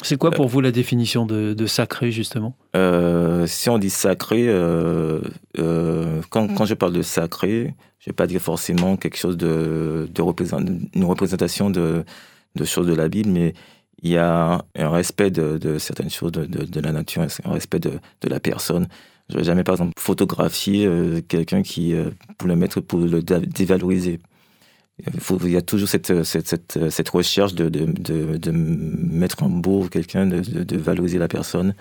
C'est 0.03 0.17
quoi 0.17 0.31
pour 0.31 0.47
vous 0.47 0.61
la 0.61 0.71
définition 0.71 1.25
de, 1.25 1.53
de 1.53 1.65
sacré, 1.67 2.11
justement? 2.11 2.55
Euh, 2.75 3.45
si 3.47 3.69
on 3.69 3.77
dit 3.77 3.89
sacré, 3.89 4.45
euh, 4.47 5.19
euh, 5.59 6.21
quand, 6.29 6.53
quand 6.53 6.65
je 6.65 6.73
parle 6.73 6.93
de 6.93 7.01
sacré, 7.01 7.73
je 7.99 8.09
vais 8.09 8.13
pas 8.15 8.27
dire 8.27 8.41
forcément 8.41 8.97
quelque 8.97 9.17
chose 9.17 9.37
de, 9.37 10.09
de 10.13 10.21
représent- 10.21 10.65
une 10.93 11.03
représentation 11.05 11.69
de, 11.69 12.03
de 12.55 12.65
choses 12.65 12.87
de 12.87 12.93
la 12.95 13.07
Bible, 13.09 13.29
mais 13.29 13.53
il 14.03 14.11
y 14.11 14.17
a 14.17 14.63
un 14.75 14.89
respect 14.89 15.29
de, 15.29 15.77
certaines 15.77 16.09
choses 16.09 16.31
de, 16.31 16.79
la 16.81 16.91
nature, 16.91 17.21
un 17.45 17.51
respect 17.51 17.79
de, 17.79 17.99
la 18.23 18.39
personne. 18.39 18.87
Je 19.29 19.37
vais 19.37 19.43
jamais, 19.43 19.63
par 19.63 19.75
exemple, 19.75 19.93
photographier 19.97 20.85
euh, 20.87 21.21
quelqu'un 21.25 21.61
qui, 21.61 21.93
euh, 21.93 22.09
pour 22.37 22.47
le 22.49 22.55
mettre, 22.55 22.81
pour 22.81 22.99
le 22.99 23.21
dévaloriser. 23.21 24.19
Il, 25.13 25.19
faut, 25.19 25.37
il 25.43 25.51
y 25.51 25.57
a 25.57 25.61
toujours 25.61 25.87
cette, 25.89 26.23
cette, 26.23 26.47
cette, 26.47 26.79
cette 26.89 27.09
recherche 27.09 27.53
de, 27.55 27.69
de, 27.69 27.85
de, 27.85 28.37
de 28.37 28.51
mettre 28.51 29.43
en 29.43 29.49
beau 29.49 29.87
quelqu'un, 29.89 30.25
de, 30.25 30.77
valoriser 30.77 31.17
la 31.17 31.27
personne. 31.27 31.73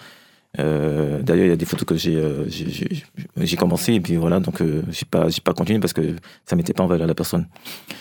Euh, 0.58 1.22
D'ailleurs, 1.22 1.44
il 1.46 1.50
y 1.50 1.52
a 1.52 1.56
des 1.56 1.64
photos 1.64 1.86
que 1.86 1.94
j'ai 1.96 2.16
euh, 2.16 2.44
j'ai- 2.48 3.56
commencé 3.56 3.92
et 3.94 4.00
puis 4.00 4.16
voilà, 4.16 4.40
donc 4.40 4.60
euh, 4.60 4.82
j'ai 4.90 5.06
pas 5.08 5.28
j'ai 5.28 5.40
pas 5.40 5.52
continué 5.54 5.78
parce 5.78 5.92
que 5.92 6.16
ça 6.44 6.56
mettait 6.56 6.72
pas 6.72 6.82
en 6.82 6.88
valeur 6.88 7.06
la 7.06 7.14
personne. 7.14 7.46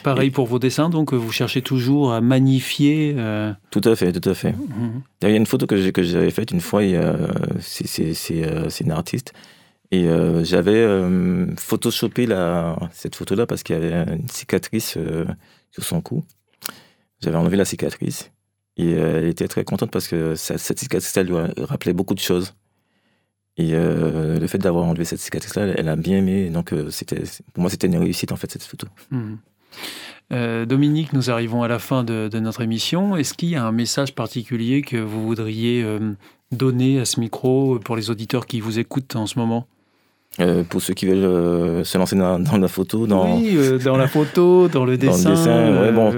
Pareil 0.01 0.31
pour 0.31 0.47
vos 0.47 0.57
dessins, 0.57 0.89
donc 0.89 1.13
vous 1.13 1.31
cherchez 1.31 1.61
toujours 1.61 2.11
à 2.11 2.21
magnifier. 2.21 3.13
euh, 3.19 3.53
Tout 3.69 3.81
à 3.83 3.95
fait, 3.95 4.11
tout 4.11 4.27
à 4.27 4.33
fait. 4.33 4.53
D'ailleurs, 4.53 5.01
il 5.21 5.29
y 5.29 5.33
a 5.33 5.37
une 5.37 5.45
photo 5.45 5.67
que 5.67 5.77
j'avais 6.01 6.31
faite 6.31 6.49
une 6.49 6.59
fois, 6.61 6.81
euh, 6.81 7.27
c'est 7.59 8.79
une 8.81 8.91
artiste. 8.91 9.33
Et 9.91 10.07
euh, 10.07 10.43
j'avais 10.43 10.75
euh, 10.75 11.47
photoshopé 11.55 12.27
cette 12.91 13.15
photo-là 13.15 13.47
parce 13.47 13.63
qu'il 13.63 13.75
y 13.75 13.79
avait 13.79 14.13
une 14.13 14.27
cicatrice 14.27 14.97
euh, 14.97 15.25
sur 15.71 15.83
son 15.83 16.01
cou. 16.01 16.23
J'avais 17.21 17.37
enlevé 17.37 17.57
la 17.57 17.65
cicatrice. 17.65 18.31
Et 18.77 18.93
euh, 18.93 19.17
elle 19.17 19.25
était 19.25 19.47
très 19.47 19.63
contente 19.63 19.91
parce 19.91 20.07
que 20.07 20.35
cette 20.35 20.79
cicatrice, 20.79 21.17
elle 21.17 21.27
lui 21.27 21.63
rappelait 21.63 21.93
beaucoup 21.93 22.13
de 22.13 22.19
choses. 22.19 22.53
Et 23.57 23.73
le 23.73 24.47
fait 24.47 24.57
d'avoir 24.57 24.85
enlevé 24.85 25.03
cette 25.03 25.19
cicatrice-là, 25.19 25.73
elle, 25.75 25.89
a 25.89 25.97
bien 25.97 26.19
aimé. 26.19 26.49
Donc, 26.49 26.69
pour 26.69 27.61
moi, 27.61 27.69
c'était 27.69 27.87
une 27.87 27.97
réussite, 27.97 28.31
en 28.31 28.37
fait, 28.37 28.49
cette 28.49 28.63
photo. 28.63 28.87
Euh, 30.31 30.65
Dominique, 30.65 31.11
nous 31.11 31.29
arrivons 31.29 31.61
à 31.61 31.67
la 31.67 31.77
fin 31.77 32.05
de, 32.05 32.29
notre 32.39 32.61
émission. 32.61 33.17
Est-ce 33.17 33.33
qu'il 33.33 33.49
y 33.49 33.57
a 33.57 33.65
un 33.65 33.73
message 33.73 34.15
particulier 34.15 34.81
que 34.81 34.95
vous 34.95 35.27
voudriez 35.27 35.85
donner 36.53 37.01
à 37.01 37.05
ce 37.05 37.19
micro 37.19 37.79
pour 37.79 37.97
les 37.97 38.09
auditeurs 38.09 38.45
qui 38.45 38.61
vous 38.61 38.79
écoutent 38.79 39.17
en 39.17 39.27
ce 39.27 39.37
moment? 39.37 39.67
Euh, 40.41 40.63
pour 40.63 40.81
ceux 40.81 40.93
qui 40.93 41.05
veulent 41.05 41.17
euh, 41.25 41.83
se 41.83 41.97
lancer 41.97 42.15
dans, 42.15 42.39
dans 42.39 42.57
la 42.57 42.69
photo, 42.69 43.05
dans, 43.07 43.35
Oui, 43.37 43.55
euh, 43.57 43.77
dans 43.77 43.97
la 43.97 44.07
photo, 44.07 44.69
dans 44.69 44.85
le 44.85 44.97
Dans 44.97 45.05
le 45.07 45.11
dessin. 45.11 45.29
dessin, 45.31 45.81
ouais, 45.81 45.91
bon. 45.91 46.13
euh, 46.13 46.17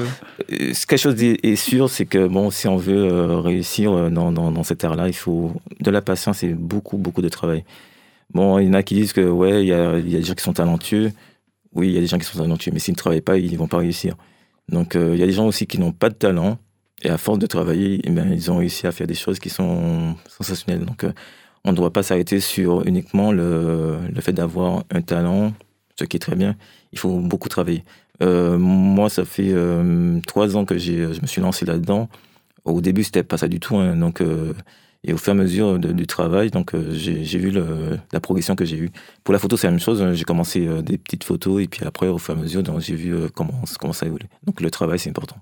Euh, 0.52 0.74
Quelque 0.88 0.98
chose 0.98 1.16
est 1.24 1.56
sûr, 1.56 1.90
c'est 1.90 2.06
que 2.06 2.28
bon, 2.28 2.52
si 2.52 2.68
on 2.68 2.78
veut 2.78 3.36
réussir 3.38 4.12
dans, 4.12 4.32
dans, 4.32 4.52
dans 4.52 4.64
cette 4.64 4.84
art-là, 4.84 5.08
il 5.08 5.16
faut 5.16 5.54
de 5.80 5.90
la 5.90 6.02
patience 6.02 6.44
et 6.44 6.50
beaucoup, 6.54 6.98
beaucoup 6.98 7.22
de 7.24 7.30
travail. 7.30 7.64
Bon, 8.34 8.60
il 8.60 8.68
y 8.68 8.70
en 8.70 8.74
a 8.74 8.84
qui 8.84 8.94
disent 8.96 9.14
que 9.14 9.22
ouais, 9.22 9.64
il 9.64 9.68
y 9.70 9.74
a, 9.74 9.98
il 9.98 10.10
y 10.10 10.16
a 10.16 10.20
des 10.20 10.26
gens 10.26 10.34
qui 10.36 10.44
sont 10.44 10.54
talentueux. 10.54 11.12
Oui, 11.74 11.88
il 11.88 11.94
y 11.94 11.98
a 11.98 12.02
des 12.02 12.08
gens 12.08 12.18
qui 12.20 12.26
sont 12.26 12.38
talentueux, 12.38 12.72
mais 12.74 12.80
s'ils 12.80 12.94
ne 12.94 12.98
travaillent 12.98 13.22
pas, 13.22 13.38
ils 13.38 13.52
ne 13.52 13.58
vont 13.58 13.68
pas 13.68 13.78
réussir. 13.78 14.16
Donc, 14.70 14.94
il 14.96 15.16
y 15.18 15.24
a 15.24 15.26
des 15.26 15.32
gens 15.34 15.48
aussi 15.48 15.66
qui 15.68 15.80
n'ont 15.80 15.92
pas 15.94 16.10
de 16.10 16.16
talent 16.16 16.58
et 17.02 17.10
à 17.10 17.18
force 17.18 17.40
de 17.40 17.48
travailler, 17.48 18.00
eh 18.04 18.10
ben, 18.12 18.32
ils 18.32 18.52
ont 18.52 18.58
réussi 18.58 18.86
à 18.88 18.92
faire 18.92 19.08
des 19.08 19.16
choses 19.16 19.40
qui 19.40 19.50
sont 19.50 20.16
sensationnelles. 20.28 20.86
Donc, 20.86 21.06
on 21.66 21.72
ne 21.72 21.76
doit 21.78 21.92
pas 21.94 22.04
s'arrêter 22.04 22.40
sur 22.40 22.86
uniquement 22.88 23.32
le, 23.32 23.98
le 24.14 24.22
fait 24.22 24.34
d'avoir 24.34 24.84
un 24.92 25.02
talent, 25.02 25.54
ce 26.00 26.06
qui 26.06 26.18
est 26.18 26.20
très 26.20 26.36
bien. 26.36 26.56
Il 26.92 27.00
faut 27.00 27.20
beaucoup 27.20 27.50
travailler. 27.50 27.84
Euh, 28.22 28.58
moi, 28.58 29.10
ça 29.10 29.26
fait 29.26 29.52
euh, 29.52 30.20
trois 30.28 30.56
ans 30.56 30.66
que 30.66 30.78
je 30.78 31.22
me 31.22 31.28
suis 31.28 31.42
lancé 31.42 31.66
là-dedans. 31.66 32.10
Au 32.66 32.82
début, 32.82 33.04
c'était 33.04 33.24
pas 33.24 33.38
ça 33.38 33.48
du 33.48 33.60
tout. 33.60 33.78
hein. 33.78 33.96
donc, 33.96 34.22
euh, 34.22 34.54
et 35.04 35.14
au 35.14 35.18
fur 35.18 35.34
et 35.34 35.38
à 35.38 35.40
mesure 35.40 35.80
du 35.80 36.06
travail, 36.06 36.52
donc 36.52 36.76
j'ai 36.92 37.40
vu 37.40 37.52
la 38.12 38.20
progression 38.20 38.56
que 38.56 38.66
j'ai 38.66 38.78
eue. 38.78 38.92
Pour 39.24 39.34
la 39.34 39.40
photo, 39.40 39.58
c'est 39.58 39.66
la 39.66 39.72
même 39.72 39.80
chose. 39.80 40.00
hein. 40.04 40.14
J'ai 40.14 40.26
commencé 40.26 40.68
des 40.84 41.00
petites 41.00 41.24
photos 41.24 41.64
et 41.64 41.68
puis 41.68 41.84
après, 41.86 42.08
au 42.08 42.20
fur 42.20 42.36
et 42.36 42.38
à 42.38 42.42
mesure, 42.42 42.62
j'ai 42.80 42.96
vu 42.96 43.16
comment, 43.34 43.64
comment 43.80 43.94
ça 43.94 44.06
évolue. 44.06 44.28
Donc, 44.46 44.62
le 44.62 44.70
travail, 44.70 45.00
c'est 45.00 45.10
important. 45.10 45.38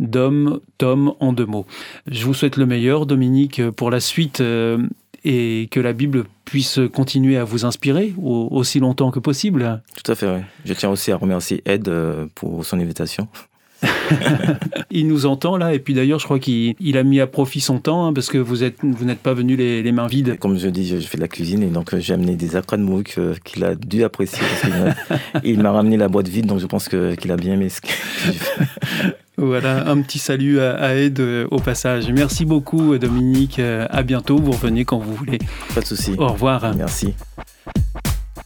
dom 0.00 0.60
tom 0.78 1.14
en 1.20 1.32
deux 1.32 1.46
mots. 1.46 1.66
Je 2.06 2.24
vous 2.24 2.34
souhaite 2.34 2.56
le 2.56 2.66
meilleur, 2.66 3.06
Dominique, 3.06 3.70
pour 3.70 3.90
la 3.90 4.00
suite 4.00 4.40
euh, 4.40 4.78
et 5.24 5.68
que 5.70 5.80
la 5.80 5.92
Bible 5.92 6.24
puisse 6.44 6.78
continuer 6.92 7.36
à 7.36 7.44
vous 7.44 7.64
inspirer 7.64 8.12
au- 8.20 8.48
aussi 8.50 8.80
longtemps 8.80 9.10
que 9.10 9.18
possible. 9.18 9.82
Tout 10.02 10.12
à 10.12 10.14
fait, 10.14 10.26
oui. 10.26 10.40
Je 10.64 10.74
tiens 10.74 10.90
aussi 10.90 11.10
à 11.12 11.16
remercier 11.16 11.62
Ed 11.64 11.88
euh, 11.88 12.26
pour 12.34 12.64
son 12.64 12.78
invitation. 12.80 13.28
Il 14.90 15.08
nous 15.08 15.26
entend 15.26 15.56
là, 15.56 15.74
et 15.74 15.78
puis 15.78 15.92
d'ailleurs, 15.94 16.18
je 16.18 16.24
crois 16.24 16.38
qu'il 16.38 16.74
il 16.80 16.96
a 16.96 17.02
mis 17.02 17.20
à 17.20 17.26
profit 17.26 17.60
son 17.60 17.78
temps, 17.78 18.06
hein, 18.06 18.12
parce 18.12 18.28
que 18.28 18.38
vous 18.38 18.62
êtes, 18.62 18.76
vous 18.82 19.04
n'êtes 19.04 19.18
pas 19.18 19.34
venu 19.34 19.56
les, 19.56 19.82
les 19.82 19.92
mains 19.92 20.06
vides. 20.06 20.38
Comme 20.38 20.58
je 20.58 20.68
dis, 20.68 20.86
je, 20.86 20.98
je 21.00 21.06
fais 21.06 21.16
de 21.16 21.22
la 21.22 21.28
cuisine 21.28 21.62
et 21.62 21.66
donc 21.66 21.92
euh, 21.92 22.00
j'ai 22.00 22.14
amené 22.14 22.36
des 22.36 22.56
acras 22.56 22.76
de 22.76 22.82
mouk 22.82 23.14
euh, 23.18 23.34
qu'il 23.44 23.64
a 23.64 23.74
dû 23.74 24.04
apprécier 24.04 24.38
parce 24.62 25.40
il 25.44 25.60
m'a 25.60 25.72
ramené 25.72 25.96
la 25.96 26.08
boîte 26.08 26.28
vide, 26.28 26.46
donc 26.46 26.60
je 26.60 26.66
pense 26.66 26.88
qu'il 26.88 27.30
a 27.32 27.36
bien 27.36 27.54
aimé 27.54 27.68
ce 27.68 27.80
que. 27.80 27.88
Voilà, 29.36 29.88
un 29.88 30.00
petit 30.00 30.20
salut 30.20 30.60
à, 30.60 30.74
à 30.76 30.94
Ed 30.94 31.18
euh, 31.18 31.46
au 31.50 31.58
passage. 31.58 32.08
Merci 32.12 32.44
beaucoup, 32.44 32.96
Dominique. 32.98 33.58
Euh, 33.58 33.86
À 33.90 34.02
bientôt. 34.02 34.38
Vous 34.38 34.52
revenez 34.52 34.84
quand 34.84 34.98
vous 34.98 35.14
voulez. 35.14 35.38
Pas 35.74 35.80
de 35.80 35.86
souci. 35.86 36.12
Au 36.18 36.28
revoir. 36.28 36.72
Merci. 36.76 37.14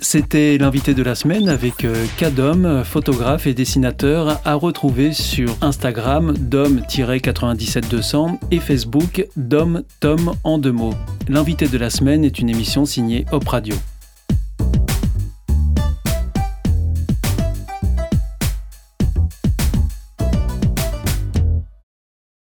C'était 0.00 0.56
l'invité 0.58 0.94
de 0.94 1.02
la 1.02 1.14
semaine 1.16 1.48
avec 1.48 1.84
euh, 1.84 2.06
Kadom, 2.16 2.84
photographe 2.84 3.46
et 3.48 3.52
dessinateur, 3.52 4.40
à 4.44 4.54
retrouver 4.54 5.12
sur 5.12 5.56
Instagram 5.60 6.34
dom-97200 6.38 8.38
et 8.52 8.60
Facebook 8.60 9.26
dom 9.36 9.82
tom 10.00 10.32
en 10.44 10.58
deux 10.58 10.72
mots. 10.72 10.94
L'invité 11.28 11.66
de 11.68 11.76
la 11.78 11.90
semaine 11.90 12.24
est 12.24 12.38
une 12.38 12.48
émission 12.48 12.86
signée 12.86 13.26
Hop 13.32 13.46
Radio. 13.48 13.74